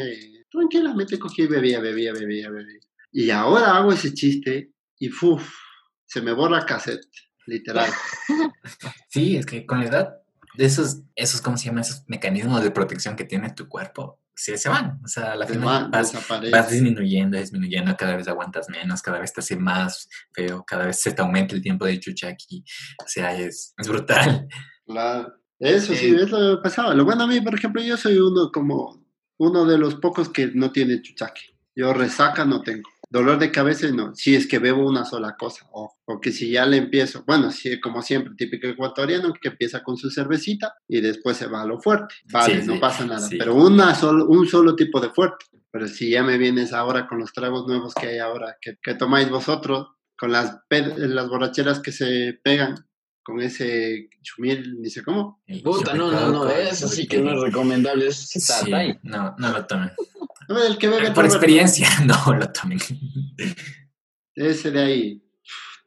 tranquilamente 0.50 1.20
cogía 1.20 1.46
y 1.46 1.50
bebía, 1.50 1.80
bebía, 1.82 2.14
bebía, 2.14 2.50
bebía. 2.50 2.80
Y 3.12 3.30
ahora 3.30 3.76
hago 3.76 3.92
ese 3.92 4.14
chiste 4.14 4.74
y 5.00 5.10
¡fuf! 5.10 5.50
Se 6.06 6.22
me 6.22 6.34
borra 6.34 6.66
cassette, 6.66 7.08
literal. 7.48 7.90
Sí, 9.10 9.38
es 9.38 9.46
que 9.46 9.66
con 9.66 9.80
la 9.80 9.88
edad, 9.88 10.16
esos, 10.56 11.02
esos, 11.16 11.42
¿cómo 11.42 11.58
se 11.58 11.66
llaman? 11.66 11.82
Esos 11.82 12.04
mecanismos 12.08 12.62
de 12.62 12.70
protección 12.70 13.16
que 13.16 13.24
tiene 13.24 13.52
tu 13.52 13.68
cuerpo, 13.68 14.20
sí, 14.36 14.56
se 14.58 14.70
van. 14.70 15.00
O 15.04 15.08
sea, 15.08 15.32
a 15.32 15.36
la 15.36 15.48
final 15.48 15.90
vas, 15.90 16.70
disminuyendo, 16.70 17.38
disminuyendo, 17.38 17.96
cada 17.98 18.16
vez 18.16 18.28
aguantas 18.28 18.70
menos, 18.70 19.02
cada 19.02 19.20
vez 19.20 19.34
te 19.34 19.40
hace 19.40 19.56
más 19.56 20.08
feo, 20.34 20.64
cada 20.66 20.86
vez 20.86 21.00
se 21.02 21.12
te 21.12 21.22
aumenta 21.22 21.56
el 21.56 21.62
tiempo 21.62 21.86
de 21.86 22.00
chucha 22.00 22.28
aquí. 22.28 22.64
O 23.04 23.08
sea, 23.08 23.36
es, 23.36 23.74
es 23.78 23.88
brutal. 23.88 24.48
Claro. 24.86 25.34
Eso 25.60 25.94
sí, 25.94 26.08
Eh, 26.08 26.24
es 26.24 26.30
lo 26.30 26.58
que 26.58 26.64
pasaba. 26.64 26.94
Lo 26.94 27.04
bueno 27.04 27.24
a 27.24 27.28
mí, 27.28 27.42
por 27.42 27.56
ejemplo, 27.56 27.82
yo 27.82 27.98
soy 27.98 28.18
uno 28.18 28.52
como 28.52 29.06
uno 29.38 29.66
de 29.66 29.78
los 29.78 29.96
pocos 29.96 30.30
que 30.30 30.48
no 30.54 30.72
tiene 30.72 31.02
chuchaqui. 31.02 31.44
Yo 31.76 31.94
resaca 31.94 32.46
no 32.46 32.62
tengo. 32.62 32.90
Dolor 33.12 33.40
de 33.40 33.52
cabeza 33.52 33.88
no. 33.92 34.14
Si 34.14 34.36
es 34.36 34.46
que 34.48 34.60
bebo 34.60 34.88
una 34.88 35.04
sola 35.04 35.36
cosa. 35.38 35.66
O, 35.72 35.96
o 36.06 36.22
que 36.22 36.32
si 36.32 36.52
ya 36.52 36.66
le 36.66 36.78
empiezo, 36.78 37.24
bueno, 37.26 37.50
sí, 37.52 37.80
como 37.80 38.02
siempre, 38.04 38.34
típico 38.38 38.68
ecuatoriano 38.68 39.34
que 39.34 39.50
empieza 39.50 39.82
con 39.84 39.98
su 39.98 40.12
cervecita 40.12 40.76
y 40.88 41.02
después 41.02 41.36
se 41.38 41.48
va 41.48 41.64
a 41.64 41.66
lo 41.66 41.80
fuerte. 41.80 42.14
Vale, 42.32 42.62
Sí, 42.62 42.68
no 42.68 42.74
sí, 42.76 42.80
pasa 42.80 43.06
nada. 43.06 43.28
sí. 43.28 43.38
Pero 43.38 43.56
una 43.56 43.96
solo, 43.96 44.26
un 44.28 44.48
solo 44.48 44.76
tipo 44.76 45.00
de 45.00 45.10
fuerte. 45.10 45.46
Pero 45.72 45.88
si 45.88 46.12
ya 46.12 46.24
me 46.24 46.38
vienes 46.38 46.72
ahora 46.74 47.08
con 47.08 47.20
los 47.20 47.32
tragos 47.34 47.68
nuevos 47.68 47.94
que 47.96 48.08
hay 48.08 48.18
ahora, 48.20 48.58
que, 48.62 48.78
que 48.82 48.94
tomáis 48.96 49.30
vosotros, 49.30 49.88
con 50.18 50.32
las, 50.32 50.60
las 50.70 51.30
borracheras 51.30 51.80
que 51.80 51.92
se 51.92 52.40
pegan, 52.44 52.76
con 53.24 53.40
ese 53.42 54.10
chumil, 54.24 54.80
ni 54.82 54.90
sé 54.90 55.04
cómo. 55.04 55.42
Puta, 55.64 55.94
no, 55.94 56.12
no, 56.12 56.32
no, 56.32 56.50
eso 56.50 56.88
sí 56.88 57.08
que 57.08 57.20
no 57.22 57.34
es 57.34 57.42
recomendable. 57.42 58.08
Eso 58.08 58.24
sí 58.26 58.40
está 58.40 58.56
Sí, 58.66 58.74
ahí. 58.74 58.98
no, 59.04 59.36
no 59.38 59.52
lo 59.52 59.66
tomen. 59.66 59.92
No, 60.50 60.62
el 60.62 60.78
que 60.78 60.88
bebe 60.90 61.12
Por 61.12 61.26
experiencia, 61.26 61.88
no 62.06 62.34
lo 62.34 62.52
tomen. 62.52 62.80
Ese 64.36 64.72
de 64.72 64.82
ahí, 64.82 65.24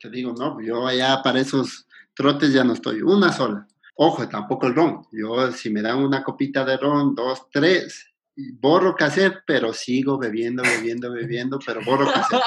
te 0.00 0.08
digo, 0.10 0.32
no, 0.38 0.60
yo 0.60 0.86
allá 0.86 1.20
para 1.22 1.40
esos 1.40 1.86
trotes 2.14 2.52
ya 2.52 2.64
no 2.64 2.72
estoy, 2.74 3.02
una 3.02 3.32
sola. 3.32 3.66
Ojo, 3.96 4.28
tampoco 4.28 4.66
el 4.66 4.74
ron. 4.74 5.02
Yo, 5.12 5.50
si 5.52 5.70
me 5.70 5.82
dan 5.82 5.98
una 5.98 6.22
copita 6.22 6.64
de 6.64 6.76
ron, 6.76 7.14
dos, 7.14 7.48
tres, 7.50 8.06
borro 8.60 8.94
cassette, 8.94 9.38
pero 9.46 9.72
sigo 9.72 10.18
bebiendo, 10.18 10.62
bebiendo, 10.62 11.10
bebiendo, 11.12 11.58
pero 11.64 11.80
borro 11.84 12.10
cassette. 12.12 12.40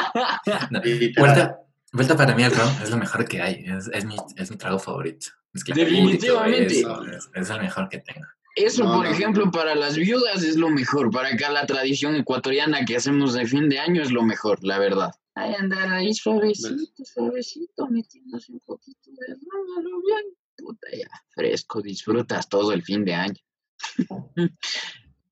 No. 0.71 0.81
Vuelta, 1.17 1.59
vuelta 1.91 2.17
para 2.17 2.35
mí 2.35 2.43
el 2.43 2.51
ron 2.51 2.69
es 2.81 2.89
lo 2.89 2.97
mejor 2.97 3.25
que 3.27 3.41
hay. 3.41 3.63
Es, 3.65 3.89
es 3.93 4.05
mi, 4.05 4.15
es 4.35 4.49
mi 4.51 4.57
trago 4.57 4.79
favorito. 4.79 5.27
Definitivamente. 5.53 6.79
Es, 6.79 6.85
es- 7.15 7.29
es 7.33 7.49
el 7.49 7.59
mejor 7.61 7.89
que 7.89 7.99
tengo. 7.99 8.25
Eso, 8.55 8.83
No, 8.85 8.93
por 8.95 9.05
no, 9.05 9.11
ejemplo, 9.11 9.45
no. 9.45 9.51
para 9.51 9.75
las 9.75 9.97
viudas 9.97 10.43
es 10.43 10.55
lo 10.55 10.69
mejor. 10.69 11.11
Para 11.11 11.29
acá 11.29 11.51
la 11.51 11.65
tradición 11.65 12.15
ecuatoriana 12.15 12.85
que 12.85 12.95
hacemos 12.95 13.33
de 13.33 13.45
fin 13.45 13.67
de 13.69 13.79
año 13.79 14.01
es 14.01 14.11
lo 14.11 14.23
mejor, 14.23 14.59
la 14.63 14.79
verdad. 14.79 15.11
Ay, 15.35 15.53
andar 15.59 15.89
ahí 15.91 16.13
suavecito, 16.13 17.03
suavecito, 17.03 17.87
metiéndose 17.89 18.53
un 18.53 18.59
poquito 18.61 19.11
de 19.11 19.35
lo 19.35 20.01
bien. 20.01 20.33
Puta, 20.57 20.87
ya, 20.97 21.09
fresco, 21.33 21.81
disfrutas 21.81 22.47
todo 22.47 22.71
el 22.71 22.81
fin 22.81 23.03
de 23.03 23.13
año. 23.13 23.35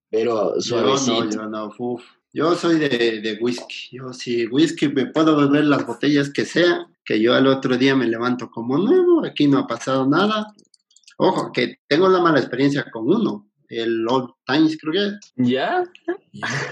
Pero 0.09 0.55
Yo 0.55 0.61
suavecito. 0.61 1.23
no, 1.25 1.31
yo 1.31 1.47
no, 1.47 1.71
uf. 1.77 2.03
Yo 2.33 2.55
soy 2.55 2.79
de, 2.79 3.21
de 3.21 3.37
whisky. 3.39 3.89
Yo 3.97 4.11
sí, 4.11 4.47
whisky 4.47 4.87
me 4.89 5.05
puedo 5.05 5.37
beber 5.37 5.65
las 5.65 5.85
botellas 5.85 6.29
que 6.31 6.45
sean, 6.45 6.87
que 7.05 7.21
yo 7.21 7.33
al 7.35 7.45
otro 7.47 7.77
día 7.77 7.95
me 7.95 8.07
levanto 8.07 8.49
como 8.49 8.77
nuevo, 8.77 9.23
aquí 9.25 9.47
no 9.47 9.59
ha 9.59 9.67
pasado 9.67 10.07
nada. 10.07 10.53
Ojo, 11.17 11.51
que 11.51 11.79
tengo 11.87 12.09
la 12.09 12.21
mala 12.21 12.39
experiencia 12.39 12.85
con 12.91 13.05
uno, 13.07 13.49
el 13.69 14.05
Old 14.07 14.31
Times 14.45 14.77
creo 14.79 14.93
que. 14.93 15.43
¿Ya? 15.43 15.83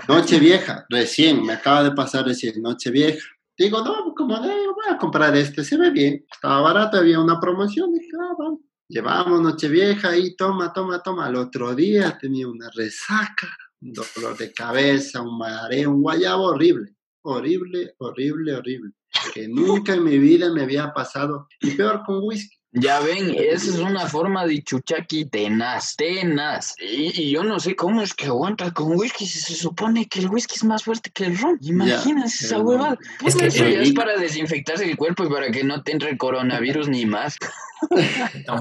Noche 0.07 0.39
vieja, 0.39 0.85
recién, 0.89 1.43
me 1.43 1.53
acaba 1.53 1.83
de 1.83 1.91
pasar 1.91 2.25
recién, 2.25 2.61
noche 2.61 2.91
vieja. 2.91 3.25
Digo, 3.57 3.83
no, 3.83 4.13
como 4.15 4.39
de, 4.39 4.49
voy 4.49 4.85
a 4.89 4.97
comprar 4.97 5.35
este, 5.35 5.63
se 5.63 5.77
ve 5.77 5.91
bien. 5.91 6.25
Estaba 6.31 6.61
barato, 6.61 6.97
había 6.97 7.19
una 7.19 7.39
promoción, 7.39 7.93
dije, 7.93 8.09
ah, 8.19 8.33
vamos. 8.37 8.61
Llevamos 8.87 9.39
noche 9.39 9.69
vieja 9.69 10.17
y 10.17 10.35
toma, 10.35 10.73
toma, 10.73 11.01
toma. 11.01 11.27
Al 11.27 11.35
otro 11.35 11.73
día 11.73 12.17
tenía 12.19 12.47
una 12.47 12.69
resaca, 12.75 13.47
un 13.79 13.93
dolor 13.93 14.37
de 14.37 14.51
cabeza, 14.51 15.21
un 15.21 15.37
mareo, 15.37 15.91
un 15.91 16.01
guayabo 16.01 16.45
horrible. 16.45 16.95
Horrible, 17.21 17.93
horrible, 17.99 18.55
horrible. 18.55 18.91
Que 19.33 19.47
nunca 19.47 19.93
en 19.93 20.03
mi 20.03 20.17
vida 20.17 20.51
me 20.51 20.63
había 20.63 20.91
pasado. 20.91 21.47
Y 21.61 21.71
peor 21.71 22.03
con 22.05 22.19
whisky. 22.21 22.57
Ya 22.73 23.01
ven, 23.01 23.35
esa 23.37 23.69
es 23.69 23.79
una 23.79 24.07
forma 24.07 24.45
de 24.45 24.63
chuchaqui 24.63 25.25
tenaz, 25.25 25.95
tenaz. 25.97 26.73
Y, 26.79 27.21
y 27.21 27.31
yo 27.31 27.43
no 27.43 27.59
sé 27.59 27.75
cómo 27.75 28.01
es 28.01 28.13
que 28.13 28.27
aguanta 28.27 28.71
con 28.71 28.95
whisky 28.97 29.25
si 29.27 29.39
se 29.39 29.55
supone 29.55 30.07
que 30.07 30.19
el 30.19 30.29
whisky 30.29 30.55
es 30.55 30.63
más 30.63 30.83
fuerte 30.83 31.11
que 31.13 31.25
el 31.25 31.37
ron. 31.37 31.57
Imagínense 31.61 32.45
esa 32.45 32.59
huevada. 32.59 32.97
Es 33.25 33.35
que 33.35 33.47
eso 33.47 33.57
ya 33.65 33.69
el- 33.79 33.81
es 33.81 33.91
para 33.93 34.15
desinfectarse 34.17 34.85
el 34.89 34.95
cuerpo 34.95 35.25
y 35.25 35.29
para 35.29 35.51
que 35.51 35.65
no 35.65 35.83
te 35.83 35.91
entre 35.91 36.17
coronavirus 36.17 36.87
ni 36.87 37.05
más. 37.05 37.35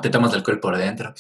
Te 0.03 0.11
tomas 0.11 0.33
alcohol 0.35 0.61
por 0.61 0.77
dentro. 0.77 1.13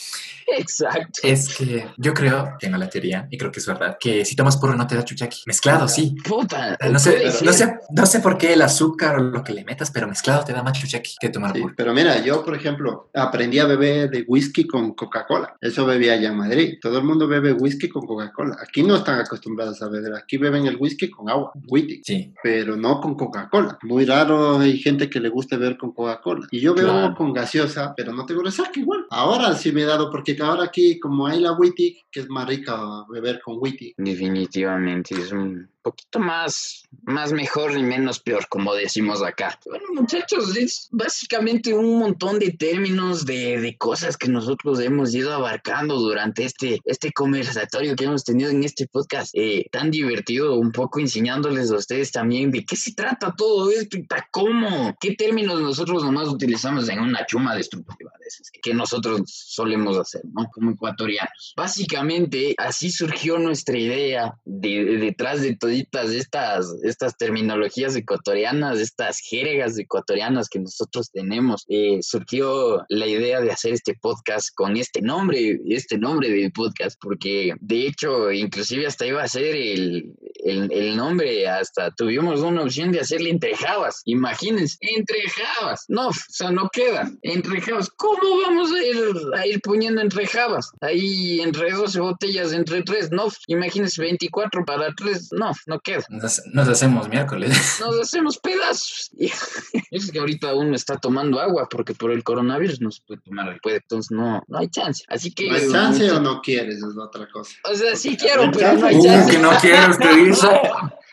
Exacto. 0.47 1.21
Es 1.23 1.57
que 1.57 1.87
yo 1.97 2.13
creo, 2.15 2.55
tengo 2.59 2.77
la 2.77 2.89
teoría, 2.89 3.29
y 3.31 3.39
creo 3.39 3.53
que 3.53 3.61
es 3.61 3.67
verdad, 3.67 3.97
que 4.01 4.25
si 4.25 4.35
tomas 4.35 4.57
puro 4.57 4.75
no 4.75 4.87
te 4.87 4.97
da 4.97 5.05
chuchaqui. 5.05 5.43
Mezclado, 5.47 5.87
sí. 5.87 6.15
Puta, 6.27 6.77
No 6.91 6.99
sé, 6.99 7.25
no 7.45 7.53
sé, 7.53 7.75
no 7.91 8.07
sé 8.07 8.21
por 8.21 8.37
qué 8.37 8.53
el 8.55 8.63
azúcar 8.63 9.19
o 9.19 9.23
lo 9.23 9.45
que 9.45 9.53
le 9.53 9.65
metas, 9.65 9.91
pero 9.91 10.09
mezclado 10.09 10.45
te 10.45 10.53
da 10.53 10.63
más 10.63 10.79
chuchaqui 10.79 11.15
que 11.21 11.29
tomar 11.29 11.53
Sí, 11.55 11.61
puro. 11.63 11.75
pero 11.77 11.95
mira, 11.95 12.19
yo, 12.25 12.45
por 12.45 12.55
ejemplo, 12.57 13.11
aprendí 13.15 13.59
a 13.59 13.67
beber 13.67 14.11
de 14.11 14.25
whisky 14.27 14.67
con 14.67 14.95
Coca-Cola. 14.95 15.57
Eso 15.61 15.87
bebía 15.87 16.15
allá 16.15 16.31
en 16.31 16.37
Madrid. 16.37 16.75
Todo 16.81 16.99
el 16.99 17.05
mundo 17.05 17.29
bebe 17.29 17.53
whisky 17.53 17.89
con 17.89 18.07
Coca-Cola. 18.07 18.57
Aquí 18.61 18.83
no 18.83 18.97
están 18.97 19.21
acostumbrados 19.21 19.81
a 19.83 19.89
beber. 19.89 20.15
Aquí 20.15 20.37
beben 20.37 20.67
el 20.67 20.77
whisky 20.77 21.11
con 21.11 21.29
agua, 21.31 21.53
whisky, 21.69 22.03
Sí, 22.05 22.35
pero 22.43 22.77
no 22.77 23.01
con 23.01 23.15
Coca-Cola. 23.15 23.79
Muy 23.83 24.05
raro 24.05 24.59
hay 24.59 24.79
gente 24.79 25.09
que 25.09 25.21
le 25.21 25.29
gusta 25.29 25.57
beber 25.57 25.77
con 25.77 25.93
Coca-Cola. 25.93 26.47
Y 26.51 26.61
yo 26.61 26.75
bebo 26.75 26.91
Claro. 26.91 27.15
con 27.15 27.33
gaseosa, 27.33 27.90
pero 27.97 28.13
no 28.13 28.27
tengo 28.27 28.43
resaca 28.43 28.79
igual. 28.79 29.07
Ahora 29.11 29.55
sí 29.55 29.73
me 29.73 29.83
he 29.83 29.87
dado, 29.87 30.11
porque 30.11 30.37
ahora 30.41 30.65
aquí, 30.65 30.99
como 30.99 31.27
hay 31.27 31.41
la 31.41 31.53
witty, 31.53 31.99
que 32.11 32.21
es 32.21 32.29
más 32.29 32.49
rica 32.49 33.05
beber 33.09 33.41
con 33.41 33.57
witty. 33.59 33.95
Definitivamente 33.97 35.15
es 35.15 35.33
un 35.33 35.69
poquito 35.83 36.19
más, 36.19 36.83
más 37.03 37.33
mejor 37.33 37.77
y 37.77 37.83
menos 37.83 38.21
peor, 38.21 38.47
como 38.49 38.75
decimos 38.75 39.23
acá. 39.23 39.59
Bueno, 39.67 39.85
muchachos, 39.95 40.57
es 40.57 40.89
básicamente 40.91 41.73
un 41.75 41.99
montón 41.99 42.39
de 42.39 42.53
términos, 42.53 43.25
de, 43.27 43.61
de 43.61 43.77
cosas 43.77 44.17
que 44.17 44.29
nosotros 44.29 44.81
hemos 44.81 45.15
ido 45.15 45.33
abarcando 45.33 45.97
durante 45.97 46.45
este, 46.45 46.81
este 46.85 47.13
conversatorio 47.13 47.97
que 47.97 48.05
hemos 48.05 48.25
tenido 48.25 48.51
en 48.51 48.63
este 48.65 48.87
podcast 48.87 49.31
eh, 49.35 49.67
tan 49.71 49.91
divertido, 49.91 50.59
un 50.59 50.73
poco 50.73 51.01
enseñándoles 51.01 51.71
a 51.71 51.77
ustedes 51.77 52.13
también 52.13 52.51
de 52.51 52.65
qué 52.65 52.77
se 52.77 52.95
trata 52.95 53.35
todo 53.37 53.71
esto 53.71 53.97
y 53.97 54.05
para 54.05 54.29
cómo, 54.31 54.97
qué 55.01 55.15
términos 55.15 55.61
nosotros 55.61 56.03
nomás 56.05 56.29
utilizamos 56.29 56.89
en 56.89 57.01
una 57.01 57.27
chuma 57.27 57.55
destructiva 57.55 58.13
de 58.21 58.27
esas 58.27 58.51
que, 58.63 58.75
nosotros 58.75 59.23
solemos 59.27 59.99
hacer, 59.99 60.23
¿no? 60.33 60.49
Como 60.53 60.71
ecuatorianos. 60.71 61.55
Básicamente, 61.57 62.55
así 62.57 62.91
surgió 62.91 63.39
nuestra 63.39 63.77
idea 63.77 64.35
de, 64.45 64.85
de- 64.85 64.97
detrás 64.99 65.43
de 65.43 65.57
toditas 65.71 66.11
estas, 66.11 66.75
estas 66.83 67.17
terminologías 67.17 67.95
ecuatorianas, 67.95 68.81
estas 68.81 69.21
jergas 69.21 69.79
ecuatorianas 69.79 70.49
que 70.49 70.59
nosotros 70.59 71.13
tenemos. 71.13 71.65
Eh, 71.69 72.01
surgió 72.03 72.85
la 72.89 73.07
idea 73.07 73.41
de 73.41 73.53
hacer 73.53 73.75
este 73.75 73.95
podcast 73.95 74.49
con 74.57 74.77
este 74.77 75.01
nombre, 75.01 75.61
este 75.69 75.97
nombre 75.97 76.29
del 76.29 76.51
podcast, 76.51 76.99
porque 77.01 77.55
de 77.61 77.87
hecho, 77.87 78.33
inclusive 78.33 78.87
hasta 78.87 79.07
iba 79.07 79.23
a 79.23 79.29
ser 79.29 79.55
el, 79.55 80.13
el, 80.45 80.73
el 80.73 80.97
nombre, 80.97 81.47
hasta 81.47 81.93
tuvimos 81.93 82.41
una 82.41 82.63
opción 82.63 82.91
de 82.91 83.01
hacerle 83.01 83.31
entre 83.31 83.55
jabas. 83.57 84.03
Imagínense, 84.07 84.77
entre 84.81 85.21
jabas. 85.29 85.85
No, 85.87 86.09
o 86.09 86.15
sea, 86.31 86.51
no 86.51 86.69
queda. 86.73 87.09
Entre 87.23 87.61
jabas. 87.61 87.89
¿Cómo 87.91 88.41
vamos 88.43 88.73
a 88.73 88.83
ir, 88.83 88.99
a 89.37 89.47
ir 89.47 89.61
poniendo 89.61 90.01
entre 90.01 90.27
jabas? 90.27 90.73
Ahí 90.81 91.41
entre 91.41 91.71
12 91.71 92.01
botellas, 92.01 92.53
entre 92.53 92.83
3. 92.83 93.13
No, 93.13 93.29
imagínense 93.47 94.03
24 94.03 94.65
para 94.65 94.93
3. 94.95 95.29
No, 95.33 95.53
no 95.67 95.81
queda. 95.81 96.05
nos, 96.09 96.43
nos 96.53 96.69
hacemos 96.69 97.09
miércoles. 97.09 97.51
Nos 97.81 97.99
hacemos 98.01 98.39
pedazos. 98.39 99.11
Y 99.19 99.31
es 99.91 100.11
que 100.11 100.19
ahorita 100.19 100.55
uno 100.55 100.75
está 100.75 100.97
tomando 100.99 101.41
agua 101.41 101.69
porque 101.71 101.95
por 101.95 102.11
el 102.13 102.23
coronavirus 102.25 102.81
no 102.81 102.91
se 102.91 103.03
puede 103.07 103.21
tomar 103.23 103.49
alcohol, 103.49 103.75
entonces 103.75 104.11
no, 104.11 104.43
no 104.49 104.59
hay 104.59 104.69
chance. 104.69 105.05
Así 105.09 105.33
que. 105.33 105.49
¿No 105.49 105.55
hay 105.57 105.71
chance 105.71 106.11
o 106.11 106.21
no 106.21 106.41
quieres? 106.41 106.77
Es 106.79 106.97
otra 106.97 107.29
cosa. 107.31 107.55
O 107.71 107.75
sea, 107.75 107.97
sí 107.97 108.11
Porque 108.11 108.25
quiero, 108.27 108.51
pero 108.53 108.73
no 108.79 108.87
hay 108.87 109.03
chance. 109.03 109.27
Uh, 109.27 109.31
que 109.31 109.39
no 109.39 109.51
quiero, 109.61 109.91
usted 109.91 110.25
dice. 110.25 110.49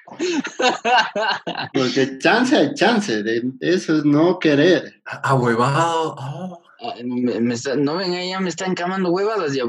Porque 1.74 2.18
chance 2.20 2.56
hay 2.56 2.74
chance. 2.74 3.24
De, 3.24 3.44
eso 3.60 3.98
es 3.98 4.06
no 4.06 4.40
querer. 4.40 5.02
Ah, 5.06 5.36
huevado. 5.36 6.16
Oh. 6.18 6.64
Me- 7.04 7.40
me 7.42 7.56
está- 7.56 7.76
no 7.76 7.96
ven 7.96 8.14
ahí, 8.14 8.30
ya 8.30 8.40
me 8.40 8.50
están 8.50 8.76
camando 8.76 9.10
huevadas 9.10 9.54
ya. 9.54 9.64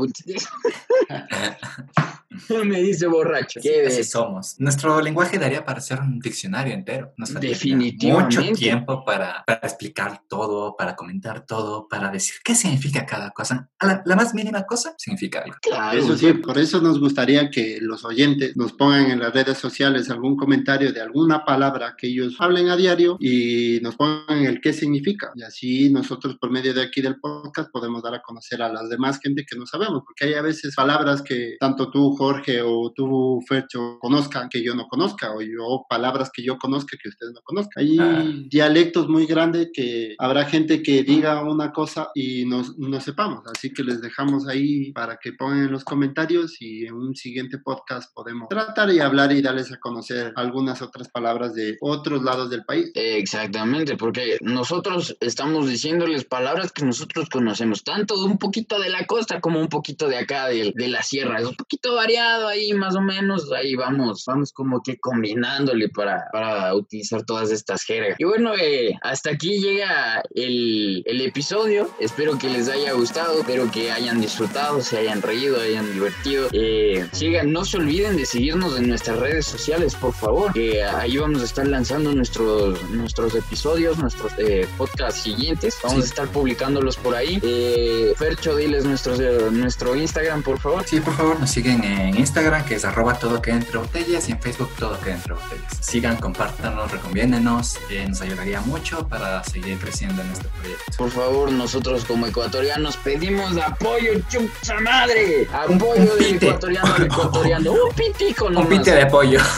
me 2.64 2.82
dice 2.82 3.06
borracho. 3.06 3.60
Qué 3.62 3.86
así 3.86 4.04
somos. 4.04 4.56
Nuestro 4.58 5.00
lenguaje 5.00 5.38
daría 5.38 5.64
para 5.64 5.78
hacer 5.78 6.00
un 6.00 6.18
diccionario 6.20 6.74
entero. 6.74 7.12
Nos 7.16 7.32
Definitivamente. 7.34 8.38
Mucho 8.38 8.52
tiempo 8.52 9.04
para, 9.04 9.44
para 9.46 9.60
explicar 9.60 10.22
todo, 10.28 10.76
para 10.76 10.94
comentar 10.94 11.46
todo, 11.46 11.88
para 11.88 12.10
decir 12.10 12.36
qué 12.44 12.54
significa 12.54 13.06
cada 13.06 13.30
cosa. 13.30 13.68
La, 13.80 14.02
la 14.04 14.16
más 14.16 14.34
mínima 14.34 14.64
cosa 14.64 14.94
significa 14.98 15.40
algo. 15.40 15.56
Claro. 15.62 15.98
Eso 15.98 16.16
sí, 16.16 16.32
por 16.34 16.58
eso 16.58 16.80
nos 16.80 17.00
gustaría 17.00 17.50
que 17.50 17.78
los 17.80 18.04
oyentes 18.04 18.56
nos 18.56 18.72
pongan 18.72 19.10
en 19.10 19.20
las 19.20 19.32
redes 19.32 19.58
sociales 19.58 20.10
algún 20.10 20.36
comentario 20.36 20.92
de 20.92 21.00
alguna 21.00 21.44
palabra 21.44 21.94
que 21.96 22.08
ellos 22.08 22.36
hablen 22.38 22.68
a 22.68 22.76
diario 22.76 23.16
y 23.20 23.80
nos 23.82 23.96
pongan 23.96 24.44
el 24.44 24.60
qué 24.60 24.72
significa. 24.72 25.32
Y 25.34 25.42
así 25.42 25.90
nosotros 25.90 26.36
por 26.38 26.50
medio 26.50 26.74
de 26.74 26.82
aquí 26.82 27.00
del 27.00 27.18
podcast 27.20 27.70
podemos 27.70 28.02
dar 28.02 28.14
a 28.14 28.22
conocer 28.22 28.60
a 28.62 28.72
las 28.72 28.88
demás 28.88 29.18
gente 29.22 29.44
que 29.48 29.56
no 29.56 29.66
sabemos, 29.66 30.02
porque 30.04 30.26
hay 30.26 30.34
a 30.34 30.42
veces 30.42 30.74
palabras 30.74 31.22
que 31.22 31.56
tanto 31.58 31.90
tú, 31.90 32.17
Jorge 32.18 32.60
o 32.62 32.92
tú, 32.94 33.40
Fercho, 33.48 33.98
conozcan 34.00 34.48
que 34.48 34.62
yo 34.62 34.74
no 34.74 34.86
conozca, 34.88 35.32
o 35.34 35.40
yo 35.40 35.84
palabras 35.88 36.30
que 36.34 36.42
yo 36.42 36.58
conozca 36.58 36.96
que 37.00 37.08
ustedes 37.08 37.32
no 37.32 37.40
conozcan. 37.44 37.84
Hay 37.84 37.96
Ah. 38.00 38.24
dialectos 38.48 39.08
muy 39.08 39.24
grandes 39.26 39.68
que 39.72 40.14
habrá 40.18 40.44
gente 40.46 40.82
que 40.82 41.02
diga 41.04 41.42
una 41.42 41.72
cosa 41.72 42.08
y 42.14 42.44
no, 42.44 42.62
no 42.76 43.00
sepamos, 43.00 43.44
así 43.54 43.72
que 43.72 43.84
les 43.84 44.00
dejamos 44.00 44.48
ahí 44.48 44.92
para 44.92 45.16
que 45.22 45.32
pongan 45.32 45.60
en 45.66 45.72
los 45.72 45.84
comentarios 45.84 46.60
y 46.60 46.86
en 46.86 46.94
un 46.94 47.14
siguiente 47.14 47.58
podcast 47.58 48.12
podemos 48.14 48.48
tratar 48.48 48.90
y 48.92 48.98
hablar 48.98 49.30
y 49.32 49.40
darles 49.40 49.70
a 49.72 49.78
conocer 49.78 50.32
algunas 50.36 50.82
otras 50.82 51.08
palabras 51.08 51.54
de 51.54 51.76
otros 51.80 52.22
lados 52.24 52.50
del 52.50 52.64
país. 52.64 52.90
Exactamente, 52.94 53.96
porque 53.96 54.38
nosotros 54.40 55.16
estamos 55.20 55.68
diciéndoles 55.68 56.24
palabras 56.24 56.72
que 56.72 56.84
nosotros 56.84 57.28
conocemos, 57.28 57.84
tanto 57.84 58.16
de 58.18 58.24
un 58.24 58.38
poquito 58.38 58.80
de 58.80 58.90
la 58.90 59.06
costa 59.06 59.40
como 59.40 59.60
un 59.60 59.68
poquito 59.68 60.08
de 60.08 60.16
acá, 60.16 60.48
de, 60.48 60.72
de 60.74 60.88
la 60.88 61.02
sierra. 61.02 61.38
Es 61.38 61.46
un 61.46 61.54
poquito 61.54 61.94
variado 61.94 62.07
ahí, 62.16 62.72
más 62.72 62.94
o 62.96 63.00
menos. 63.00 63.50
Ahí 63.52 63.74
vamos, 63.74 64.24
vamos 64.26 64.52
como 64.52 64.82
que 64.82 64.98
combinándole 64.98 65.88
para, 65.88 66.24
para 66.32 66.74
utilizar 66.74 67.24
todas 67.24 67.50
estas 67.50 67.82
jergas. 67.82 68.16
Y 68.18 68.24
bueno, 68.24 68.52
eh, 68.60 68.94
hasta 69.02 69.30
aquí 69.30 69.60
llega 69.60 70.22
el, 70.34 71.02
el 71.06 71.20
episodio. 71.20 71.90
Espero 72.00 72.38
que 72.38 72.48
les 72.48 72.68
haya 72.68 72.92
gustado, 72.92 73.40
espero 73.40 73.70
que 73.70 73.90
hayan 73.90 74.20
disfrutado, 74.20 74.80
se 74.80 74.98
hayan 74.98 75.22
reído, 75.22 75.60
hayan 75.60 75.92
divertido. 75.92 76.48
Eh, 76.52 77.06
sigan, 77.12 77.52
no 77.52 77.64
se 77.64 77.76
olviden 77.78 78.16
de 78.16 78.24
seguirnos 78.26 78.76
en 78.78 78.88
nuestras 78.88 79.18
redes 79.18 79.46
sociales, 79.46 79.94
por 79.94 80.14
favor, 80.14 80.52
que 80.52 80.82
ahí 80.82 81.16
vamos 81.18 81.42
a 81.42 81.44
estar 81.44 81.66
lanzando 81.66 82.12
nuestros, 82.12 82.82
nuestros 82.90 83.34
episodios, 83.34 83.98
nuestros 83.98 84.32
eh, 84.38 84.66
podcasts 84.76 85.22
siguientes. 85.22 85.76
Vamos 85.82 85.98
Sí. 85.98 86.02
a 86.02 86.06
estar 86.06 86.28
publicándolos 86.28 86.96
por 86.96 87.14
ahí. 87.14 87.40
Eh, 87.42 88.12
Fercho, 88.16 88.54
diles 88.56 88.84
nuestros, 88.84 89.18
eh, 89.20 89.48
nuestro 89.50 89.96
Instagram, 89.96 90.42
por 90.42 90.58
favor. 90.60 90.84
Sí, 90.86 91.00
por 91.00 91.14
favor, 91.14 91.40
nos 91.40 91.50
siguen 91.50 91.82
en 91.82 91.97
Instagram, 92.06 92.64
que 92.64 92.74
es 92.76 92.84
arroba 92.84 93.14
todo 93.14 93.40
que 93.42 93.50
entre 93.50 93.78
botellas, 93.78 94.28
y 94.28 94.32
en 94.32 94.40
Facebook 94.40 94.70
todo 94.78 94.98
que 95.00 95.10
entre 95.10 95.34
botellas. 95.34 95.64
Sigan, 95.80 96.16
compártanos, 96.16 96.90
recomiéndenos, 96.90 97.76
eh, 97.90 98.06
nos 98.08 98.20
ayudaría 98.20 98.60
mucho 98.62 99.06
para 99.08 99.42
seguir 99.44 99.78
creciendo 99.78 100.22
en 100.22 100.30
este 100.30 100.48
proyecto. 100.48 100.84
Por 100.96 101.10
favor, 101.10 101.50
nosotros 101.52 102.04
como 102.04 102.26
ecuatorianos 102.26 102.96
pedimos 102.98 103.56
apoyo, 103.56 104.12
chucha 104.28 104.78
madre. 104.80 105.48
Un- 105.68 105.74
Apoyo 105.76 106.02
un 106.02 106.18
del 106.18 106.32
pite. 106.34 106.46
ecuatoriano 106.46 106.94
al 106.94 107.02
ecuatoriano. 107.04 107.72
Un 107.88 107.94
pitico 107.94 108.46
Un 108.46 108.52
nomás. 108.54 108.68
pinte 108.68 108.90
de 108.92 109.02
apoyo. 109.02 109.40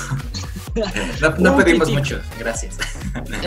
no 1.39 1.57
pedimos 1.57 1.91
mucho, 1.91 2.21
gracias. 2.39 2.77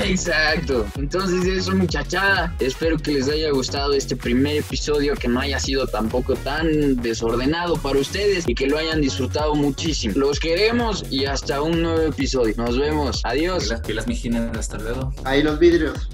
Exacto. 0.03 0.86
Entonces 0.97 1.45
eso 1.45 1.76
muchachada. 1.76 2.53
Espero 2.59 2.97
que 2.97 3.11
les 3.11 3.30
haya 3.30 3.51
gustado 3.51 3.93
este 3.93 4.15
primer 4.15 4.57
episodio, 4.57 5.15
que 5.15 5.28
no 5.28 5.39
haya 5.39 5.59
sido 5.59 5.88
tampoco 5.88 6.36
tan 6.36 6.95
desordenado 6.97 7.76
para 7.78 7.99
ustedes 7.99 8.47
y 8.47 8.55
que 8.55 8.67
lo 8.67 8.78
hayan 8.78 9.01
disfrutado 9.01 9.55
muchísimo. 9.55 10.13
Los 10.17 10.39
queremos 10.39 11.05
y 11.09 11.26
hasta 11.26 11.61
un 11.61 11.82
nuevo 11.82 12.01
episodio. 12.01 12.53
Nos 12.57 12.78
vemos. 12.78 13.21
Adiós. 13.24 13.74
Pilas, 13.86 14.05
pilas, 14.05 14.57
hasta 14.57 14.78
luego. 14.78 15.13
Ahí 15.24 15.43
los 15.43 15.59
vidrios. 15.59 16.09